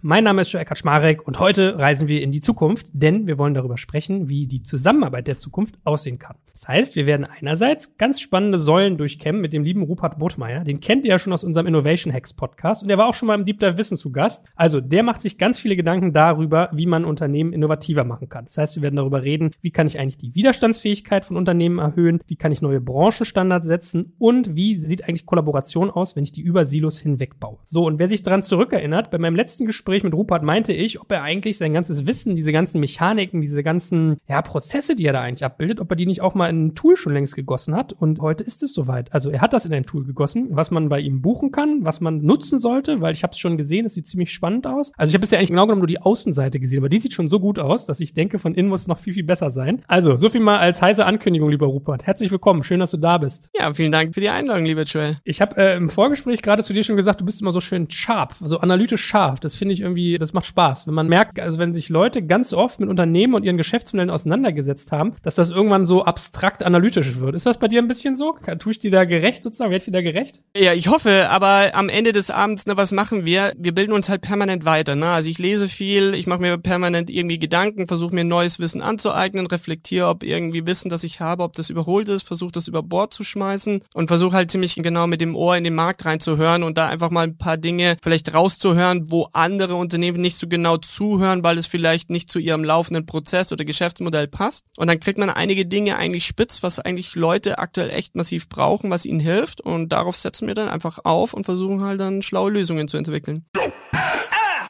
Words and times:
Mein 0.00 0.22
Name 0.22 0.42
ist 0.42 0.52
Joe 0.52 0.62
Eckert 0.62 0.78
Schmarek 0.78 1.26
und 1.26 1.40
heute 1.40 1.80
reisen 1.80 2.06
wir 2.06 2.22
in 2.22 2.30
die 2.30 2.40
Zukunft, 2.40 2.86
denn 2.92 3.26
wir 3.26 3.36
wollen 3.36 3.54
darüber 3.54 3.76
sprechen, 3.76 4.28
wie 4.28 4.46
die 4.46 4.62
Zusammenarbeit 4.62 5.26
der 5.26 5.38
Zukunft 5.38 5.74
aussehen 5.82 6.20
kann. 6.20 6.36
Das 6.52 6.68
heißt, 6.68 6.94
wir 6.94 7.06
werden 7.06 7.26
einerseits 7.26 7.96
ganz 7.96 8.20
spannende 8.20 8.58
Säulen 8.58 8.96
durchkämmen 8.96 9.40
mit 9.40 9.52
dem 9.52 9.64
lieben 9.64 9.82
Rupert 9.82 10.20
Botmeier. 10.20 10.62
Den 10.62 10.78
kennt 10.78 11.04
ihr 11.04 11.10
ja 11.10 11.18
schon 11.18 11.32
aus 11.32 11.42
unserem 11.42 11.66
Innovation 11.66 12.14
Hacks 12.14 12.32
Podcast 12.32 12.82
und 12.82 12.88
der 12.88 12.96
war 12.96 13.08
auch 13.08 13.14
schon 13.14 13.26
mal 13.26 13.34
im 13.34 13.44
Deep 13.44 13.58
Dive 13.58 13.76
Wissen 13.76 13.96
zu 13.96 14.12
Gast. 14.12 14.44
Also, 14.54 14.80
der 14.80 15.02
macht 15.02 15.20
sich 15.20 15.36
ganz 15.36 15.58
viele 15.58 15.74
Gedanken 15.74 16.12
darüber, 16.12 16.70
wie 16.72 16.86
man 16.86 17.04
Unternehmen 17.04 17.52
innovativer 17.52 18.04
machen 18.04 18.28
kann. 18.28 18.44
Das 18.44 18.56
heißt, 18.56 18.76
wir 18.76 18.82
werden 18.82 18.94
darüber 18.94 19.24
reden, 19.24 19.50
wie 19.62 19.72
kann 19.72 19.88
ich 19.88 19.98
eigentlich 19.98 20.18
die 20.18 20.36
Widerstandsfähigkeit 20.36 21.24
von 21.24 21.36
Unternehmen 21.36 21.80
erhöhen, 21.80 22.20
wie 22.28 22.36
kann 22.36 22.52
ich 22.52 22.62
neue 22.62 22.80
Branchenstandards 22.80 23.66
setzen 23.66 24.14
und 24.18 24.54
wie 24.54 24.76
sieht 24.76 25.08
eigentlich 25.08 25.26
Kollaboration 25.26 25.90
aus, 25.90 26.14
wenn 26.14 26.22
ich 26.22 26.30
die 26.30 26.42
über 26.42 26.66
Silos 26.66 27.00
hinweg 27.00 27.40
baue. 27.40 27.58
So, 27.64 27.84
und 27.84 27.98
wer 27.98 28.06
sich 28.06 28.22
daran 28.22 28.44
zurückerinnert, 28.44 29.10
bei 29.10 29.18
meinem 29.18 29.34
letzten 29.34 29.66
Gespräch 29.66 29.87
Gespräch 29.88 30.04
mit 30.04 30.12
Rupert 30.12 30.42
meinte 30.42 30.74
ich, 30.74 31.00
ob 31.00 31.10
er 31.10 31.22
eigentlich 31.22 31.56
sein 31.56 31.72
ganzes 31.72 32.06
Wissen, 32.06 32.36
diese 32.36 32.52
ganzen 32.52 32.78
Mechaniken, 32.78 33.40
diese 33.40 33.62
ganzen 33.62 34.18
ja, 34.28 34.42
Prozesse, 34.42 34.94
die 34.94 35.06
er 35.06 35.14
da 35.14 35.22
eigentlich 35.22 35.46
abbildet, 35.46 35.80
ob 35.80 35.90
er 35.90 35.96
die 35.96 36.04
nicht 36.04 36.20
auch 36.20 36.34
mal 36.34 36.50
in 36.50 36.66
ein 36.66 36.74
Tool 36.74 36.94
schon 36.94 37.14
längst 37.14 37.34
gegossen 37.34 37.74
hat. 37.74 37.94
Und 37.94 38.20
heute 38.20 38.44
ist 38.44 38.62
es 38.62 38.74
soweit. 38.74 39.14
Also 39.14 39.30
er 39.30 39.40
hat 39.40 39.54
das 39.54 39.64
in 39.64 39.72
ein 39.72 39.86
Tool 39.86 40.04
gegossen, 40.04 40.48
was 40.50 40.70
man 40.70 40.90
bei 40.90 41.00
ihm 41.00 41.22
buchen 41.22 41.52
kann, 41.52 41.86
was 41.86 42.02
man 42.02 42.18
nutzen 42.18 42.58
sollte, 42.58 43.00
weil 43.00 43.14
ich 43.14 43.22
habe 43.22 43.30
es 43.30 43.38
schon 43.38 43.56
gesehen, 43.56 43.86
es 43.86 43.94
sieht 43.94 44.06
ziemlich 44.06 44.30
spannend 44.30 44.66
aus. 44.66 44.92
Also 44.98 45.08
ich 45.08 45.14
habe 45.14 45.22
bisher 45.22 45.38
eigentlich 45.38 45.48
genau 45.48 45.62
genommen 45.62 45.80
nur 45.80 45.86
die 45.88 46.02
Außenseite 46.02 46.60
gesehen, 46.60 46.80
aber 46.80 46.90
die 46.90 46.98
sieht 46.98 47.14
schon 47.14 47.28
so 47.28 47.40
gut 47.40 47.58
aus, 47.58 47.86
dass 47.86 48.00
ich 48.00 48.12
denke, 48.12 48.38
von 48.38 48.54
innen 48.54 48.68
muss 48.68 48.82
es 48.82 48.88
noch 48.88 48.98
viel, 48.98 49.14
viel 49.14 49.24
besser 49.24 49.50
sein. 49.50 49.80
Also, 49.88 50.16
so 50.16 50.28
viel 50.28 50.42
mal 50.42 50.58
als 50.58 50.82
heiße 50.82 51.02
Ankündigung, 51.06 51.48
lieber 51.48 51.66
Rupert. 51.66 52.06
Herzlich 52.06 52.30
willkommen. 52.30 52.62
Schön, 52.62 52.80
dass 52.80 52.90
du 52.90 52.98
da 52.98 53.16
bist. 53.16 53.48
Ja, 53.58 53.72
vielen 53.72 53.92
Dank 53.92 54.12
für 54.12 54.20
die 54.20 54.28
Einladung, 54.28 54.66
lieber 54.66 54.82
Joel. 54.82 55.16
Ich 55.24 55.40
habe 55.40 55.56
äh, 55.56 55.76
im 55.76 55.88
Vorgespräch 55.88 56.42
gerade 56.42 56.62
zu 56.62 56.74
dir 56.74 56.84
schon 56.84 56.96
gesagt, 56.96 57.22
du 57.22 57.24
bist 57.24 57.40
immer 57.40 57.52
so 57.52 57.62
schön 57.62 57.88
scharf, 57.90 58.36
so 58.42 58.58
analytisch 58.58 59.02
scharf. 59.02 59.40
Das 59.40 59.56
finde 59.56 59.72
ich 59.72 59.77
irgendwie, 59.80 60.18
das 60.18 60.32
macht 60.32 60.46
Spaß. 60.46 60.58
Spaß, 60.58 60.86
wenn 60.86 60.94
man 60.94 61.08
merkt, 61.08 61.40
also 61.40 61.58
wenn 61.58 61.72
sich 61.72 61.88
Leute 61.88 62.22
ganz 62.22 62.52
oft 62.52 62.80
mit 62.80 62.88
Unternehmen 62.88 63.34
und 63.34 63.44
ihren 63.44 63.56
Geschäftsmodellen 63.56 64.10
auseinandergesetzt 64.10 64.92
haben, 64.92 65.14
dass 65.22 65.34
das 65.34 65.50
irgendwann 65.50 65.86
so 65.86 66.04
abstrakt 66.04 66.62
analytisch 66.62 67.18
wird. 67.20 67.34
Ist 67.34 67.46
das 67.46 67.58
bei 67.58 67.68
dir 67.68 67.80
ein 67.80 67.88
bisschen 67.88 68.16
so? 68.16 68.36
Tue 68.58 68.72
ich 68.72 68.78
dir 68.78 68.90
da 68.90 69.04
gerecht 69.04 69.44
sozusagen? 69.44 69.70
Werde 69.70 69.78
ich 69.78 69.84
dir 69.84 69.92
da 69.92 70.02
gerecht? 70.02 70.42
Ja, 70.56 70.74
ich 70.74 70.88
hoffe, 70.88 71.30
aber 71.30 71.70
am 71.74 71.88
Ende 71.88 72.12
des 72.12 72.30
Abends, 72.30 72.66
ne, 72.66 72.76
was 72.76 72.92
machen 72.92 73.24
wir? 73.24 73.52
Wir 73.56 73.72
bilden 73.72 73.92
uns 73.92 74.08
halt 74.08 74.22
permanent 74.22 74.64
weiter. 74.64 74.94
Ne? 74.94 75.06
Also 75.06 75.30
ich 75.30 75.38
lese 75.38 75.68
viel, 75.68 76.14
ich 76.14 76.26
mache 76.26 76.40
mir 76.40 76.58
permanent 76.58 77.10
irgendwie 77.10 77.38
Gedanken, 77.38 77.86
versuche 77.86 78.14
mir 78.14 78.24
neues 78.24 78.58
Wissen 78.58 78.82
anzueignen, 78.82 79.46
reflektiere, 79.46 80.08
ob 80.08 80.22
irgendwie 80.22 80.66
Wissen, 80.66 80.88
das 80.88 81.04
ich 81.04 81.20
habe, 81.20 81.42
ob 81.42 81.54
das 81.54 81.70
überholt 81.70 82.08
ist, 82.08 82.26
versuche 82.26 82.52
das 82.52 82.68
über 82.68 82.82
Bord 82.82 83.14
zu 83.14 83.24
schmeißen 83.24 83.82
und 83.94 84.08
versuche 84.08 84.34
halt 84.34 84.50
ziemlich 84.50 84.74
genau 84.76 85.06
mit 85.06 85.20
dem 85.20 85.36
Ohr 85.36 85.56
in 85.56 85.64
den 85.64 85.74
Markt 85.74 86.04
reinzuhören 86.04 86.62
und 86.62 86.78
da 86.78 86.88
einfach 86.88 87.10
mal 87.10 87.22
ein 87.22 87.38
paar 87.38 87.56
Dinge 87.56 87.96
vielleicht 88.02 88.34
rauszuhören, 88.34 89.10
wo 89.10 89.28
andere 89.32 89.67
Unternehmen 89.76 90.20
nicht 90.20 90.38
so 90.38 90.48
genau 90.48 90.76
zuhören, 90.76 91.42
weil 91.42 91.58
es 91.58 91.66
vielleicht 91.66 92.10
nicht 92.10 92.30
zu 92.30 92.38
ihrem 92.38 92.64
laufenden 92.64 93.06
Prozess 93.06 93.52
oder 93.52 93.64
Geschäftsmodell 93.64 94.28
passt. 94.28 94.64
Und 94.76 94.88
dann 94.88 95.00
kriegt 95.00 95.18
man 95.18 95.30
einige 95.30 95.66
Dinge 95.66 95.96
eigentlich 95.96 96.26
spitz, 96.26 96.62
was 96.62 96.80
eigentlich 96.80 97.14
Leute 97.14 97.58
aktuell 97.58 97.90
echt 97.90 98.16
massiv 98.16 98.48
brauchen, 98.48 98.90
was 98.90 99.06
ihnen 99.06 99.20
hilft. 99.20 99.60
Und 99.60 99.90
darauf 99.90 100.16
setzen 100.16 100.46
wir 100.46 100.54
dann 100.54 100.68
einfach 100.68 101.00
auf 101.04 101.34
und 101.34 101.44
versuchen 101.44 101.82
halt 101.82 102.00
dann 102.00 102.22
schlaue 102.22 102.50
Lösungen 102.50 102.88
zu 102.88 102.96
entwickeln. 102.96 103.44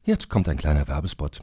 Jetzt 0.04 0.28
kommt 0.28 0.48
ein 0.48 0.56
kleiner 0.56 0.88
Werbespot. 0.88 1.42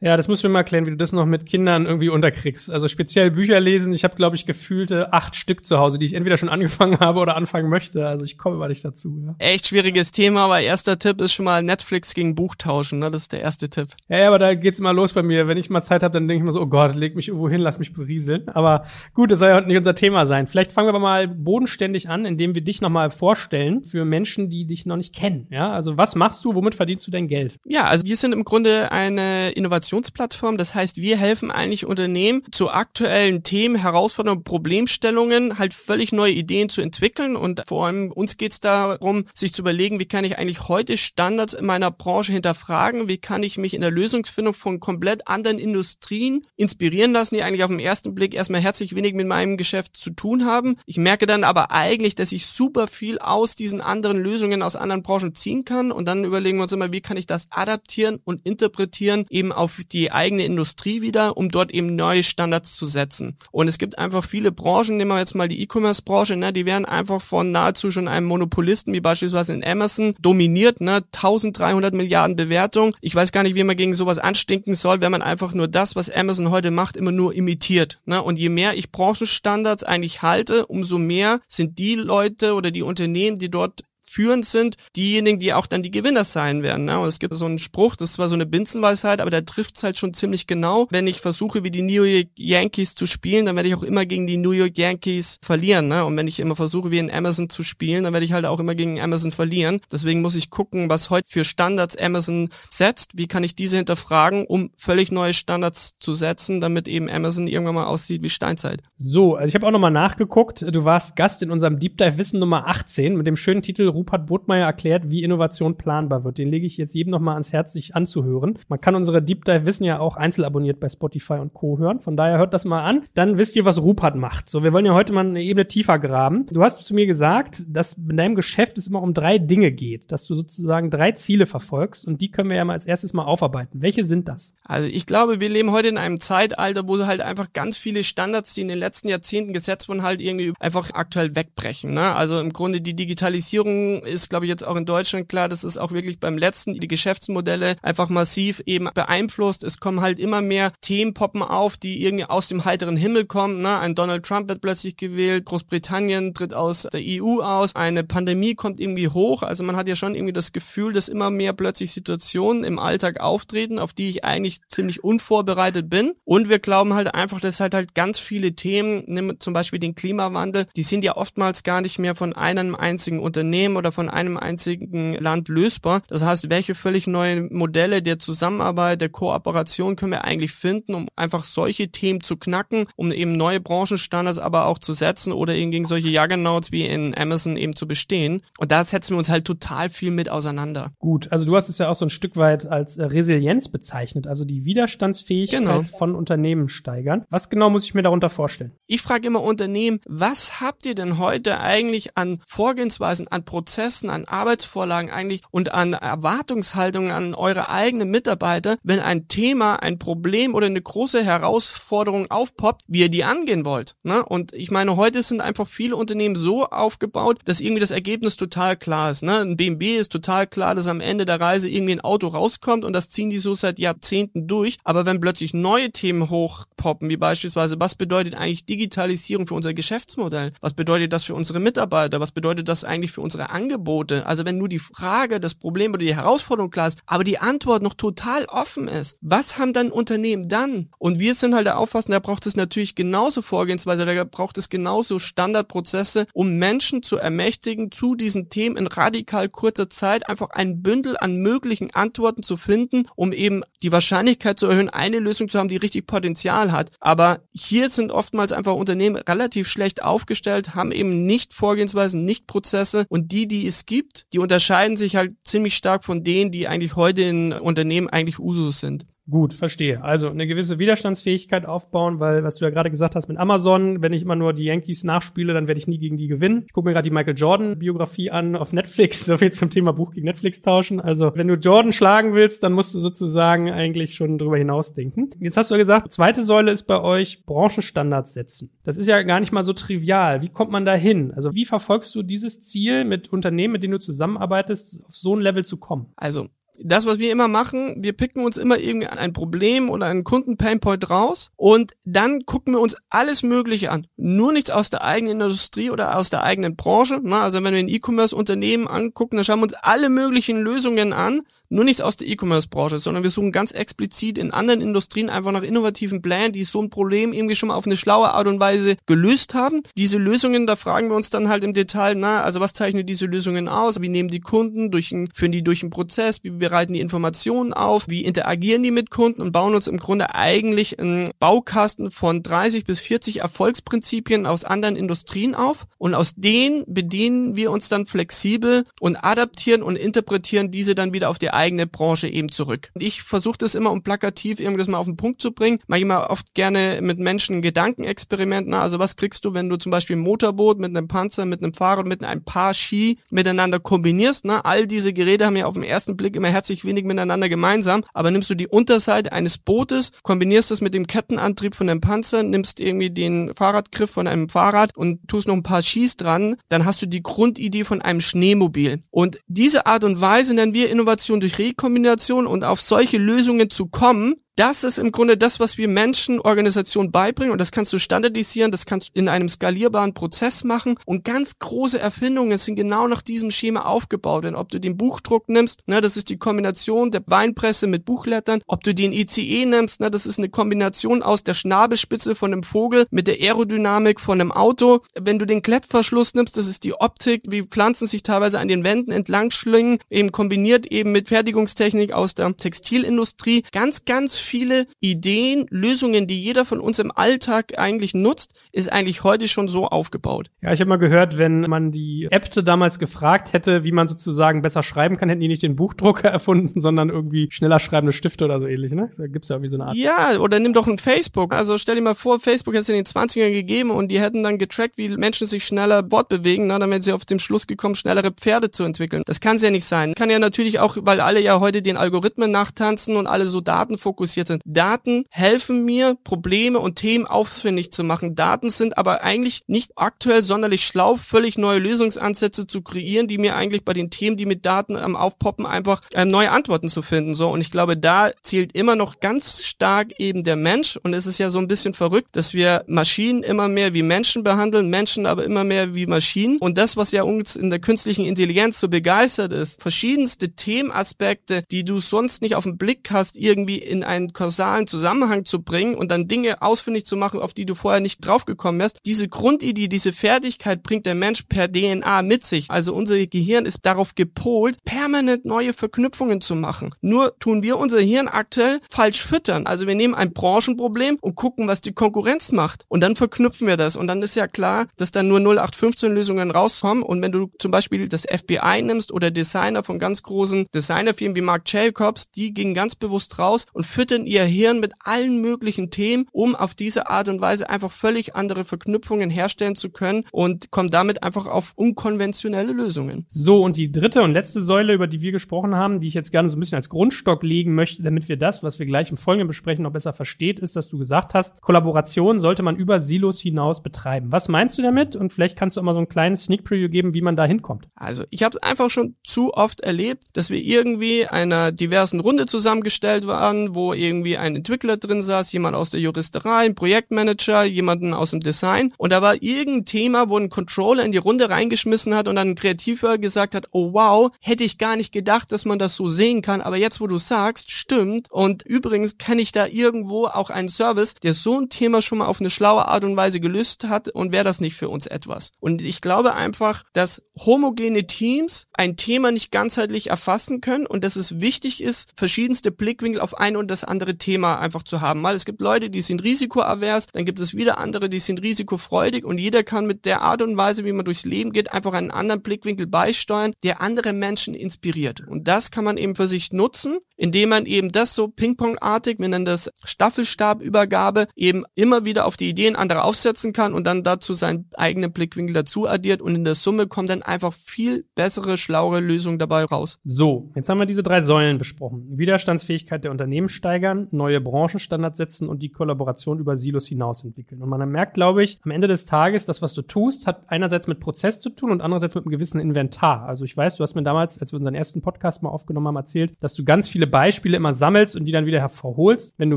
Ja, 0.00 0.16
das 0.16 0.28
musst 0.28 0.42
du 0.42 0.48
mir 0.48 0.52
mal 0.52 0.58
erklären, 0.60 0.84
wie 0.86 0.90
du 0.90 0.96
das 0.96 1.12
noch 1.12 1.24
mit 1.24 1.46
Kindern 1.46 1.86
irgendwie 1.86 2.10
unterkriegst. 2.10 2.70
Also 2.70 2.88
speziell 2.88 3.30
Bücher 3.30 3.58
lesen. 3.58 3.92
Ich 3.92 4.04
habe, 4.04 4.16
glaube 4.16 4.36
ich, 4.36 4.44
gefühlte 4.44 5.12
acht 5.14 5.34
Stück 5.34 5.64
zu 5.64 5.78
Hause, 5.78 5.98
die 5.98 6.04
ich 6.04 6.12
entweder 6.12 6.36
schon 6.36 6.48
angefangen 6.48 6.98
habe 7.00 7.20
oder 7.20 7.36
anfangen 7.36 7.70
möchte. 7.70 8.06
Also 8.06 8.24
ich 8.24 8.36
komme 8.36 8.56
mal 8.56 8.68
nicht 8.68 8.84
dazu. 8.84 9.22
Ja. 9.24 9.34
Echt 9.38 9.68
schwieriges 9.68 10.12
Thema, 10.12 10.44
aber 10.44 10.60
erster 10.60 10.98
Tipp 10.98 11.20
ist 11.20 11.32
schon 11.32 11.44
mal 11.44 11.62
Netflix 11.62 12.12
gegen 12.12 12.34
Buch 12.34 12.54
tauschen. 12.54 12.98
Ne? 12.98 13.10
Das 13.10 13.22
ist 13.22 13.32
der 13.32 13.40
erste 13.40 13.70
Tipp. 13.70 13.88
Ja, 14.08 14.18
ja 14.18 14.28
aber 14.28 14.38
da 14.38 14.54
geht's 14.54 14.78
immer 14.78 14.92
los 14.92 15.12
bei 15.12 15.22
mir. 15.22 15.48
Wenn 15.48 15.56
ich 15.56 15.70
mal 15.70 15.82
Zeit 15.82 16.02
habe, 16.02 16.12
dann 16.12 16.28
denke 16.28 16.42
ich 16.42 16.46
mir 16.46 16.52
so, 16.52 16.60
oh 16.60 16.66
Gott, 16.66 16.94
leg 16.96 17.16
mich 17.16 17.28
irgendwo 17.28 17.48
hin, 17.48 17.60
lass 17.60 17.78
mich 17.78 17.94
berieseln. 17.94 18.48
Aber 18.48 18.84
gut, 19.14 19.30
das 19.30 19.38
soll 19.38 19.48
ja 19.48 19.56
heute 19.56 19.68
nicht 19.68 19.78
unser 19.78 19.94
Thema 19.94 20.26
sein. 20.26 20.46
Vielleicht 20.46 20.72
fangen 20.72 20.86
wir 20.86 20.90
aber 20.90 20.98
mal 20.98 21.28
bodenständig 21.28 22.10
an, 22.10 22.26
indem 22.26 22.54
wir 22.54 22.62
dich 22.62 22.82
nochmal 22.82 23.08
vorstellen 23.08 23.84
für 23.84 24.04
Menschen, 24.04 24.50
die 24.50 24.66
dich 24.66 24.84
noch 24.84 24.96
nicht 24.96 25.14
kennen. 25.14 25.46
Ja, 25.50 25.72
also 25.72 25.96
was 25.96 26.14
machst 26.14 26.44
du, 26.44 26.54
womit 26.54 26.74
verdienst 26.74 27.06
du 27.06 27.10
dein 27.10 27.28
Geld? 27.28 27.56
Ja, 27.64 27.84
also 27.84 28.04
wir 28.04 28.16
sind 28.16 28.32
im 28.32 28.44
Grunde 28.44 28.92
eine 28.92 29.52
Innovation 29.52 29.83
Innovationsplattform. 29.84 30.56
Das 30.56 30.74
heißt, 30.74 30.96
wir 30.96 31.16
helfen 31.16 31.50
eigentlich 31.50 31.86
Unternehmen 31.86 32.42
zu 32.50 32.70
aktuellen 32.70 33.42
Themen, 33.42 33.76
Herausforderungen, 33.76 34.44
Problemstellungen, 34.44 35.58
halt 35.58 35.74
völlig 35.74 36.12
neue 36.12 36.32
Ideen 36.32 36.68
zu 36.68 36.80
entwickeln. 36.80 37.36
Und 37.36 37.62
vor 37.66 37.86
allem 37.86 38.10
uns 38.10 38.36
geht 38.36 38.52
es 38.52 38.60
darum, 38.60 39.24
sich 39.34 39.52
zu 39.52 39.62
überlegen, 39.62 40.00
wie 40.00 40.06
kann 40.06 40.24
ich 40.24 40.38
eigentlich 40.38 40.68
heute 40.68 40.96
Standards 40.96 41.54
in 41.54 41.66
meiner 41.66 41.90
Branche 41.90 42.32
hinterfragen? 42.32 43.08
Wie 43.08 43.18
kann 43.18 43.42
ich 43.42 43.58
mich 43.58 43.74
in 43.74 43.80
der 43.80 43.90
Lösungsfindung 43.90 44.54
von 44.54 44.80
komplett 44.80 45.28
anderen 45.28 45.58
Industrien 45.58 46.46
inspirieren 46.56 47.12
lassen, 47.12 47.34
die 47.34 47.42
eigentlich 47.42 47.64
auf 47.64 47.70
den 47.70 47.80
ersten 47.80 48.14
Blick 48.14 48.34
erstmal 48.34 48.60
herzlich 48.60 48.94
wenig 48.94 49.14
mit 49.14 49.26
meinem 49.26 49.56
Geschäft 49.56 49.96
zu 49.96 50.10
tun 50.10 50.44
haben. 50.44 50.76
Ich 50.86 50.96
merke 50.96 51.26
dann 51.26 51.44
aber 51.44 51.70
eigentlich, 51.70 52.14
dass 52.14 52.32
ich 52.32 52.46
super 52.46 52.86
viel 52.86 53.18
aus 53.18 53.54
diesen 53.54 53.80
anderen 53.80 54.18
Lösungen 54.18 54.62
aus 54.62 54.76
anderen 54.76 55.02
Branchen 55.02 55.34
ziehen 55.34 55.64
kann. 55.64 55.92
Und 55.92 56.06
dann 56.06 56.24
überlegen 56.24 56.58
wir 56.58 56.62
uns 56.62 56.72
immer, 56.72 56.92
wie 56.92 57.00
kann 57.00 57.16
ich 57.16 57.26
das 57.26 57.48
adaptieren 57.50 58.18
und 58.24 58.46
interpretieren 58.46 59.26
eben 59.30 59.52
auf 59.52 59.73
die 59.90 60.12
eigene 60.12 60.44
Industrie 60.44 61.02
wieder, 61.02 61.36
um 61.36 61.50
dort 61.50 61.72
eben 61.72 61.96
neue 61.96 62.22
Standards 62.22 62.76
zu 62.76 62.86
setzen. 62.86 63.36
Und 63.50 63.68
es 63.68 63.78
gibt 63.78 63.98
einfach 63.98 64.24
viele 64.24 64.52
Branchen, 64.52 64.96
nehmen 64.96 65.10
wir 65.10 65.18
jetzt 65.18 65.34
mal 65.34 65.48
die 65.48 65.62
E-Commerce-Branche, 65.62 66.36
ne, 66.36 66.52
die 66.52 66.66
werden 66.66 66.84
einfach 66.84 67.20
von 67.20 67.50
nahezu 67.50 67.90
schon 67.90 68.08
einem 68.08 68.26
Monopolisten, 68.26 68.92
wie 68.92 69.00
beispielsweise 69.00 69.52
in 69.52 69.64
Amazon, 69.64 70.14
dominiert, 70.20 70.80
ne, 70.80 71.02
1300 71.12 71.94
Milliarden 71.94 72.36
Bewertung. 72.36 72.94
Ich 73.00 73.14
weiß 73.14 73.32
gar 73.32 73.42
nicht, 73.42 73.54
wie 73.54 73.64
man 73.64 73.76
gegen 73.76 73.94
sowas 73.94 74.18
anstinken 74.18 74.74
soll, 74.74 75.00
wenn 75.00 75.12
man 75.12 75.22
einfach 75.22 75.54
nur 75.54 75.68
das, 75.68 75.96
was 75.96 76.10
Amazon 76.10 76.50
heute 76.50 76.70
macht, 76.70 76.96
immer 76.96 77.12
nur 77.12 77.34
imitiert. 77.34 77.98
Ne? 78.06 78.22
Und 78.22 78.38
je 78.38 78.48
mehr 78.48 78.74
ich 78.74 78.92
Branchenstandards 78.92 79.84
eigentlich 79.84 80.22
halte, 80.22 80.66
umso 80.66 80.98
mehr 80.98 81.40
sind 81.48 81.78
die 81.78 81.94
Leute 81.94 82.54
oder 82.54 82.70
die 82.70 82.82
Unternehmen, 82.82 83.38
die 83.38 83.50
dort 83.50 83.84
führend 84.14 84.46
sind, 84.46 84.76
diejenigen, 84.94 85.40
die 85.40 85.52
auch 85.52 85.66
dann 85.66 85.82
die 85.82 85.90
Gewinner 85.90 86.22
sein 86.24 86.62
werden. 86.62 86.84
Ne? 86.84 87.00
Und 87.00 87.08
es 87.08 87.18
gibt 87.18 87.34
so 87.34 87.46
einen 87.46 87.58
Spruch, 87.58 87.96
das 87.96 88.10
ist 88.10 88.16
so 88.16 88.34
eine 88.34 88.46
Binsenweisheit, 88.46 89.20
aber 89.20 89.30
der 89.30 89.44
trifft 89.44 89.82
halt 89.82 89.98
schon 89.98 90.14
ziemlich 90.14 90.46
genau. 90.46 90.86
Wenn 90.90 91.08
ich 91.08 91.20
versuche, 91.20 91.64
wie 91.64 91.70
die 91.70 91.82
New 91.82 92.04
York 92.04 92.28
Yankees 92.36 92.94
zu 92.94 93.06
spielen, 93.06 93.46
dann 93.46 93.56
werde 93.56 93.68
ich 93.68 93.74
auch 93.74 93.82
immer 93.82 94.06
gegen 94.06 94.28
die 94.28 94.36
New 94.36 94.52
York 94.52 94.78
Yankees 94.78 95.38
verlieren. 95.42 95.88
Ne? 95.88 96.04
Und 96.04 96.16
wenn 96.16 96.28
ich 96.28 96.38
immer 96.38 96.54
versuche, 96.54 96.92
wie 96.92 96.98
in 96.98 97.10
Amazon 97.10 97.50
zu 97.50 97.64
spielen, 97.64 98.04
dann 98.04 98.12
werde 98.12 98.24
ich 98.24 98.32
halt 98.32 98.46
auch 98.46 98.60
immer 98.60 98.76
gegen 98.76 99.00
Amazon 99.00 99.32
verlieren. 99.32 99.80
Deswegen 99.90 100.22
muss 100.22 100.36
ich 100.36 100.48
gucken, 100.48 100.88
was 100.88 101.10
heute 101.10 101.26
für 101.28 101.44
Standards 101.44 101.96
Amazon 101.96 102.50
setzt. 102.70 103.18
Wie 103.18 103.26
kann 103.26 103.42
ich 103.42 103.56
diese 103.56 103.78
hinterfragen, 103.78 104.46
um 104.46 104.70
völlig 104.76 105.10
neue 105.10 105.34
Standards 105.34 105.98
zu 105.98 106.14
setzen, 106.14 106.60
damit 106.60 106.86
eben 106.86 107.10
Amazon 107.10 107.48
irgendwann 107.48 107.74
mal 107.74 107.86
aussieht 107.86 108.22
wie 108.22 108.30
Steinzeit. 108.30 108.82
So, 108.96 109.34
also 109.34 109.48
ich 109.48 109.54
habe 109.56 109.66
auch 109.66 109.72
nochmal 109.72 109.90
nachgeguckt. 109.90 110.62
Du 110.62 110.84
warst 110.84 111.16
Gast 111.16 111.42
in 111.42 111.50
unserem 111.50 111.80
Deep 111.80 111.98
Dive 111.98 112.16
Wissen 112.16 112.38
Nummer 112.38 112.68
18 112.68 113.16
mit 113.16 113.26
dem 113.26 113.36
schönen 113.36 113.62
Titel 113.62 113.88
Rupert 114.04 114.26
Botmeier 114.26 114.66
erklärt, 114.66 115.10
wie 115.10 115.22
Innovation 115.22 115.78
planbar 115.78 116.24
wird. 116.24 116.36
Den 116.36 116.50
lege 116.50 116.66
ich 116.66 116.76
jetzt 116.76 116.94
jedem 116.94 117.10
nochmal 117.10 117.34
ans 117.34 117.54
Herz, 117.54 117.72
sich 117.72 117.96
anzuhören. 117.96 118.58
Man 118.68 118.80
kann 118.80 118.94
unsere 118.94 119.22
Deep 119.22 119.46
Dive 119.46 119.64
Wissen 119.64 119.84
ja 119.84 119.98
auch 119.98 120.16
einzelabonniert 120.16 120.78
bei 120.78 120.90
Spotify 120.90 121.34
und 121.34 121.54
Co. 121.54 121.78
hören. 121.78 122.00
Von 122.00 122.18
daher 122.18 122.36
hört 122.36 122.52
das 122.52 122.66
mal 122.66 122.84
an. 122.84 123.04
Dann 123.14 123.38
wisst 123.38 123.56
ihr, 123.56 123.64
was 123.64 123.80
Rupert 123.80 124.14
macht. 124.14 124.50
So, 124.50 124.62
wir 124.62 124.74
wollen 124.74 124.84
ja 124.84 124.92
heute 124.92 125.14
mal 125.14 125.24
eine 125.24 125.42
Ebene 125.42 125.66
tiefer 125.66 125.98
graben. 125.98 126.44
Du 126.52 126.62
hast 126.62 126.84
zu 126.84 126.94
mir 126.94 127.06
gesagt, 127.06 127.64
dass 127.66 127.94
in 127.94 128.18
deinem 128.18 128.34
Geschäft 128.34 128.76
es 128.76 128.88
immer 128.88 129.00
um 129.00 129.14
drei 129.14 129.38
Dinge 129.38 129.72
geht, 129.72 130.12
dass 130.12 130.26
du 130.26 130.34
sozusagen 130.36 130.90
drei 130.90 131.12
Ziele 131.12 131.46
verfolgst 131.46 132.06
und 132.06 132.20
die 132.20 132.30
können 132.30 132.50
wir 132.50 132.58
ja 132.58 132.64
mal 132.66 132.74
als 132.74 132.84
erstes 132.84 133.14
mal 133.14 133.24
aufarbeiten. 133.24 133.80
Welche 133.80 134.04
sind 134.04 134.28
das? 134.28 134.52
Also 134.64 134.86
ich 134.86 135.06
glaube, 135.06 135.40
wir 135.40 135.48
leben 135.48 135.70
heute 135.70 135.88
in 135.88 135.96
einem 135.96 136.20
Zeitalter, 136.20 136.86
wo 136.86 136.98
halt 137.06 137.22
einfach 137.22 137.54
ganz 137.54 137.78
viele 137.78 138.04
Standards, 138.04 138.54
die 138.54 138.60
in 138.60 138.68
den 138.68 138.78
letzten 138.78 139.08
Jahrzehnten 139.08 139.54
gesetzt 139.54 139.88
wurden, 139.88 140.02
halt 140.02 140.20
irgendwie 140.20 140.52
einfach 140.60 140.90
aktuell 140.92 141.34
wegbrechen. 141.34 141.94
Ne? 141.94 142.14
Also 142.14 142.38
im 142.38 142.52
Grunde 142.52 142.80
die 142.80 142.94
Digitalisierung 142.94 143.93
ist, 144.02 144.30
glaube 144.30 144.46
ich, 144.46 144.50
jetzt 144.50 144.66
auch 144.66 144.76
in 144.76 144.86
Deutschland 144.86 145.28
klar, 145.28 145.48
das 145.48 145.64
ist 145.64 145.78
auch 145.78 145.92
wirklich 145.92 146.20
beim 146.20 146.38
letzten 146.38 146.74
die 146.74 146.88
Geschäftsmodelle 146.88 147.76
einfach 147.82 148.08
massiv 148.08 148.62
eben 148.66 148.88
beeinflusst. 148.94 149.64
Es 149.64 149.78
kommen 149.78 150.00
halt 150.00 150.20
immer 150.20 150.40
mehr 150.40 150.72
Themen 150.80 151.14
poppen 151.14 151.42
auf, 151.42 151.76
die 151.76 152.04
irgendwie 152.04 152.24
aus 152.24 152.48
dem 152.48 152.64
heiteren 152.64 152.96
Himmel 152.96 153.26
kommen. 153.26 153.60
Ne? 153.60 153.78
Ein 153.78 153.94
Donald 153.94 154.24
Trump 154.24 154.48
wird 154.48 154.60
plötzlich 154.60 154.96
gewählt, 154.96 155.44
Großbritannien 155.44 156.34
tritt 156.34 156.54
aus 156.54 156.88
der 156.92 157.00
EU 157.02 157.40
aus, 157.40 157.74
eine 157.74 158.04
Pandemie 158.04 158.54
kommt 158.54 158.80
irgendwie 158.80 159.08
hoch. 159.08 159.42
Also 159.42 159.64
man 159.64 159.76
hat 159.76 159.88
ja 159.88 159.96
schon 159.96 160.14
irgendwie 160.14 160.32
das 160.32 160.52
Gefühl, 160.52 160.92
dass 160.92 161.08
immer 161.08 161.30
mehr 161.30 161.52
plötzlich 161.52 161.92
Situationen 161.92 162.64
im 162.64 162.78
Alltag 162.78 163.20
auftreten, 163.20 163.78
auf 163.78 163.92
die 163.92 164.08
ich 164.08 164.24
eigentlich 164.24 164.60
ziemlich 164.68 165.04
unvorbereitet 165.04 165.88
bin. 165.90 166.14
Und 166.24 166.48
wir 166.48 166.58
glauben 166.58 166.94
halt 166.94 167.14
einfach, 167.14 167.40
dass 167.40 167.60
halt 167.60 167.74
halt 167.74 167.94
ganz 167.94 168.18
viele 168.18 168.54
Themen, 168.54 169.04
nimm 169.06 169.38
zum 169.40 169.52
Beispiel 169.52 169.78
den 169.78 169.94
Klimawandel, 169.94 170.66
die 170.76 170.82
sind 170.82 171.04
ja 171.04 171.16
oftmals 171.16 171.62
gar 171.62 171.80
nicht 171.80 171.98
mehr 171.98 172.14
von 172.14 172.32
einem 172.34 172.74
einzigen 172.74 173.20
Unternehmen 173.20 173.76
oder 173.84 173.92
von 173.92 174.08
einem 174.08 174.38
einzigen 174.38 175.14
Land 175.14 175.48
lösbar. 175.48 176.00
Das 176.08 176.24
heißt, 176.24 176.48
welche 176.48 176.74
völlig 176.74 177.06
neuen 177.06 177.54
Modelle 177.54 178.00
der 178.00 178.18
Zusammenarbeit, 178.18 179.02
der 179.02 179.10
Kooperation 179.10 179.96
können 179.96 180.12
wir 180.12 180.24
eigentlich 180.24 180.52
finden, 180.52 180.94
um 180.94 181.06
einfach 181.16 181.44
solche 181.44 181.88
Themen 181.88 182.22
zu 182.22 182.38
knacken, 182.38 182.86
um 182.96 183.12
eben 183.12 183.32
neue 183.32 183.60
Branchenstandards 183.60 184.38
aber 184.38 184.66
auch 184.66 184.78
zu 184.78 184.94
setzen 184.94 185.34
oder 185.34 185.54
eben 185.54 185.70
gegen 185.70 185.84
solche 185.84 186.08
Juggernauts 186.08 186.72
wie 186.72 186.86
in 186.86 187.14
Amazon 187.16 187.58
eben 187.58 187.76
zu 187.76 187.86
bestehen. 187.86 188.40
Und 188.56 188.72
da 188.72 188.82
setzen 188.84 189.12
wir 189.12 189.18
uns 189.18 189.28
halt 189.28 189.44
total 189.44 189.90
viel 189.90 190.10
mit 190.10 190.30
auseinander. 190.30 190.92
Gut, 190.98 191.30
also 191.30 191.44
du 191.44 191.54
hast 191.54 191.68
es 191.68 191.76
ja 191.76 191.90
auch 191.90 191.94
so 191.94 192.06
ein 192.06 192.10
Stück 192.10 192.38
weit 192.38 192.66
als 192.66 192.96
äh, 192.96 193.04
Resilienz 193.04 193.68
bezeichnet, 193.68 194.26
also 194.26 194.46
die 194.46 194.64
Widerstandsfähigkeit 194.64 195.60
genau. 195.60 195.82
von 195.82 196.14
Unternehmen 196.14 196.70
steigern. 196.70 197.24
Was 197.28 197.50
genau 197.50 197.68
muss 197.68 197.84
ich 197.84 197.92
mir 197.92 198.02
darunter 198.02 198.30
vorstellen? 198.30 198.72
Ich 198.86 199.02
frage 199.02 199.26
immer 199.26 199.42
Unternehmen, 199.42 200.00
was 200.06 200.62
habt 200.62 200.86
ihr 200.86 200.94
denn 200.94 201.18
heute 201.18 201.60
eigentlich 201.60 202.16
an 202.16 202.40
Vorgehensweisen, 202.46 203.28
an 203.28 203.44
Prozessen, 203.44 203.63
an 204.04 204.24
Arbeitsvorlagen 204.26 205.10
eigentlich 205.10 205.42
und 205.50 205.72
an 205.72 205.92
Erwartungshaltungen 205.92 207.10
an 207.10 207.34
eure 207.34 207.68
eigenen 207.68 208.10
Mitarbeiter, 208.10 208.76
wenn 208.82 209.00
ein 209.00 209.28
Thema, 209.28 209.76
ein 209.76 209.98
Problem 209.98 210.54
oder 210.54 210.66
eine 210.66 210.80
große 210.80 211.24
Herausforderung 211.24 212.30
aufpoppt, 212.30 212.82
wie 212.86 213.00
ihr 213.00 213.08
die 213.08 213.24
angehen 213.24 213.64
wollt. 213.64 213.96
Ne? 214.02 214.24
Und 214.24 214.52
ich 214.52 214.70
meine, 214.70 214.96
heute 214.96 215.22
sind 215.22 215.40
einfach 215.40 215.66
viele 215.66 215.96
Unternehmen 215.96 216.36
so 216.36 216.66
aufgebaut, 216.66 217.40
dass 217.44 217.60
irgendwie 217.60 217.80
das 217.80 217.90
Ergebnis 217.90 218.36
total 218.36 218.76
klar 218.76 219.10
ist. 219.10 219.22
Ne? 219.22 219.38
Ein 219.40 219.56
BMW 219.56 219.96
ist 219.96 220.12
total 220.12 220.46
klar, 220.46 220.74
dass 220.74 220.88
am 220.88 221.00
Ende 221.00 221.24
der 221.24 221.40
Reise 221.40 221.68
irgendwie 221.68 221.92
ein 221.92 222.00
Auto 222.00 222.28
rauskommt 222.28 222.84
und 222.84 222.92
das 222.92 223.10
ziehen 223.10 223.30
die 223.30 223.38
so 223.38 223.54
seit 223.54 223.78
Jahrzehnten 223.78 224.46
durch. 224.46 224.78
Aber 224.84 225.06
wenn 225.06 225.20
plötzlich 225.20 225.54
neue 225.54 225.90
Themen 225.90 226.30
hochpoppen, 226.30 227.08
wie 227.08 227.16
beispielsweise, 227.16 227.80
was 227.80 227.94
bedeutet 227.94 228.34
eigentlich 228.34 228.66
Digitalisierung 228.66 229.46
für 229.46 229.54
unser 229.54 229.74
Geschäftsmodell? 229.74 230.52
Was 230.60 230.74
bedeutet 230.74 231.12
das 231.12 231.24
für 231.24 231.34
unsere 231.34 231.60
Mitarbeiter? 231.60 232.20
Was 232.20 232.32
bedeutet 232.32 232.68
das 232.68 232.84
eigentlich 232.84 233.12
für 233.12 233.20
unsere 233.20 233.50
Angebote? 233.54 234.26
Also 234.26 234.44
wenn 234.44 234.58
nur 234.58 234.68
die 234.68 234.78
Frage, 234.78 235.40
das 235.40 235.54
Problem 235.54 235.92
oder 235.92 236.04
die 236.04 236.14
Herausforderung 236.14 236.70
klar 236.70 236.88
ist, 236.88 236.98
aber 237.06 237.24
die 237.24 237.38
Antwort 237.38 237.82
noch 237.82 237.94
total 237.94 238.44
offen 238.46 238.88
ist, 238.88 239.16
was 239.20 239.58
haben 239.58 239.72
dann 239.72 239.90
Unternehmen 239.90 240.48
dann? 240.48 240.90
Und 240.98 241.20
wir 241.20 241.34
sind 241.34 241.54
halt 241.54 241.66
der 241.66 241.78
Auffassung, 241.78 242.12
da 242.12 242.18
braucht 242.18 242.46
es 242.46 242.56
natürlich 242.56 242.94
genauso 242.94 243.42
Vorgehensweise, 243.42 244.04
da 244.04 244.24
braucht 244.24 244.58
es 244.58 244.68
genauso 244.68 245.18
Standardprozesse, 245.18 246.26
um 246.34 246.58
Menschen 246.58 247.02
zu 247.02 247.16
ermächtigen, 247.16 247.90
zu 247.92 248.14
diesen 248.14 248.50
Themen 248.50 248.76
in 248.76 248.86
radikal 248.86 249.48
kurzer 249.48 249.88
Zeit 249.88 250.28
einfach 250.28 250.50
ein 250.50 250.82
Bündel 250.82 251.16
an 251.18 251.36
möglichen 251.36 251.94
Antworten 251.94 252.42
zu 252.42 252.56
finden, 252.56 253.06
um 253.14 253.32
eben 253.32 253.62
die 253.82 253.92
Wahrscheinlichkeit 253.92 254.58
zu 254.58 254.66
erhöhen, 254.66 254.90
eine 254.90 255.18
Lösung 255.18 255.48
zu 255.48 255.58
haben, 255.58 255.68
die 255.68 255.76
richtig 255.76 256.06
Potenzial 256.06 256.72
hat. 256.72 256.90
Aber 257.00 257.40
hier 257.52 257.90
sind 257.90 258.10
oftmals 258.10 258.52
einfach 258.52 258.74
Unternehmen 258.74 259.16
relativ 259.16 259.68
schlecht 259.68 260.02
aufgestellt, 260.02 260.74
haben 260.74 260.92
eben 260.92 261.24
nicht 261.26 261.54
Vorgehensweisen, 261.54 262.24
nicht 262.24 262.46
Prozesse 262.46 263.06
und 263.08 263.32
die, 263.32 263.43
die 263.46 263.66
es 263.66 263.86
gibt, 263.86 264.32
die 264.32 264.38
unterscheiden 264.38 264.96
sich 264.96 265.16
halt 265.16 265.34
ziemlich 265.44 265.74
stark 265.74 266.04
von 266.04 266.24
denen, 266.24 266.50
die 266.50 266.68
eigentlich 266.68 266.96
heute 266.96 267.22
in 267.22 267.52
Unternehmen 267.52 268.08
eigentlich 268.08 268.38
Usus 268.38 268.80
sind. 268.80 269.06
Gut, 269.30 269.54
verstehe. 269.54 270.04
Also 270.04 270.28
eine 270.28 270.46
gewisse 270.46 270.78
Widerstandsfähigkeit 270.78 271.64
aufbauen, 271.64 272.20
weil, 272.20 272.44
was 272.44 272.56
du 272.56 272.66
ja 272.66 272.70
gerade 272.70 272.90
gesagt 272.90 273.14
hast 273.14 273.26
mit 273.26 273.38
Amazon, 273.38 274.02
wenn 274.02 274.12
ich 274.12 274.20
immer 274.20 274.36
nur 274.36 274.52
die 274.52 274.64
Yankees 274.64 275.02
nachspiele, 275.02 275.54
dann 275.54 275.66
werde 275.66 275.78
ich 275.78 275.86
nie 275.86 275.98
gegen 275.98 276.18
die 276.18 276.26
gewinnen. 276.26 276.64
Ich 276.66 276.74
gucke 276.74 276.86
mir 276.86 276.92
gerade 276.92 277.08
die 277.08 277.14
Michael 277.14 277.34
Jordan-Biografie 277.34 278.30
an 278.30 278.54
auf 278.54 278.74
Netflix, 278.74 279.24
so 279.24 279.38
viel 279.38 279.50
zum 279.50 279.70
Thema 279.70 279.94
Buch 279.94 280.12
gegen 280.12 280.26
Netflix 280.26 280.60
tauschen. 280.60 281.00
Also 281.00 281.32
wenn 281.34 281.48
du 281.48 281.54
Jordan 281.54 281.92
schlagen 281.92 282.34
willst, 282.34 282.62
dann 282.62 282.74
musst 282.74 282.94
du 282.94 282.98
sozusagen 282.98 283.70
eigentlich 283.70 284.14
schon 284.14 284.36
drüber 284.36 284.58
hinausdenken. 284.58 285.30
Jetzt 285.40 285.56
hast 285.56 285.70
du 285.70 285.76
ja 285.76 285.78
gesagt, 285.78 286.12
zweite 286.12 286.42
Säule 286.42 286.70
ist 286.70 286.82
bei 286.82 287.00
euch 287.00 287.46
Branchenstandards 287.46 288.34
setzen. 288.34 288.72
Das 288.84 288.98
ist 288.98 289.08
ja 289.08 289.22
gar 289.22 289.40
nicht 289.40 289.52
mal 289.52 289.62
so 289.62 289.72
trivial. 289.72 290.42
Wie 290.42 290.50
kommt 290.50 290.70
man 290.70 290.84
da 290.84 290.92
hin? 290.92 291.32
Also 291.34 291.54
wie 291.54 291.64
verfolgst 291.64 292.14
du 292.14 292.22
dieses 292.22 292.60
Ziel 292.60 293.06
mit 293.06 293.32
Unternehmen, 293.32 293.72
mit 293.72 293.82
denen 293.82 293.92
du 293.92 294.00
zusammenarbeitest, 294.00 295.02
auf 295.06 295.14
so 295.16 295.34
ein 295.34 295.40
Level 295.40 295.64
zu 295.64 295.78
kommen? 295.78 296.12
Also 296.14 296.48
das, 296.80 297.06
was 297.06 297.18
wir 297.18 297.30
immer 297.30 297.48
machen, 297.48 297.96
wir 297.98 298.12
picken 298.12 298.44
uns 298.44 298.56
immer 298.56 298.78
irgendwie 298.78 299.06
ein 299.06 299.32
Problem 299.32 299.90
oder 299.90 300.06
einen 300.06 300.24
Kunden-Painpoint 300.24 301.08
raus 301.10 301.50
und 301.56 301.92
dann 302.04 302.46
gucken 302.46 302.74
wir 302.74 302.80
uns 302.80 302.96
alles 303.10 303.42
Mögliche 303.42 303.90
an. 303.90 304.06
Nur 304.16 304.52
nichts 304.52 304.70
aus 304.70 304.90
der 304.90 305.04
eigenen 305.04 305.40
Industrie 305.40 305.90
oder 305.90 306.18
aus 306.18 306.30
der 306.30 306.42
eigenen 306.42 306.76
Branche. 306.76 307.20
Na, 307.22 307.42
also 307.42 307.62
wenn 307.62 307.74
wir 307.74 307.80
ein 307.80 307.88
E-Commerce-Unternehmen 307.88 308.88
angucken, 308.88 309.36
dann 309.36 309.44
schauen 309.44 309.60
wir 309.60 309.64
uns 309.64 309.74
alle 309.74 310.08
möglichen 310.08 310.62
Lösungen 310.62 311.12
an, 311.12 311.42
nur 311.74 311.84
nichts 311.84 312.00
aus 312.00 312.16
der 312.16 312.28
E-Commerce-Branche, 312.28 312.98
sondern 312.98 313.24
wir 313.24 313.30
suchen 313.30 313.52
ganz 313.52 313.72
explizit 313.72 314.38
in 314.38 314.52
anderen 314.52 314.80
Industrien 314.80 315.28
einfach 315.28 315.50
nach 315.50 315.62
innovativen 315.62 316.22
Plänen, 316.22 316.52
die 316.52 316.64
so 316.64 316.80
ein 316.80 316.88
Problem 316.88 317.32
irgendwie 317.32 317.56
schon 317.56 317.68
mal 317.68 317.74
auf 317.74 317.86
eine 317.86 317.96
schlaue 317.96 318.32
Art 318.32 318.46
und 318.46 318.60
Weise 318.60 318.96
gelöst 319.06 319.54
haben. 319.54 319.82
Diese 319.96 320.18
Lösungen, 320.18 320.66
da 320.66 320.76
fragen 320.76 321.08
wir 321.08 321.16
uns 321.16 321.30
dann 321.30 321.48
halt 321.48 321.64
im 321.64 321.72
Detail, 321.72 322.14
na, 322.14 322.42
also 322.42 322.60
was 322.60 322.74
zeichnet 322.74 323.08
diese 323.08 323.26
Lösungen 323.26 323.68
aus? 323.68 324.00
Wie 324.00 324.08
nehmen 324.08 324.28
die 324.28 324.40
Kunden 324.40 324.90
durch 324.92 325.12
einen, 325.12 325.28
führen 325.32 325.52
die 325.52 325.64
durch 325.64 325.82
einen 325.82 325.90
Prozess? 325.90 326.44
Wie 326.44 326.50
bereiten 326.50 326.92
die 326.92 327.00
Informationen 327.00 327.72
auf? 327.72 328.04
Wie 328.08 328.24
interagieren 328.24 328.82
die 328.84 328.92
mit 328.92 329.10
Kunden 329.10 329.42
und 329.42 329.50
bauen 329.50 329.74
uns 329.74 329.88
im 329.88 329.98
Grunde 329.98 330.34
eigentlich 330.34 331.00
einen 331.00 331.30
Baukasten 331.40 332.12
von 332.12 332.42
30 332.42 332.84
bis 332.84 333.00
40 333.00 333.40
Erfolgsprinzipien 333.40 334.46
aus 334.46 334.64
anderen 334.64 334.94
Industrien 334.94 335.56
auf 335.56 335.86
und 335.98 336.14
aus 336.14 336.34
denen 336.36 336.84
bedienen 336.86 337.56
wir 337.56 337.72
uns 337.72 337.88
dann 337.88 338.06
flexibel 338.06 338.84
und 339.00 339.16
adaptieren 339.16 339.82
und 339.82 339.96
interpretieren 339.96 340.70
diese 340.70 340.94
dann 340.94 341.12
wieder 341.12 341.30
auf 341.30 341.38
die 341.38 341.50
Branche 341.70 342.28
eben 342.28 342.50
zurück. 342.50 342.90
Und 342.94 343.02
ich 343.02 343.22
versuche 343.22 343.58
das 343.58 343.74
immer, 343.74 343.90
um 343.90 344.02
plakativ 344.02 344.60
irgendwas 344.60 344.88
mal 344.88 344.98
auf 344.98 345.06
den 345.06 345.16
Punkt 345.16 345.40
zu 345.40 345.52
bringen. 345.52 345.78
Immer 345.88 346.30
oft 346.30 346.54
gerne 346.54 347.00
mit 347.00 347.18
Menschen 347.18 347.62
Gedankenexperimenten. 347.62 348.74
Also 348.74 348.98
was 348.98 349.16
kriegst 349.16 349.44
du, 349.44 349.54
wenn 349.54 349.68
du 349.68 349.76
zum 349.76 349.90
Beispiel 349.90 350.16
ein 350.16 350.20
Motorboot 350.20 350.78
mit 350.78 350.96
einem 350.96 351.08
Panzer, 351.08 351.46
mit 351.46 351.62
einem 351.62 351.72
Fahrrad, 351.72 352.06
mit 352.06 352.22
ein 352.22 352.44
paar 352.44 352.74
Ski 352.74 353.18
miteinander 353.30 353.80
kombinierst? 353.80 354.44
Ne? 354.44 354.64
All 354.64 354.86
diese 354.86 355.12
Geräte 355.12 355.46
haben 355.46 355.56
ja 355.56 355.66
auf 355.66 355.74
den 355.74 355.82
ersten 355.82 356.16
Blick 356.16 356.36
immer 356.36 356.48
herzlich 356.48 356.84
wenig 356.84 357.04
miteinander 357.04 357.48
gemeinsam. 357.48 358.04
Aber 358.12 358.30
nimmst 358.30 358.50
du 358.50 358.54
die 358.54 358.68
Unterseite 358.68 359.32
eines 359.32 359.58
Bootes, 359.58 360.12
kombinierst 360.22 360.70
das 360.70 360.80
mit 360.80 360.94
dem 360.94 361.06
Kettenantrieb 361.06 361.74
von 361.74 361.88
einem 361.88 362.00
Panzer, 362.00 362.42
nimmst 362.42 362.80
irgendwie 362.80 363.10
den 363.10 363.54
Fahrradgriff 363.54 364.10
von 364.10 364.26
einem 364.26 364.48
Fahrrad 364.48 364.96
und 364.96 365.26
tust 365.28 365.48
noch 365.48 365.54
ein 365.54 365.62
paar 365.62 365.82
Skis 365.82 366.16
dran, 366.16 366.56
dann 366.68 366.84
hast 366.84 367.02
du 367.02 367.06
die 367.06 367.22
Grundidee 367.22 367.84
von 367.84 368.02
einem 368.02 368.20
Schneemobil. 368.20 369.02
Und 369.10 369.40
diese 369.46 369.86
Art 369.86 370.04
und 370.04 370.20
Weise 370.20 370.54
nennen 370.54 370.74
wir 370.74 370.90
Innovation 370.90 371.40
durch 371.44 371.58
Rekombination 371.58 372.46
und 372.46 372.64
auf 372.64 372.80
solche 372.80 373.18
Lösungen 373.18 373.68
zu 373.68 373.86
kommen, 373.86 374.36
das 374.56 374.84
ist 374.84 374.98
im 374.98 375.10
Grunde 375.12 375.36
das, 375.36 375.58
was 375.58 375.78
wir 375.78 375.88
Menschen, 375.88 376.40
Organisationen 376.40 377.10
beibringen 377.10 377.52
und 377.52 377.60
das 377.60 377.72
kannst 377.72 377.92
du 377.92 377.98
standardisieren, 377.98 378.70
das 378.70 378.86
kannst 378.86 379.08
du 379.08 379.18
in 379.18 379.28
einem 379.28 379.48
skalierbaren 379.48 380.14
Prozess 380.14 380.64
machen 380.64 380.96
und 381.06 381.24
ganz 381.24 381.58
große 381.58 381.98
Erfindungen 381.98 382.56
sind 382.58 382.76
genau 382.76 383.08
nach 383.08 383.22
diesem 383.22 383.50
Schema 383.50 383.82
aufgebaut. 383.82 384.44
Denn 384.44 384.54
ob 384.54 384.68
du 384.68 384.78
den 384.78 384.96
Buchdruck 384.96 385.48
nimmst, 385.48 385.82
ne, 385.86 386.00
das 386.00 386.16
ist 386.16 386.28
die 386.28 386.36
Kombination 386.36 387.10
der 387.10 387.22
Weinpresse 387.26 387.86
mit 387.86 388.04
Buchlettern, 388.04 388.62
ob 388.66 388.84
du 388.84 388.94
den 388.94 389.12
ICE 389.12 389.66
nimmst, 389.66 390.00
ne, 390.00 390.10
das 390.10 390.26
ist 390.26 390.38
eine 390.38 390.48
Kombination 390.48 391.22
aus 391.22 391.42
der 391.42 391.54
Schnabelspitze 391.54 392.34
von 392.34 392.52
einem 392.52 392.62
Vogel 392.62 393.06
mit 393.10 393.26
der 393.26 393.40
Aerodynamik 393.40 394.20
von 394.20 394.40
einem 394.40 394.52
Auto. 394.52 395.00
Wenn 395.18 395.38
du 395.38 395.46
den 395.46 395.62
Klettverschluss 395.62 396.34
nimmst, 396.34 396.56
das 396.56 396.68
ist 396.68 396.84
die 396.84 396.94
Optik, 396.94 397.42
wie 397.48 397.62
Pflanzen 397.62 398.06
sich 398.06 398.22
teilweise 398.22 398.58
an 398.60 398.68
den 398.68 398.84
Wänden 398.84 399.10
entlang 399.10 399.50
schlingen, 399.50 399.98
eben 400.10 400.30
kombiniert 400.30 400.86
eben 400.86 401.12
mit 401.12 401.28
Fertigungstechnik 401.28 402.12
aus 402.12 402.34
der 402.34 402.56
Textilindustrie. 402.56 403.64
Ganz, 403.72 404.04
ganz 404.04 404.43
viele 404.44 404.86
Ideen, 405.00 405.66
Lösungen, 405.70 406.26
die 406.26 406.40
jeder 406.40 406.64
von 406.64 406.80
uns 406.80 406.98
im 406.98 407.10
Alltag 407.10 407.78
eigentlich 407.78 408.14
nutzt, 408.14 408.54
ist 408.72 408.92
eigentlich 408.92 409.24
heute 409.24 409.48
schon 409.48 409.68
so 409.68 409.86
aufgebaut. 409.86 410.50
Ja, 410.62 410.72
ich 410.72 410.80
habe 410.80 410.88
mal 410.88 410.98
gehört, 410.98 411.38
wenn 411.38 411.62
man 411.62 411.90
die 411.90 412.28
Äbte 412.30 412.62
damals 412.62 412.98
gefragt 412.98 413.52
hätte, 413.52 413.84
wie 413.84 413.92
man 413.92 414.08
sozusagen 414.08 414.62
besser 414.62 414.82
schreiben 414.82 415.16
kann, 415.16 415.28
hätten 415.28 415.40
die 415.40 415.48
nicht 415.48 415.62
den 415.62 415.76
Buchdrucker 415.76 416.28
erfunden, 416.30 416.80
sondern 416.80 417.08
irgendwie 417.08 417.48
schneller 417.50 417.80
schreibende 417.80 418.12
Stifte 418.12 418.44
oder 418.44 418.60
so 418.60 418.66
ähnlich, 418.66 418.92
ne? 418.92 419.10
Da 419.16 419.26
gibt's 419.26 419.48
ja 419.48 419.56
irgendwie 419.56 419.70
so 419.70 419.76
eine 419.76 419.86
Art. 419.86 419.96
Ja, 419.96 420.38
oder 420.38 420.58
nimm 420.58 420.72
doch 420.72 420.86
ein 420.86 420.98
Facebook. 420.98 421.54
Also 421.54 421.78
stell 421.78 421.96
dir 421.96 422.02
mal 422.02 422.14
vor, 422.14 422.40
Facebook 422.40 422.74
hätte 422.74 422.82
es 422.82 422.88
in 422.88 422.96
den 422.96 423.04
20ern 423.04 423.52
gegeben 423.52 423.90
und 423.90 424.08
die 424.08 424.20
hätten 424.20 424.42
dann 424.42 424.58
getrackt, 424.58 424.98
wie 424.98 425.08
Menschen 425.08 425.46
sich 425.46 425.64
schneller 425.64 426.02
Bord 426.02 426.28
bewegen, 426.28 426.66
na, 426.66 426.78
dann 426.78 426.90
wären 426.90 427.02
sie 427.02 427.12
auf 427.12 427.24
dem 427.24 427.38
Schluss 427.38 427.66
gekommen, 427.66 427.94
schnellere 427.94 428.30
Pferde 428.30 428.70
zu 428.70 428.84
entwickeln. 428.84 429.22
Das 429.26 429.40
kann 429.40 429.56
es 429.56 429.62
ja 429.62 429.70
nicht 429.70 429.84
sein. 429.84 430.14
Kann 430.14 430.30
ja 430.30 430.38
natürlich 430.38 430.78
auch, 430.78 430.96
weil 431.00 431.20
alle 431.20 431.40
ja 431.40 431.60
heute 431.60 431.82
den 431.82 431.96
Algorithmen 431.96 432.50
nachtanzen 432.50 433.16
und 433.16 433.26
alle 433.26 433.46
so 433.46 433.60
datenfokussiert 433.60 434.33
sind. 434.34 434.62
Daten 434.64 435.24
helfen 435.30 435.84
mir, 435.84 436.16
Probleme 436.24 436.78
und 436.78 436.96
Themen 436.96 437.26
auffindig 437.26 437.92
zu 437.92 438.04
machen. 438.04 438.34
Daten 438.34 438.70
sind 438.70 438.98
aber 438.98 439.22
eigentlich 439.22 439.62
nicht 439.66 439.92
aktuell 439.96 440.42
sonderlich 440.42 440.84
schlau, 440.84 441.16
völlig 441.16 441.58
neue 441.58 441.78
Lösungsansätze 441.78 442.66
zu 442.66 442.82
kreieren, 442.82 443.28
die 443.28 443.38
mir 443.38 443.56
eigentlich 443.56 443.84
bei 443.84 443.92
den 443.92 444.10
Themen, 444.10 444.36
die 444.36 444.46
mit 444.46 444.66
Daten 444.66 444.96
am 444.96 445.16
Aufpoppen, 445.16 445.66
einfach 445.66 446.00
ähm, 446.12 446.28
neue 446.28 446.50
Antworten 446.50 446.88
zu 446.88 447.02
finden. 447.02 447.34
So 447.34 447.50
und 447.50 447.60
ich 447.60 447.70
glaube, 447.70 447.96
da 447.96 448.30
zählt 448.42 448.72
immer 448.72 448.96
noch 448.96 449.20
ganz 449.20 449.64
stark 449.64 450.18
eben 450.18 450.44
der 450.44 450.56
Mensch 450.56 450.96
und 451.02 451.14
es 451.14 451.26
ist 451.26 451.38
ja 451.38 451.50
so 451.50 451.58
ein 451.58 451.68
bisschen 451.68 451.94
verrückt, 451.94 452.36
dass 452.36 452.54
wir 452.54 452.84
Maschinen 452.86 453.42
immer 453.42 453.68
mehr 453.68 453.94
wie 453.94 454.02
Menschen 454.02 454.42
behandeln, 454.42 454.88
Menschen 454.88 455.26
aber 455.26 455.44
immer 455.44 455.64
mehr 455.64 455.94
wie 455.94 456.06
Maschinen 456.06 456.58
und 456.58 456.78
das, 456.78 456.96
was 456.96 457.12
ja 457.12 457.22
uns 457.22 457.56
in 457.56 457.70
der 457.70 457.78
künstlichen 457.78 458.24
Intelligenz 458.24 458.80
so 458.80 458.88
begeistert 458.88 459.52
ist, 459.52 459.80
verschiedenste 459.80 460.50
Themenaspekte, 460.50 461.64
die 461.70 461.84
du 461.84 461.98
sonst 461.98 462.42
nicht 462.42 462.54
auf 462.54 462.64
den 462.64 462.76
Blick 462.76 463.10
hast, 463.10 463.36
irgendwie 463.36 463.78
in 463.78 464.04
einen 464.24 464.32
kausalen 464.32 464.86
Zusammenhang 464.86 465.44
zu 465.44 465.62
bringen 465.62 465.94
und 465.94 466.10
dann 466.10 466.28
Dinge 466.28 466.62
ausfindig 466.62 467.06
zu 467.06 467.16
machen, 467.16 467.40
auf 467.40 467.54
die 467.54 467.66
du 467.66 467.74
vorher 467.74 468.00
nicht 468.00 468.26
draufgekommen 468.26 468.80
wärst. 468.80 468.98
Diese 469.04 469.28
Grundidee, 469.28 469.88
diese 469.88 470.12
Fertigkeit 470.12 470.82
bringt 470.82 471.06
der 471.06 471.14
Mensch 471.14 471.42
per 471.48 471.70
DNA 471.70 472.22
mit 472.22 472.44
sich. 472.44 472.70
Also 472.70 472.94
unser 472.94 473.24
Gehirn 473.26 473.66
ist 473.66 473.78
darauf 473.82 474.14
gepolt, 474.14 474.78
permanent 474.84 475.44
neue 475.44 475.72
Verknüpfungen 475.72 476.40
zu 476.40 476.54
machen. 476.54 476.94
Nur 477.00 477.38
tun 477.38 477.62
wir 477.62 477.78
unser 477.78 478.00
Hirn 478.00 478.28
aktuell 478.28 478.80
falsch 478.90 479.22
füttern. 479.22 479.66
Also 479.66 479.86
wir 479.86 479.94
nehmen 479.94 480.14
ein 480.14 480.32
Branchenproblem 480.32 481.18
und 481.20 481.34
gucken, 481.34 481.68
was 481.68 481.80
die 481.80 481.92
Konkurrenz 481.92 482.52
macht. 482.52 482.84
Und 482.88 483.00
dann 483.00 483.16
verknüpfen 483.16 483.66
wir 483.66 483.76
das. 483.76 483.96
Und 483.96 484.06
dann 484.06 484.22
ist 484.22 484.36
ja 484.36 484.46
klar, 484.46 484.86
dass 484.96 485.10
dann 485.10 485.28
nur 485.28 485.40
0815 485.40 486.12
Lösungen 486.12 486.50
rauskommen. 486.50 487.02
Und 487.02 487.22
wenn 487.22 487.32
du 487.32 487.50
zum 487.58 487.70
Beispiel 487.70 488.08
das 488.08 488.22
FBI 488.22 488.82
nimmst 488.82 489.12
oder 489.12 489.30
Designer 489.30 489.82
von 489.82 489.98
ganz 489.98 490.22
großen 490.22 490.66
Designerfirmen 490.74 491.36
wie 491.36 491.40
Marc 491.40 491.70
Jacobs, 491.72 492.30
die 492.30 492.54
gingen 492.54 492.74
ganz 492.74 492.94
bewusst 492.94 493.38
raus 493.38 493.66
und 493.72 493.86
füttern 493.86 494.13
ihr 494.22 494.44
Hirn 494.44 494.80
mit 494.80 494.92
allen 495.00 495.40
möglichen 495.40 495.90
Themen, 495.90 496.26
um 496.32 496.54
auf 496.54 496.74
diese 496.74 497.10
Art 497.10 497.28
und 497.28 497.40
Weise 497.40 497.68
einfach 497.68 497.90
völlig 497.90 498.36
andere 498.36 498.64
Verknüpfungen 498.64 499.30
herstellen 499.30 499.74
zu 499.74 499.90
können 499.90 500.24
und 500.32 500.70
kommen 500.70 500.90
damit 500.90 501.22
einfach 501.22 501.46
auf 501.46 501.72
unkonventionelle 501.76 502.72
Lösungen. 502.72 503.26
So, 503.28 503.62
und 503.62 503.76
die 503.76 503.90
dritte 503.90 504.22
und 504.22 504.32
letzte 504.32 504.62
Säule, 504.62 504.94
über 504.94 505.06
die 505.06 505.20
wir 505.20 505.32
gesprochen 505.32 505.74
haben, 505.74 506.00
die 506.00 506.06
ich 506.06 506.14
jetzt 506.14 506.30
gerne 506.30 506.48
so 506.48 506.56
ein 506.56 506.60
bisschen 506.60 506.76
als 506.76 506.88
Grundstock 506.88 507.42
legen 507.42 507.74
möchte, 507.74 508.02
damit 508.02 508.28
wir 508.28 508.36
das, 508.36 508.62
was 508.62 508.78
wir 508.78 508.86
gleich 508.86 509.10
im 509.10 509.16
Folgenden 509.16 509.48
besprechen, 509.48 509.82
noch 509.82 509.92
besser 509.92 510.12
versteht, 510.12 510.60
ist, 510.60 510.76
dass 510.76 510.88
du 510.88 510.98
gesagt 510.98 511.34
hast, 511.34 511.60
Kollaboration 511.60 512.38
sollte 512.38 512.62
man 512.62 512.76
über 512.76 513.00
Silos 513.00 513.40
hinaus 513.40 513.82
betreiben. 513.82 514.30
Was 514.30 514.48
meinst 514.48 514.78
du 514.78 514.82
damit? 514.82 515.16
Und 515.16 515.32
vielleicht 515.32 515.56
kannst 515.56 515.76
du 515.76 515.80
auch 515.80 515.84
mal 515.84 515.92
so 515.92 515.98
einen 515.98 516.08
kleinen 516.08 516.36
Sneak 516.36 516.64
Preview 516.64 516.88
geben, 516.88 517.14
wie 517.14 517.22
man 517.22 517.36
da 517.36 517.44
hinkommt. 517.44 517.88
Also, 517.94 518.24
ich 518.30 518.42
habe 518.42 518.56
es 518.56 518.62
einfach 518.62 518.90
schon 518.90 519.16
zu 519.22 519.52
oft 519.54 519.80
erlebt, 519.80 520.24
dass 520.34 520.50
wir 520.50 520.58
irgendwie 520.58 521.26
einer 521.26 521.72
diversen 521.72 522.20
Runde 522.20 522.46
zusammengestellt 522.46 523.26
waren, 523.26 523.74
wo 523.74 523.92
irgendwie 524.04 524.36
ein 524.36 524.56
Entwickler 524.56 524.96
drin 524.96 525.22
saß, 525.22 525.52
jemand 525.52 525.76
aus 525.76 525.90
der 525.90 526.00
Juristerei, 526.00 526.64
ein 526.64 526.74
Projektmanager, 526.74 527.64
jemanden 527.64 528.14
aus 528.14 528.30
dem 528.30 528.40
Design. 528.40 528.92
Und 528.98 529.10
da 529.10 529.22
war 529.22 529.42
irgendein 529.42 529.84
Thema, 529.84 530.28
wo 530.28 530.38
ein 530.38 530.50
Controller 530.50 531.04
in 531.04 531.12
die 531.12 531.18
Runde 531.18 531.50
reingeschmissen 531.50 532.14
hat 532.14 532.28
und 532.28 532.36
dann 532.36 532.50
ein 532.50 532.54
Kreativer 532.54 533.18
gesagt 533.18 533.54
hat, 533.54 533.68
oh 533.72 533.92
wow, 533.92 534.30
hätte 534.40 534.64
ich 534.64 534.78
gar 534.78 534.96
nicht 534.96 535.12
gedacht, 535.12 535.52
dass 535.52 535.64
man 535.64 535.78
das 535.78 535.96
so 535.96 536.08
sehen 536.08 536.42
kann, 536.42 536.60
aber 536.60 536.76
jetzt, 536.76 537.00
wo 537.00 537.06
du 537.06 537.18
sagst, 537.18 537.70
stimmt. 537.70 538.30
Und 538.30 538.62
übrigens 538.62 539.18
kenne 539.18 539.42
ich 539.42 539.52
da 539.52 539.66
irgendwo 539.66 540.26
auch 540.26 540.50
einen 540.50 540.68
Service, 540.68 541.14
der 541.14 541.34
so 541.34 541.60
ein 541.60 541.68
Thema 541.68 542.02
schon 542.02 542.18
mal 542.18 542.26
auf 542.26 542.40
eine 542.40 542.50
schlaue 542.50 542.86
Art 542.86 543.04
und 543.04 543.16
Weise 543.16 543.40
gelöst 543.40 543.84
hat 543.84 544.08
und 544.08 544.32
wäre 544.32 544.44
das 544.44 544.60
nicht 544.60 544.76
für 544.76 544.88
uns 544.88 545.06
etwas. 545.06 545.52
Und 545.60 545.82
ich 545.82 546.00
glaube 546.00 546.34
einfach, 546.34 546.84
dass 546.92 547.22
homogene 547.38 548.06
Teams 548.06 548.66
ein 548.72 548.96
Thema 548.96 549.32
nicht 549.32 549.50
ganzheitlich 549.50 550.10
erfassen 550.10 550.60
können 550.60 550.86
und 550.86 551.04
dass 551.04 551.16
es 551.16 551.40
wichtig 551.40 551.82
ist, 551.82 552.12
verschiedenste 552.16 552.70
Blickwinkel 552.70 553.20
auf 553.20 553.38
ein 553.38 553.56
und 553.56 553.70
das 553.70 553.83
andere 553.88 554.16
Thema 554.16 554.58
einfach 554.58 554.82
zu 554.82 555.00
haben. 555.00 555.20
Mal 555.20 555.34
es 555.34 555.44
gibt 555.44 555.60
Leute, 555.60 555.90
die 555.90 556.00
sind 556.00 556.22
risikoavers, 556.22 557.06
dann 557.12 557.24
gibt 557.24 557.40
es 557.40 557.54
wieder 557.54 557.78
andere, 557.78 558.08
die 558.08 558.18
sind 558.18 558.42
risikofreudig 558.42 559.24
und 559.24 559.38
jeder 559.38 559.62
kann 559.62 559.86
mit 559.86 560.04
der 560.04 560.22
Art 560.22 560.42
und 560.42 560.56
Weise, 560.56 560.84
wie 560.84 560.92
man 560.92 561.04
durchs 561.04 561.24
Leben 561.24 561.52
geht, 561.52 561.72
einfach 561.72 561.92
einen 561.92 562.10
anderen 562.10 562.42
Blickwinkel 562.42 562.86
beisteuern, 562.86 563.52
der 563.62 563.80
andere 563.80 564.12
Menschen 564.12 564.54
inspiriert. 564.54 565.22
Und 565.26 565.48
das 565.48 565.70
kann 565.70 565.84
man 565.84 565.96
eben 565.96 566.14
für 566.14 566.28
sich 566.28 566.52
nutzen, 566.52 566.98
indem 567.16 567.50
man 567.50 567.66
eben 567.66 567.90
das 567.90 568.14
so 568.14 568.28
Ping-Pong-artig, 568.28 569.18
wir 569.18 569.28
nennen 569.28 569.44
das 569.44 569.70
Staffelstabübergabe, 569.84 571.26
eben 571.36 571.64
immer 571.74 572.04
wieder 572.04 572.26
auf 572.26 572.36
die 572.36 572.48
Ideen 572.48 572.76
anderer 572.76 573.04
aufsetzen 573.04 573.52
kann 573.52 573.74
und 573.74 573.86
dann 573.86 574.02
dazu 574.02 574.34
seinen 574.34 574.66
eigenen 574.76 575.12
Blickwinkel 575.12 575.54
dazu 575.54 575.88
addiert 575.88 576.22
und 576.22 576.34
in 576.34 576.44
der 576.44 576.54
Summe 576.54 576.86
kommt 576.86 577.10
dann 577.10 577.22
einfach 577.22 577.52
viel 577.52 578.04
bessere, 578.14 578.56
schlauere 578.56 579.00
Lösungen 579.00 579.38
dabei 579.38 579.64
raus. 579.64 579.98
So, 580.04 580.50
jetzt 580.54 580.68
haben 580.68 580.78
wir 580.78 580.86
diese 580.86 581.02
drei 581.02 581.20
Säulen 581.20 581.58
besprochen. 581.58 582.04
Widerstandsfähigkeit 582.08 583.04
der 583.04 583.10
Unternehmen 583.10 583.48
steigern, 583.48 584.08
neue 584.10 584.40
Branchenstandards 584.40 585.18
setzen 585.18 585.48
und 585.48 585.62
die 585.62 585.70
Kollaboration 585.70 586.38
über 586.38 586.56
Silos 586.56 586.86
hinaus 586.86 587.24
entwickeln. 587.24 587.62
Und 587.62 587.68
man 587.68 587.88
merkt, 587.90 588.14
glaube 588.14 588.42
ich, 588.42 588.58
am 588.62 588.70
Ende 588.70 588.88
des 588.88 589.04
Tages, 589.04 589.46
das, 589.46 589.62
was 589.62 589.74
du 589.74 589.82
tust, 589.82 590.26
hat 590.26 590.42
einerseits 590.48 590.86
mit 590.86 591.00
Prozess 591.00 591.40
zu 591.40 591.50
tun 591.50 591.70
und 591.70 591.80
andererseits 591.80 592.14
mit 592.14 592.24
einem 592.24 592.32
gewissen 592.32 592.60
Inventar. 592.60 593.26
Also 593.26 593.44
ich 593.44 593.56
weiß, 593.56 593.76
du 593.76 593.82
hast 593.82 593.94
mir 593.94 594.02
damals, 594.02 594.38
als 594.38 594.52
wir 594.52 594.58
unseren 594.58 594.74
ersten 594.74 595.02
Podcast 595.02 595.42
mal 595.42 595.50
aufgenommen 595.50 595.88
haben, 595.88 595.96
erzählt, 595.96 596.34
dass 596.40 596.54
du 596.54 596.64
ganz 596.64 596.88
viele 596.88 597.03
Beispiele 597.06 597.56
immer 597.56 597.72
sammelst 597.72 598.16
und 598.16 598.24
die 598.24 598.32
dann 598.32 598.46
wieder 598.46 598.60
hervorholst, 598.60 599.34
wenn 599.38 599.50
du 599.50 599.56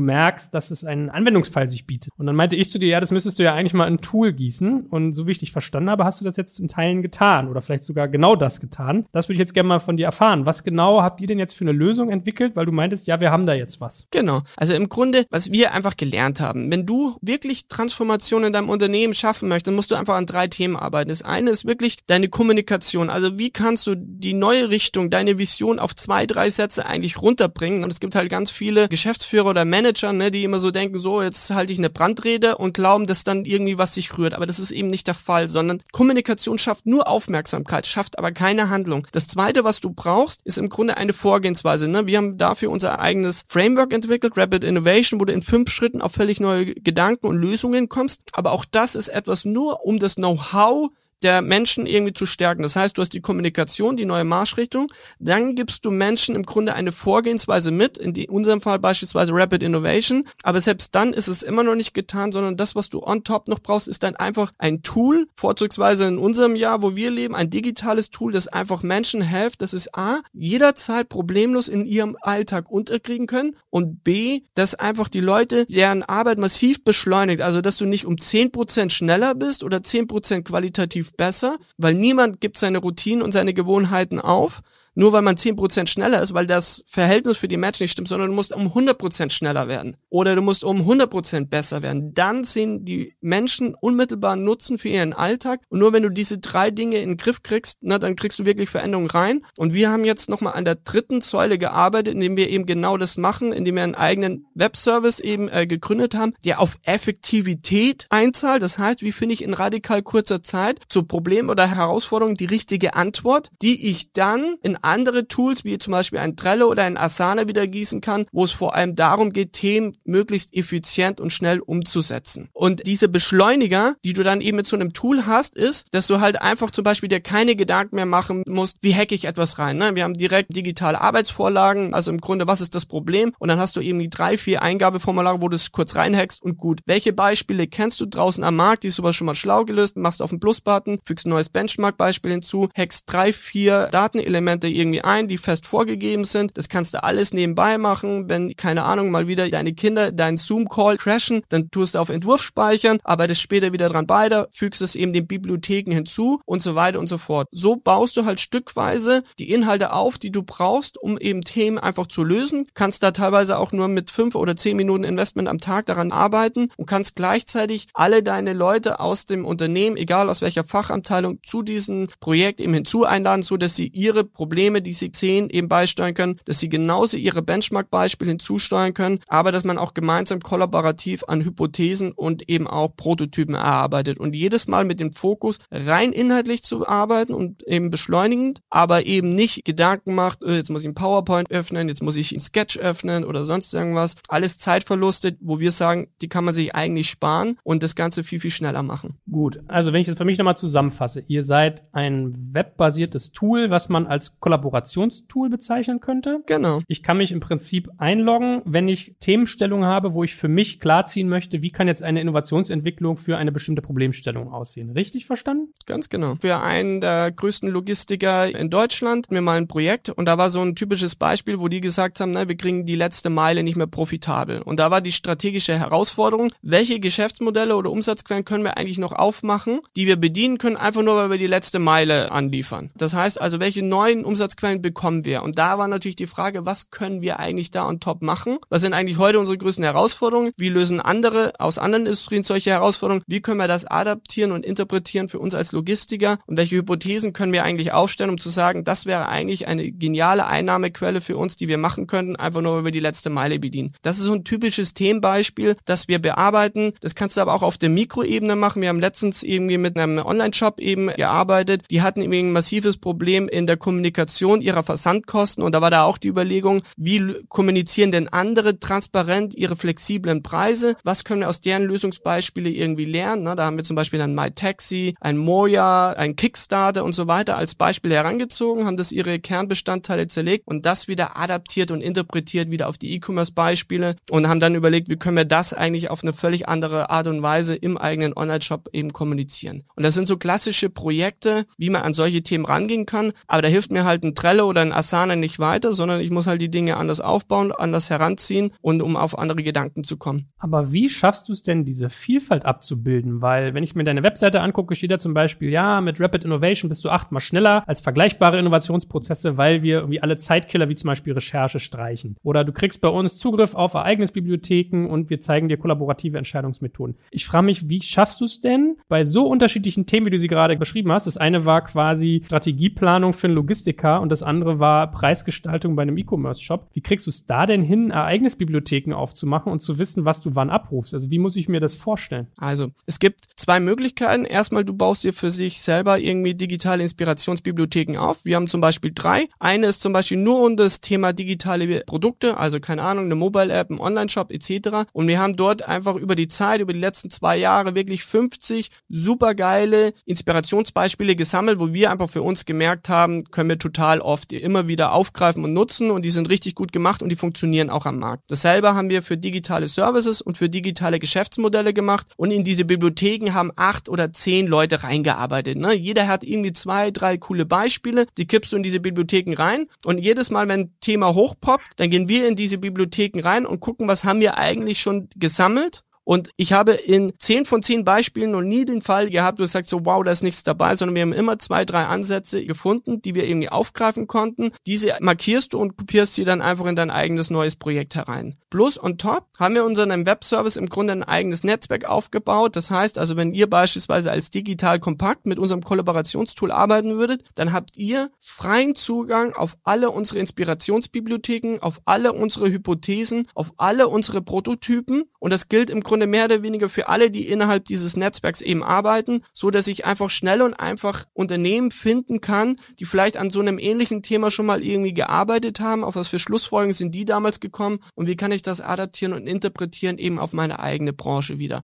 merkst, 0.00 0.54
dass 0.54 0.70
es 0.70 0.84
einen 0.84 1.10
Anwendungsfall 1.10 1.66
sich 1.66 1.86
bietet. 1.86 2.12
Und 2.16 2.26
dann 2.26 2.36
meinte 2.36 2.56
ich 2.56 2.70
zu 2.70 2.78
dir, 2.78 2.88
ja, 2.88 3.00
das 3.00 3.10
müsstest 3.10 3.38
du 3.38 3.42
ja 3.42 3.54
eigentlich 3.54 3.74
mal 3.74 3.86
in 3.86 3.94
ein 3.94 4.00
Tool 4.00 4.32
gießen. 4.32 4.86
Und 4.88 5.12
so 5.12 5.26
wie 5.26 5.32
ich 5.32 5.38
dich 5.38 5.52
verstanden 5.52 5.90
habe, 5.90 6.04
hast 6.04 6.20
du 6.20 6.24
das 6.24 6.36
jetzt 6.36 6.60
in 6.60 6.68
Teilen 6.68 7.02
getan 7.02 7.48
oder 7.48 7.60
vielleicht 7.60 7.84
sogar 7.84 8.08
genau 8.08 8.36
das 8.36 8.60
getan. 8.60 9.06
Das 9.12 9.28
würde 9.28 9.34
ich 9.34 9.40
jetzt 9.40 9.54
gerne 9.54 9.68
mal 9.68 9.80
von 9.80 9.96
dir 9.96 10.06
erfahren. 10.06 10.46
Was 10.46 10.64
genau 10.64 11.02
habt 11.02 11.20
ihr 11.20 11.26
denn 11.26 11.38
jetzt 11.38 11.54
für 11.54 11.64
eine 11.64 11.72
Lösung 11.72 12.10
entwickelt? 12.10 12.56
Weil 12.56 12.66
du 12.66 12.72
meintest, 12.72 13.06
ja, 13.06 13.20
wir 13.20 13.30
haben 13.30 13.46
da 13.46 13.54
jetzt 13.54 13.80
was. 13.80 14.06
Genau. 14.10 14.42
Also 14.56 14.74
im 14.74 14.88
Grunde, 14.88 15.26
was 15.30 15.52
wir 15.52 15.72
einfach 15.72 15.96
gelernt 15.96 16.40
haben, 16.40 16.70
wenn 16.70 16.86
du 16.86 17.16
wirklich 17.20 17.68
Transformation 17.68 18.44
in 18.44 18.52
deinem 18.52 18.68
Unternehmen 18.68 19.14
schaffen 19.14 19.48
möchtest, 19.48 19.68
dann 19.68 19.74
musst 19.74 19.90
du 19.90 19.94
einfach 19.94 20.14
an 20.14 20.26
drei 20.26 20.46
Themen 20.46 20.76
arbeiten. 20.76 21.08
Das 21.08 21.22
eine 21.22 21.50
ist 21.50 21.66
wirklich 21.66 21.98
deine 22.06 22.28
Kommunikation. 22.28 23.10
Also 23.10 23.38
wie 23.38 23.50
kannst 23.50 23.86
du 23.86 23.94
die 23.96 24.34
neue 24.34 24.70
Richtung, 24.70 25.10
deine 25.10 25.38
Vision 25.38 25.78
auf 25.78 25.94
zwei, 25.94 26.26
drei 26.26 26.50
Sätze 26.50 26.86
eigentlich 26.86 27.22
runterbringen? 27.38 27.84
Und 27.84 27.92
es 27.92 28.00
gibt 28.00 28.14
halt 28.14 28.30
ganz 28.30 28.50
viele 28.50 28.88
Geschäftsführer 28.88 29.46
oder 29.46 29.64
Manager, 29.64 30.12
ne, 30.12 30.30
die 30.30 30.44
immer 30.44 30.60
so 30.60 30.70
denken, 30.70 30.98
so, 30.98 31.22
jetzt 31.22 31.50
halte 31.50 31.72
ich 31.72 31.78
eine 31.78 31.90
Brandrede 31.90 32.58
und 32.58 32.74
glauben, 32.74 33.06
dass 33.06 33.24
dann 33.24 33.44
irgendwie 33.44 33.78
was 33.78 33.94
sich 33.94 34.16
rührt. 34.18 34.34
Aber 34.34 34.46
das 34.46 34.58
ist 34.58 34.70
eben 34.70 34.88
nicht 34.88 35.06
der 35.06 35.14
Fall, 35.14 35.48
sondern 35.48 35.82
Kommunikation 35.92 36.58
schafft 36.58 36.86
nur 36.86 37.08
Aufmerksamkeit, 37.08 37.86
schafft 37.86 38.18
aber 38.18 38.32
keine 38.32 38.70
Handlung. 38.70 39.06
Das 39.12 39.28
zweite, 39.28 39.64
was 39.64 39.80
du 39.80 39.90
brauchst, 39.90 40.42
ist 40.44 40.58
im 40.58 40.68
Grunde 40.68 40.96
eine 40.96 41.12
Vorgehensweise. 41.12 41.88
Ne? 41.88 42.06
Wir 42.06 42.18
haben 42.18 42.38
dafür 42.38 42.70
unser 42.70 42.98
eigenes 42.98 43.44
Framework 43.48 43.92
entwickelt, 43.92 44.36
Rapid 44.36 44.64
Innovation, 44.64 45.20
wo 45.20 45.24
du 45.24 45.32
in 45.32 45.42
fünf 45.42 45.70
Schritten 45.70 46.02
auf 46.02 46.12
völlig 46.12 46.40
neue 46.40 46.66
Gedanken 46.74 47.26
und 47.26 47.36
Lösungen 47.36 47.88
kommst. 47.88 48.22
Aber 48.32 48.52
auch 48.52 48.64
das 48.64 48.94
ist 48.94 49.08
etwas 49.08 49.44
nur, 49.44 49.84
um 49.84 49.98
das 49.98 50.16
Know-how 50.16 50.90
der 51.22 51.42
Menschen 51.42 51.86
irgendwie 51.86 52.12
zu 52.12 52.26
stärken. 52.26 52.62
Das 52.62 52.76
heißt, 52.76 52.96
du 52.96 53.02
hast 53.02 53.12
die 53.12 53.20
Kommunikation, 53.20 53.96
die 53.96 54.04
neue 54.04 54.24
Marschrichtung, 54.24 54.92
dann 55.18 55.54
gibst 55.54 55.84
du 55.84 55.90
Menschen 55.90 56.34
im 56.34 56.44
Grunde 56.44 56.74
eine 56.74 56.92
Vorgehensweise 56.92 57.70
mit, 57.70 57.98
in 57.98 58.14
unserem 58.28 58.60
Fall 58.60 58.78
beispielsweise 58.78 59.32
Rapid 59.34 59.62
Innovation, 59.62 60.24
aber 60.42 60.60
selbst 60.60 60.94
dann 60.94 61.12
ist 61.12 61.28
es 61.28 61.42
immer 61.42 61.62
noch 61.62 61.74
nicht 61.74 61.94
getan, 61.94 62.32
sondern 62.32 62.56
das, 62.56 62.74
was 62.74 62.88
du 62.88 63.02
on 63.02 63.24
top 63.24 63.48
noch 63.48 63.60
brauchst, 63.60 63.88
ist 63.88 64.02
dann 64.02 64.16
einfach 64.16 64.52
ein 64.58 64.82
Tool, 64.82 65.26
vorzugsweise 65.34 66.06
in 66.06 66.18
unserem 66.18 66.56
Jahr, 66.56 66.82
wo 66.82 66.96
wir 66.96 67.10
leben, 67.10 67.34
ein 67.34 67.50
digitales 67.50 68.10
Tool, 68.10 68.32
das 68.32 68.48
einfach 68.48 68.82
Menschen 68.82 69.22
hilft, 69.22 69.62
dass 69.62 69.72
es 69.72 69.92
A, 69.94 70.20
jederzeit 70.32 71.08
problemlos 71.08 71.68
in 71.68 71.84
ihrem 71.84 72.16
Alltag 72.20 72.70
unterkriegen 72.70 73.26
können. 73.26 73.56
Und 73.70 74.04
B, 74.04 74.42
dass 74.54 74.74
einfach 74.74 75.08
die 75.08 75.20
Leute 75.20 75.66
deren 75.66 76.02
Arbeit 76.02 76.38
massiv 76.38 76.84
beschleunigt, 76.84 77.42
also 77.42 77.60
dass 77.60 77.76
du 77.76 77.86
nicht 77.86 78.06
um 78.06 78.16
10% 78.16 78.90
schneller 78.90 79.34
bist 79.34 79.64
oder 79.64 79.78
10% 79.78 80.42
qualitativ 80.42 81.07
besser, 81.16 81.58
weil 81.76 81.94
niemand 81.94 82.40
gibt 82.40 82.58
seine 82.58 82.78
Routinen 82.78 83.22
und 83.22 83.32
seine 83.32 83.54
Gewohnheiten 83.54 84.20
auf, 84.20 84.60
nur 84.98 85.12
weil 85.12 85.22
man 85.22 85.36
10% 85.36 85.86
schneller 85.86 86.20
ist, 86.20 86.34
weil 86.34 86.46
das 86.46 86.82
Verhältnis 86.88 87.38
für 87.38 87.46
die 87.46 87.56
Match 87.56 87.78
nicht 87.78 87.92
stimmt, 87.92 88.08
sondern 88.08 88.30
du 88.30 88.34
musst 88.34 88.52
um 88.52 88.66
100% 88.66 89.30
schneller 89.30 89.68
werden. 89.68 89.96
Oder 90.08 90.34
du 90.34 90.42
musst 90.42 90.64
um 90.64 90.90
100% 90.90 91.46
besser 91.46 91.82
werden. 91.82 92.14
Dann 92.14 92.42
sehen 92.42 92.84
die 92.84 93.14
Menschen 93.20 93.76
unmittelbaren 93.80 94.42
Nutzen 94.42 94.76
für 94.76 94.88
ihren 94.88 95.12
Alltag. 95.12 95.60
Und 95.68 95.78
nur 95.78 95.92
wenn 95.92 96.02
du 96.02 96.08
diese 96.08 96.38
drei 96.38 96.72
Dinge 96.72 96.98
in 96.98 97.10
den 97.10 97.16
Griff 97.16 97.44
kriegst, 97.44 97.78
na, 97.82 98.00
dann 98.00 98.16
kriegst 98.16 98.40
du 98.40 98.44
wirklich 98.44 98.70
Veränderungen 98.70 99.08
rein. 99.08 99.42
Und 99.56 99.72
wir 99.72 99.92
haben 99.92 100.04
jetzt 100.04 100.28
nochmal 100.28 100.54
an 100.54 100.64
der 100.64 100.74
dritten 100.74 101.20
Säule 101.20 101.58
gearbeitet, 101.58 102.14
indem 102.14 102.36
wir 102.36 102.48
eben 102.48 102.66
genau 102.66 102.96
das 102.96 103.16
machen, 103.16 103.52
indem 103.52 103.76
wir 103.76 103.84
einen 103.84 103.94
eigenen 103.94 104.46
Webservice 104.54 105.20
eben 105.20 105.48
äh, 105.48 105.68
gegründet 105.68 106.16
haben, 106.16 106.34
der 106.44 106.58
auf 106.58 106.76
Effektivität 106.82 108.06
einzahlt. 108.10 108.62
Das 108.62 108.78
heißt, 108.78 109.02
wie 109.02 109.12
finde 109.12 109.34
ich 109.34 109.44
in 109.44 109.54
radikal 109.54 110.02
kurzer 110.02 110.42
Zeit 110.42 110.80
zu 110.88 111.04
Problemen 111.04 111.50
oder 111.50 111.68
Herausforderungen 111.68 112.34
die 112.34 112.46
richtige 112.46 112.96
Antwort, 112.96 113.50
die 113.62 113.88
ich 113.88 114.12
dann 114.12 114.56
in 114.64 114.76
andere 114.88 115.28
Tools, 115.28 115.64
wie 115.64 115.78
zum 115.78 115.92
Beispiel 115.92 116.18
ein 116.18 116.36
Trello 116.36 116.66
oder 116.66 116.84
ein 116.84 116.96
Asana 116.96 117.48
wieder 117.48 117.66
gießen 117.66 118.00
kann, 118.00 118.26
wo 118.32 118.44
es 118.44 118.52
vor 118.52 118.74
allem 118.74 118.94
darum 118.94 119.32
geht, 119.32 119.52
Themen 119.52 119.96
möglichst 120.04 120.54
effizient 120.54 121.20
und 121.20 121.32
schnell 121.32 121.60
umzusetzen. 121.60 122.48
Und 122.52 122.86
diese 122.86 123.08
Beschleuniger, 123.08 123.96
die 124.04 124.12
du 124.12 124.22
dann 124.22 124.40
eben 124.40 124.56
mit 124.56 124.66
so 124.66 124.76
einem 124.76 124.92
Tool 124.92 125.26
hast, 125.26 125.56
ist, 125.56 125.86
dass 125.92 126.06
du 126.06 126.20
halt 126.20 126.40
einfach 126.40 126.70
zum 126.70 126.84
Beispiel 126.84 127.08
dir 127.08 127.20
keine 127.20 127.56
Gedanken 127.56 127.96
mehr 127.96 128.06
machen 128.06 128.42
musst, 128.46 128.78
wie 128.80 128.94
hacke 128.94 129.14
ich 129.14 129.24
etwas 129.24 129.58
rein. 129.58 129.78
Ne? 129.78 129.94
Wir 129.94 130.04
haben 130.04 130.14
direkt 130.14 130.54
digitale 130.54 131.00
Arbeitsvorlagen, 131.00 131.94
also 131.94 132.10
im 132.10 132.20
Grunde, 132.20 132.46
was 132.46 132.60
ist 132.60 132.74
das 132.74 132.86
Problem? 132.86 133.32
Und 133.38 133.48
dann 133.48 133.58
hast 133.58 133.76
du 133.76 133.80
eben 133.80 133.98
die 133.98 134.10
drei, 134.10 134.36
vier 134.36 134.62
Eingabeformulare, 134.62 135.42
wo 135.42 135.48
du 135.48 135.56
es 135.56 135.72
kurz 135.72 135.96
reinhackst 135.96 136.42
und 136.42 136.58
gut. 136.58 136.80
Welche 136.86 137.12
Beispiele 137.12 137.66
kennst 137.66 138.00
du 138.00 138.06
draußen 138.06 138.44
am 138.44 138.56
Markt? 138.56 138.82
Die 138.82 138.88
ist 138.88 138.96
sowas 138.96 139.16
schon 139.16 139.26
mal 139.26 139.34
schlau 139.34 139.64
gelöst, 139.64 139.96
machst 139.96 140.22
auf 140.22 140.30
den 140.30 140.40
Plus-Button, 140.40 141.00
fügst 141.04 141.26
ein 141.26 141.30
neues 141.30 141.48
Benchmark-Beispiel 141.48 142.32
hinzu, 142.32 142.68
hackst 142.76 143.04
drei, 143.06 143.32
vier 143.32 143.88
Datenelemente 143.90 144.67
irgendwie 144.70 145.02
ein, 145.02 145.28
die 145.28 145.38
fest 145.38 145.66
vorgegeben 145.66 146.24
sind. 146.24 146.56
Das 146.56 146.68
kannst 146.68 146.94
du 146.94 147.02
alles 147.02 147.32
nebenbei 147.32 147.78
machen. 147.78 148.28
Wenn, 148.28 148.56
keine 148.56 148.84
Ahnung, 148.84 149.10
mal 149.10 149.28
wieder 149.28 149.48
deine 149.48 149.74
Kinder 149.74 150.12
deinen 150.12 150.36
Zoom-Call 150.36 150.96
crashen, 150.96 151.42
dann 151.48 151.70
tust 151.70 151.94
du 151.94 151.98
auf 151.98 152.08
Entwurf 152.08 152.42
speichern, 152.42 152.98
arbeitest 153.04 153.40
später 153.40 153.72
wieder 153.72 153.88
dran 153.88 154.08
weiter, 154.08 154.48
fügst 154.50 154.82
es 154.82 154.94
eben 154.94 155.12
den 155.12 155.26
Bibliotheken 155.26 155.92
hinzu 155.92 156.40
und 156.44 156.62
so 156.62 156.74
weiter 156.74 156.98
und 156.98 157.08
so 157.08 157.18
fort. 157.18 157.48
So 157.52 157.76
baust 157.76 158.16
du 158.16 158.24
halt 158.24 158.40
stückweise 158.40 159.22
die 159.38 159.50
Inhalte 159.52 159.92
auf, 159.92 160.18
die 160.18 160.30
du 160.30 160.42
brauchst, 160.42 161.00
um 161.00 161.18
eben 161.18 161.42
Themen 161.42 161.78
einfach 161.78 162.06
zu 162.06 162.24
lösen. 162.24 162.66
Kannst 162.74 163.02
da 163.02 163.10
teilweise 163.10 163.58
auch 163.58 163.72
nur 163.72 163.88
mit 163.88 164.10
fünf 164.10 164.34
oder 164.34 164.56
zehn 164.56 164.76
Minuten 164.76 165.04
Investment 165.04 165.48
am 165.48 165.58
Tag 165.58 165.86
daran 165.86 166.12
arbeiten 166.12 166.70
und 166.76 166.86
kannst 166.86 167.16
gleichzeitig 167.16 167.86
alle 167.94 168.22
deine 168.22 168.52
Leute 168.52 169.00
aus 169.00 169.26
dem 169.26 169.44
Unternehmen, 169.44 169.96
egal 169.96 170.28
aus 170.28 170.42
welcher 170.42 170.64
Fachabteilung, 170.64 171.40
zu 171.44 171.62
diesem 171.62 172.06
Projekt 172.20 172.60
eben 172.60 172.74
hinzu 172.74 173.04
einladen, 173.04 173.42
so 173.42 173.56
dass 173.56 173.76
sie 173.76 173.88
ihre 173.88 174.24
Probleme 174.24 174.57
Probleme, 174.58 174.82
die 174.82 174.92
sie 174.92 175.12
sehen, 175.14 175.50
eben 175.50 175.68
beisteuern 175.68 176.14
können, 176.14 176.36
dass 176.44 176.58
sie 176.58 176.68
genauso 176.68 177.16
ihre 177.16 177.42
Benchmark-Beispiele 177.42 178.32
hinzusteuern 178.32 178.92
können, 178.92 179.20
aber 179.28 179.52
dass 179.52 179.62
man 179.62 179.78
auch 179.78 179.94
gemeinsam 179.94 180.40
kollaborativ 180.40 181.22
an 181.28 181.44
Hypothesen 181.44 182.10
und 182.10 182.48
eben 182.48 182.66
auch 182.66 182.88
Prototypen 182.96 183.54
erarbeitet 183.54 184.18
und 184.18 184.34
jedes 184.34 184.66
Mal 184.66 184.84
mit 184.84 184.98
dem 184.98 185.12
Fokus 185.12 185.58
rein 185.70 186.10
inhaltlich 186.10 186.64
zu 186.64 186.88
arbeiten 186.88 187.34
und 187.34 187.62
eben 187.68 187.90
beschleunigend, 187.90 188.60
aber 188.68 189.06
eben 189.06 189.36
nicht 189.36 189.64
Gedanken 189.64 190.16
macht, 190.16 190.42
äh, 190.42 190.56
jetzt 190.56 190.70
muss 190.70 190.82
ich 190.82 190.88
einen 190.88 190.94
PowerPoint 190.94 191.52
öffnen, 191.52 191.88
jetzt 191.88 192.02
muss 192.02 192.16
ich 192.16 192.32
einen 192.32 192.40
Sketch 192.40 192.78
öffnen 192.78 193.22
oder 193.22 193.44
sonst 193.44 193.72
irgendwas. 193.72 194.16
Alles 194.26 194.58
Zeitverluste, 194.58 195.36
wo 195.38 195.60
wir 195.60 195.70
sagen, 195.70 196.08
die 196.20 196.28
kann 196.28 196.44
man 196.44 196.54
sich 196.54 196.74
eigentlich 196.74 197.08
sparen 197.08 197.58
und 197.62 197.84
das 197.84 197.94
Ganze 197.94 198.24
viel, 198.24 198.40
viel 198.40 198.50
schneller 198.50 198.82
machen. 198.82 199.18
Gut, 199.30 199.60
also 199.68 199.92
wenn 199.92 200.00
ich 200.00 200.08
das 200.08 200.16
für 200.16 200.24
mich 200.24 200.36
nochmal 200.36 200.56
zusammenfasse, 200.56 201.22
ihr 201.28 201.44
seid 201.44 201.84
ein 201.92 202.34
webbasiertes 202.52 203.30
Tool, 203.30 203.70
was 203.70 203.88
man 203.88 204.08
als 204.08 204.40
Kollaborationstool 204.48 205.50
bezeichnen 205.50 206.00
könnte. 206.00 206.40
Genau. 206.46 206.80
Ich 206.88 207.02
kann 207.02 207.18
mich 207.18 207.32
im 207.32 207.40
Prinzip 207.40 207.90
einloggen, 207.98 208.62
wenn 208.64 208.88
ich 208.88 209.14
Themenstellungen 209.20 209.86
habe, 209.86 210.14
wo 210.14 210.24
ich 210.24 210.36
für 210.36 210.48
mich 210.48 210.80
klarziehen 210.80 211.28
möchte, 211.28 211.60
wie 211.60 211.70
kann 211.70 211.86
jetzt 211.86 212.02
eine 212.02 212.22
Innovationsentwicklung 212.22 213.18
für 213.18 213.36
eine 213.36 213.52
bestimmte 213.52 213.82
Problemstellung 213.82 214.50
aussehen. 214.50 214.88
Richtig 214.88 215.26
verstanden? 215.26 215.74
Ganz 215.84 216.08
genau. 216.08 216.36
Für 216.40 216.60
einen 216.60 217.02
der 217.02 217.30
größten 217.30 217.68
Logistiker 217.68 218.48
in 218.48 218.70
Deutschland 218.70 219.30
mir 219.30 219.42
mal 219.42 219.58
ein 219.58 219.68
Projekt 219.68 220.08
und 220.08 220.24
da 220.24 220.38
war 220.38 220.48
so 220.48 220.62
ein 220.62 220.74
typisches 220.74 221.14
Beispiel, 221.14 221.60
wo 221.60 221.68
die 221.68 221.82
gesagt 221.82 222.20
haben, 222.20 222.30
ne, 222.30 222.48
wir 222.48 222.56
kriegen 222.56 222.86
die 222.86 222.96
letzte 222.96 223.28
Meile 223.28 223.62
nicht 223.62 223.76
mehr 223.76 223.86
profitabel. 223.86 224.62
Und 224.62 224.80
da 224.80 224.90
war 224.90 225.02
die 225.02 225.12
strategische 225.12 225.78
Herausforderung, 225.78 226.52
welche 226.62 227.00
Geschäftsmodelle 227.00 227.76
oder 227.76 227.90
Umsatzquellen 227.90 228.46
können 228.46 228.64
wir 228.64 228.78
eigentlich 228.78 228.96
noch 228.96 229.12
aufmachen, 229.12 229.80
die 229.94 230.06
wir 230.06 230.16
bedienen 230.16 230.56
können, 230.56 230.76
einfach 230.76 231.02
nur, 231.02 231.16
weil 231.16 231.30
wir 231.32 231.36
die 231.38 231.46
letzte 231.46 231.78
Meile 231.78 232.32
anliefern. 232.32 232.90
Das 232.96 233.14
heißt 233.14 233.38
also, 233.38 233.60
welche 233.60 233.82
neuen 233.82 234.24
Umsatzquellen 234.24 234.37
Umsatzquellen 234.38 234.80
bekommen 234.80 235.24
wir? 235.24 235.42
Und 235.42 235.58
da 235.58 235.78
war 235.78 235.88
natürlich 235.88 236.14
die 236.14 236.28
Frage, 236.28 236.64
was 236.64 236.90
können 236.90 237.22
wir 237.22 237.40
eigentlich 237.40 237.72
da 237.72 237.88
on 237.88 237.98
top 237.98 238.22
machen? 238.22 238.58
Was 238.68 238.82
sind 238.82 238.92
eigentlich 238.92 239.18
heute 239.18 239.40
unsere 239.40 239.58
größten 239.58 239.82
Herausforderungen? 239.82 240.52
Wie 240.56 240.68
lösen 240.68 241.00
andere 241.00 241.54
aus 241.58 241.78
anderen 241.78 242.06
Industrien 242.06 242.44
solche 242.44 242.70
Herausforderungen? 242.70 243.24
Wie 243.26 243.40
können 243.40 243.58
wir 243.58 243.66
das 243.66 243.84
adaptieren 243.84 244.52
und 244.52 244.64
interpretieren 244.64 245.28
für 245.28 245.40
uns 245.40 245.56
als 245.56 245.72
Logistiker? 245.72 246.38
Und 246.46 246.56
welche 246.56 246.76
Hypothesen 246.76 247.32
können 247.32 247.52
wir 247.52 247.64
eigentlich 247.64 247.90
aufstellen, 247.90 248.30
um 248.30 248.38
zu 248.38 248.48
sagen, 248.48 248.84
das 248.84 249.06
wäre 249.06 249.26
eigentlich 249.26 249.66
eine 249.66 249.90
geniale 249.90 250.46
Einnahmequelle 250.46 251.20
für 251.20 251.36
uns, 251.36 251.56
die 251.56 251.66
wir 251.66 251.78
machen 251.78 252.06
könnten, 252.06 252.36
einfach 252.36 252.60
nur, 252.60 252.76
weil 252.76 252.84
wir 252.84 252.92
die 252.92 253.00
letzte 253.00 253.30
Meile 253.30 253.58
bedienen. 253.58 253.92
Das 254.02 254.18
ist 254.18 254.24
so 254.24 254.34
ein 254.34 254.44
typisches 254.44 254.94
Themenbeispiel, 254.94 255.74
das 255.84 256.06
wir 256.06 256.20
bearbeiten. 256.20 256.92
Das 257.00 257.16
kannst 257.16 257.36
du 257.36 257.40
aber 257.40 257.54
auch 257.54 257.62
auf 257.62 257.76
der 257.76 257.88
Mikroebene 257.88 258.54
machen. 258.54 258.82
Wir 258.82 258.88
haben 258.90 259.00
letztens 259.00 259.42
irgendwie 259.42 259.78
mit 259.78 259.98
einem 259.98 260.24
Online-Shop 260.24 260.78
eben 260.78 261.08
gearbeitet. 261.08 261.86
Die 261.90 262.02
hatten 262.02 262.20
eben 262.20 262.32
ein 262.32 262.52
massives 262.52 262.98
Problem 262.98 263.48
in 263.48 263.66
der 263.66 263.76
Kommunikation 263.76 264.27
Kommunikation 264.28 264.60
ihrer 264.60 264.82
Versandkosten 264.82 265.64
und 265.64 265.72
da 265.74 265.80
war 265.80 265.90
da 265.90 266.04
auch 266.04 266.18
die 266.18 266.28
Überlegung, 266.28 266.82
wie 266.96 267.34
kommunizieren 267.48 268.12
denn 268.12 268.28
andere 268.28 268.78
transparent 268.78 269.54
ihre 269.54 269.74
flexiblen 269.74 270.42
Preise? 270.42 270.96
Was 271.02 271.24
können 271.24 271.40
wir 271.40 271.48
aus 271.48 271.60
deren 271.60 271.84
Lösungsbeispiele 271.84 272.68
irgendwie 272.68 273.06
lernen? 273.06 273.44
da 273.56 273.64
haben 273.64 273.78
wir 273.78 273.84
zum 273.84 273.96
Beispiel 273.96 274.20
ein 274.20 274.34
MyTaxi, 274.34 275.14
ein 275.20 275.38
Moja, 275.38 276.10
ein 276.10 276.36
Kickstarter 276.36 277.04
und 277.04 277.14
so 277.14 277.26
weiter 277.26 277.56
als 277.56 277.74
Beispiel 277.74 278.12
herangezogen, 278.12 278.86
haben 278.86 278.98
das 278.98 279.12
ihre 279.12 279.38
Kernbestandteile 279.38 280.26
zerlegt 280.26 280.66
und 280.66 280.84
das 280.84 281.08
wieder 281.08 281.38
adaptiert 281.38 281.90
und 281.90 282.02
interpretiert 282.02 282.70
wieder 282.70 282.88
auf 282.88 282.98
die 282.98 283.14
E-Commerce-Beispiele 283.14 284.16
und 284.30 284.48
haben 284.48 284.60
dann 284.60 284.74
überlegt, 284.74 285.08
wie 285.08 285.16
können 285.16 285.36
wir 285.36 285.46
das 285.46 285.72
eigentlich 285.72 286.10
auf 286.10 286.22
eine 286.22 286.34
völlig 286.34 286.68
andere 286.68 287.08
Art 287.08 287.26
und 287.26 287.42
Weise 287.42 287.74
im 287.74 287.96
eigenen 287.96 288.36
Online-Shop 288.36 288.90
eben 288.92 289.12
kommunizieren. 289.12 289.84
Und 289.96 290.02
das 290.02 290.14
sind 290.14 290.28
so 290.28 290.36
klassische 290.36 290.90
Projekte, 290.90 291.64
wie 291.78 291.90
man 291.90 292.02
an 292.02 292.14
solche 292.14 292.42
Themen 292.42 292.66
rangehen 292.66 293.06
kann, 293.06 293.32
aber 293.46 293.62
da 293.62 293.68
hilft 293.68 293.90
mir 293.90 294.04
halt 294.04 294.17
halt 294.18 294.24
ein 294.24 294.34
Trello 294.34 294.66
oder 294.66 294.80
ein 294.80 294.92
Asana 294.92 295.36
nicht 295.36 295.58
weiter, 295.58 295.92
sondern 295.92 296.20
ich 296.20 296.30
muss 296.30 296.46
halt 296.46 296.60
die 296.60 296.70
Dinge 296.70 296.96
anders 296.96 297.20
aufbauen, 297.20 297.72
anders 297.72 298.10
heranziehen 298.10 298.72
und 298.80 299.02
um 299.02 299.16
auf 299.16 299.38
andere 299.38 299.62
Gedanken 299.62 300.04
zu 300.04 300.16
kommen. 300.16 300.48
Aber 300.58 300.92
wie 300.92 301.08
schaffst 301.08 301.48
du 301.48 301.52
es 301.52 301.62
denn, 301.62 301.84
diese 301.84 302.10
Vielfalt 302.10 302.64
abzubilden? 302.64 303.40
Weil 303.40 303.74
wenn 303.74 303.84
ich 303.84 303.94
mir 303.94 304.04
deine 304.04 304.22
Webseite 304.22 304.60
angucke, 304.60 304.94
steht 304.94 305.10
da 305.10 305.18
zum 305.18 305.34
Beispiel, 305.34 305.70
ja, 305.70 306.00
mit 306.00 306.20
Rapid 306.20 306.44
Innovation 306.44 306.88
bist 306.88 307.04
du 307.04 307.10
achtmal 307.10 307.40
schneller 307.40 307.84
als 307.86 308.00
vergleichbare 308.00 308.58
Innovationsprozesse, 308.58 309.56
weil 309.56 309.82
wir 309.82 309.98
irgendwie 309.98 310.22
alle 310.22 310.36
Zeitkiller 310.36 310.88
wie 310.88 310.94
zum 310.94 311.08
Beispiel 311.08 311.32
Recherche 311.32 311.78
streichen. 311.78 312.36
Oder 312.42 312.64
du 312.64 312.72
kriegst 312.72 313.00
bei 313.00 313.08
uns 313.08 313.38
Zugriff 313.38 313.74
auf 313.74 313.94
Ereignisbibliotheken 313.94 315.06
und 315.06 315.30
wir 315.30 315.40
zeigen 315.40 315.68
dir 315.68 315.76
kollaborative 315.76 316.38
Entscheidungsmethoden. 316.38 317.16
Ich 317.30 317.46
frage 317.46 317.66
mich, 317.66 317.88
wie 317.88 318.02
schaffst 318.02 318.40
du 318.40 318.46
es 318.46 318.60
denn 318.60 318.96
bei 319.08 319.24
so 319.24 319.46
unterschiedlichen 319.46 320.06
Themen, 320.06 320.26
wie 320.26 320.30
du 320.30 320.38
sie 320.38 320.48
gerade 320.48 320.76
beschrieben 320.76 321.12
hast? 321.12 321.26
Das 321.26 321.36
eine 321.36 321.64
war 321.64 321.84
quasi 321.84 322.42
Strategieplanung 322.44 323.32
für 323.32 323.46
einen 323.46 323.54
Logistiker 323.54 324.07
Bäcker 324.08 324.20
und 324.20 324.30
das 324.30 324.42
andere 324.42 324.78
war 324.78 325.10
Preisgestaltung 325.10 325.96
bei 325.96 326.02
einem 326.02 326.16
E-Commerce-Shop. 326.16 326.88
Wie 326.92 327.00
kriegst 327.00 327.26
du 327.26 327.30
es 327.30 327.46
da 327.46 327.66
denn 327.66 327.82
hin, 327.82 328.10
Ereignisbibliotheken 328.10 329.12
aufzumachen 329.12 329.70
und 329.72 329.80
zu 329.80 329.98
wissen, 329.98 330.24
was 330.24 330.40
du 330.40 330.54
wann 330.54 330.70
abrufst? 330.70 331.14
Also 331.14 331.30
wie 331.30 331.38
muss 331.38 331.56
ich 331.56 331.68
mir 331.68 331.80
das 331.80 331.94
vorstellen? 331.94 332.48
Also, 332.58 332.90
es 333.06 333.18
gibt 333.18 333.40
zwei 333.56 333.80
Möglichkeiten. 333.80 334.44
Erstmal, 334.44 334.84
du 334.84 334.94
baust 334.94 335.24
dir 335.24 335.32
für 335.32 335.50
sich 335.50 335.80
selber 335.80 336.18
irgendwie 336.18 336.54
digitale 336.54 337.02
Inspirationsbibliotheken 337.02 338.16
auf. 338.18 338.44
Wir 338.44 338.56
haben 338.56 338.66
zum 338.66 338.80
Beispiel 338.80 339.12
drei. 339.14 339.48
Eine 339.58 339.86
ist 339.86 340.00
zum 340.00 340.12
Beispiel 340.12 340.38
nur 340.38 340.64
um 340.64 340.76
das 340.76 341.00
Thema 341.00 341.32
digitale 341.32 342.02
Produkte, 342.06 342.56
also 342.56 342.80
keine 342.80 343.02
Ahnung, 343.02 343.26
eine 343.26 343.34
Mobile-App, 343.34 343.90
ein 343.90 344.00
Online-Shop 344.00 344.50
etc. 344.52 345.08
Und 345.12 345.28
wir 345.28 345.40
haben 345.40 345.54
dort 345.54 345.86
einfach 345.86 346.16
über 346.16 346.34
die 346.34 346.48
Zeit, 346.48 346.80
über 346.80 346.92
die 346.92 346.98
letzten 346.98 347.30
zwei 347.30 347.56
Jahre 347.56 347.94
wirklich 347.94 348.24
50 348.24 348.90
supergeile 349.08 350.12
Inspirationsbeispiele 350.24 351.36
gesammelt, 351.36 351.78
wo 351.78 351.92
wir 351.92 352.10
einfach 352.10 352.30
für 352.30 352.42
uns 352.42 352.64
gemerkt 352.64 353.08
haben, 353.08 353.44
können 353.50 353.68
wir 353.68 353.78
total 353.98 354.20
oft 354.20 354.52
immer 354.52 354.86
wieder 354.86 355.12
aufgreifen 355.12 355.64
und 355.64 355.72
nutzen 355.72 356.12
und 356.12 356.24
die 356.24 356.30
sind 356.30 356.48
richtig 356.48 356.76
gut 356.76 356.92
gemacht 356.92 357.20
und 357.20 357.30
die 357.30 357.36
funktionieren 357.36 357.90
auch 357.90 358.06
am 358.06 358.20
Markt. 358.20 358.44
Dasselbe 358.48 358.94
haben 358.94 359.10
wir 359.10 359.22
für 359.22 359.36
digitale 359.36 359.88
Services 359.88 360.40
und 360.40 360.56
für 360.56 360.68
digitale 360.68 361.18
Geschäftsmodelle 361.18 361.92
gemacht 361.92 362.28
und 362.36 362.52
in 362.52 362.62
diese 362.62 362.84
Bibliotheken 362.84 363.54
haben 363.54 363.72
acht 363.74 364.08
oder 364.08 364.32
zehn 364.32 364.68
Leute 364.68 365.02
reingearbeitet. 365.02 365.78
Ne? 365.78 365.94
Jeder 365.94 366.28
hat 366.28 366.44
irgendwie 366.44 366.72
zwei, 366.72 367.10
drei 367.10 367.38
coole 367.38 367.66
Beispiele, 367.66 368.26
die 368.36 368.46
kippst 368.46 368.72
du 368.72 368.76
in 368.76 368.84
diese 368.84 369.00
Bibliotheken 369.00 369.54
rein 369.54 369.86
und 370.04 370.18
jedes 370.18 370.50
Mal, 370.50 370.68
wenn 370.68 370.80
ein 370.80 370.94
Thema 371.00 371.34
hochpoppt, 371.34 371.88
dann 371.96 372.08
gehen 372.08 372.28
wir 372.28 372.46
in 372.46 372.54
diese 372.54 372.78
Bibliotheken 372.78 373.40
rein 373.40 373.66
und 373.66 373.80
gucken, 373.80 374.06
was 374.06 374.22
haben 374.22 374.40
wir 374.40 374.58
eigentlich 374.58 375.00
schon 375.00 375.28
gesammelt 375.34 376.04
und 376.28 376.50
ich 376.58 376.74
habe 376.74 376.92
in 376.92 377.32
zehn 377.38 377.64
von 377.64 377.82
zehn 377.82 378.04
Beispielen 378.04 378.50
noch 378.50 378.60
nie 378.60 378.84
den 378.84 379.00
Fall 379.00 379.30
gehabt, 379.30 379.58
wo 379.58 379.62
du 379.62 379.66
sagst 379.66 379.88
so, 379.88 380.04
wow, 380.04 380.22
da 380.22 380.30
ist 380.30 380.42
nichts 380.42 380.62
dabei, 380.62 380.94
sondern 380.94 381.14
wir 381.14 381.22
haben 381.22 381.32
immer 381.32 381.58
zwei, 381.58 381.86
drei 381.86 382.04
Ansätze 382.04 382.66
gefunden, 382.66 383.22
die 383.22 383.34
wir 383.34 383.48
irgendwie 383.48 383.70
aufgreifen 383.70 384.26
konnten. 384.26 384.72
Diese 384.86 385.16
markierst 385.20 385.72
du 385.72 385.78
und 385.78 385.96
kopierst 385.96 386.34
sie 386.34 386.44
dann 386.44 386.60
einfach 386.60 386.84
in 386.84 386.96
dein 386.96 387.10
eigenes 387.10 387.48
neues 387.48 387.76
Projekt 387.76 388.14
herein. 388.14 388.58
Plus 388.68 389.02
on 389.02 389.16
top 389.16 389.46
haben 389.58 389.74
wir 389.74 389.86
unseren 389.86 390.26
Webservice 390.26 390.76
im 390.76 390.90
Grunde 390.90 391.14
ein 391.14 391.22
eigenes 391.22 391.64
Netzwerk 391.64 392.04
aufgebaut. 392.04 392.76
Das 392.76 392.90
heißt 392.90 393.18
also, 393.18 393.36
wenn 393.36 393.54
ihr 393.54 393.70
beispielsweise 393.70 394.30
als 394.30 394.50
digital 394.50 395.00
kompakt 395.00 395.46
mit 395.46 395.58
unserem 395.58 395.82
Kollaborationstool 395.82 396.70
arbeiten 396.70 397.16
würdet, 397.16 397.42
dann 397.54 397.72
habt 397.72 397.96
ihr 397.96 398.30
freien 398.38 398.94
Zugang 398.94 399.54
auf 399.54 399.78
alle 399.84 400.10
unsere 400.10 400.40
Inspirationsbibliotheken, 400.40 401.78
auf 401.80 402.02
alle 402.04 402.34
unsere 402.34 402.70
Hypothesen, 402.70 403.48
auf 403.54 403.72
alle 403.78 404.08
unsere 404.08 404.42
Prototypen 404.42 405.24
und 405.38 405.54
das 405.54 405.70
gilt 405.70 405.88
im 405.88 406.02
Grunde 406.02 406.17
Grunde 406.18 406.26
mehr 406.26 406.46
oder 406.46 406.64
weniger 406.64 406.88
für 406.88 407.08
alle, 407.08 407.30
die 407.30 407.46
innerhalb 407.46 407.84
dieses 407.84 408.16
Netzwerks 408.16 408.60
eben 408.60 408.82
arbeiten, 408.82 409.42
so 409.52 409.70
dass 409.70 409.86
ich 409.86 410.04
einfach 410.04 410.30
schnell 410.30 410.62
und 410.62 410.74
einfach 410.74 411.26
Unternehmen 411.32 411.92
finden 411.92 412.40
kann, 412.40 412.76
die 412.98 413.04
vielleicht 413.04 413.36
an 413.36 413.50
so 413.50 413.60
einem 413.60 413.78
ähnlichen 413.78 414.20
Thema 414.22 414.50
schon 414.50 414.66
mal 414.66 414.82
irgendwie 414.82 415.14
gearbeitet 415.14 415.78
haben. 415.78 416.02
Auf 416.02 416.16
was 416.16 416.26
für 416.26 416.40
Schlussfolgerungen 416.40 416.92
sind 416.92 417.14
die 417.14 417.24
damals 417.24 417.60
gekommen 417.60 418.00
und 418.16 418.26
wie 418.26 418.34
kann 418.34 418.50
ich 418.50 418.62
das 418.62 418.80
adaptieren 418.80 419.32
und 419.32 419.46
interpretieren 419.46 420.18
eben 420.18 420.40
auf 420.40 420.52
meine 420.52 420.80
eigene 420.80 421.12
Branche 421.12 421.60
wieder. 421.60 421.82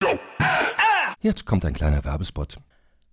Jetzt 1.20 1.46
kommt 1.46 1.66
ein 1.66 1.74
kleiner 1.74 2.06
Werbespot. 2.06 2.58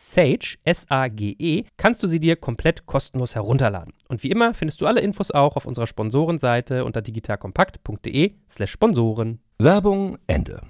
Sage, 0.00 0.58
S-A-G-E, 0.62 1.64
kannst 1.76 2.04
du 2.04 2.06
sie 2.06 2.20
dir 2.20 2.36
komplett 2.36 2.86
kostenlos 2.86 3.34
herunterladen. 3.34 3.94
Und 4.06 4.22
wie 4.22 4.30
immer 4.30 4.54
findest 4.54 4.80
du 4.80 4.86
alle 4.86 5.00
Infos 5.00 5.32
auch 5.32 5.56
auf 5.56 5.66
unserer 5.66 5.88
Sponsorenseite 5.88 6.84
unter 6.84 7.02
digitalkompakt.de 7.02 8.34
slash 8.48 8.70
Sponsoren. 8.70 9.40
Werbung 9.58 10.16
Ende. 10.28 10.60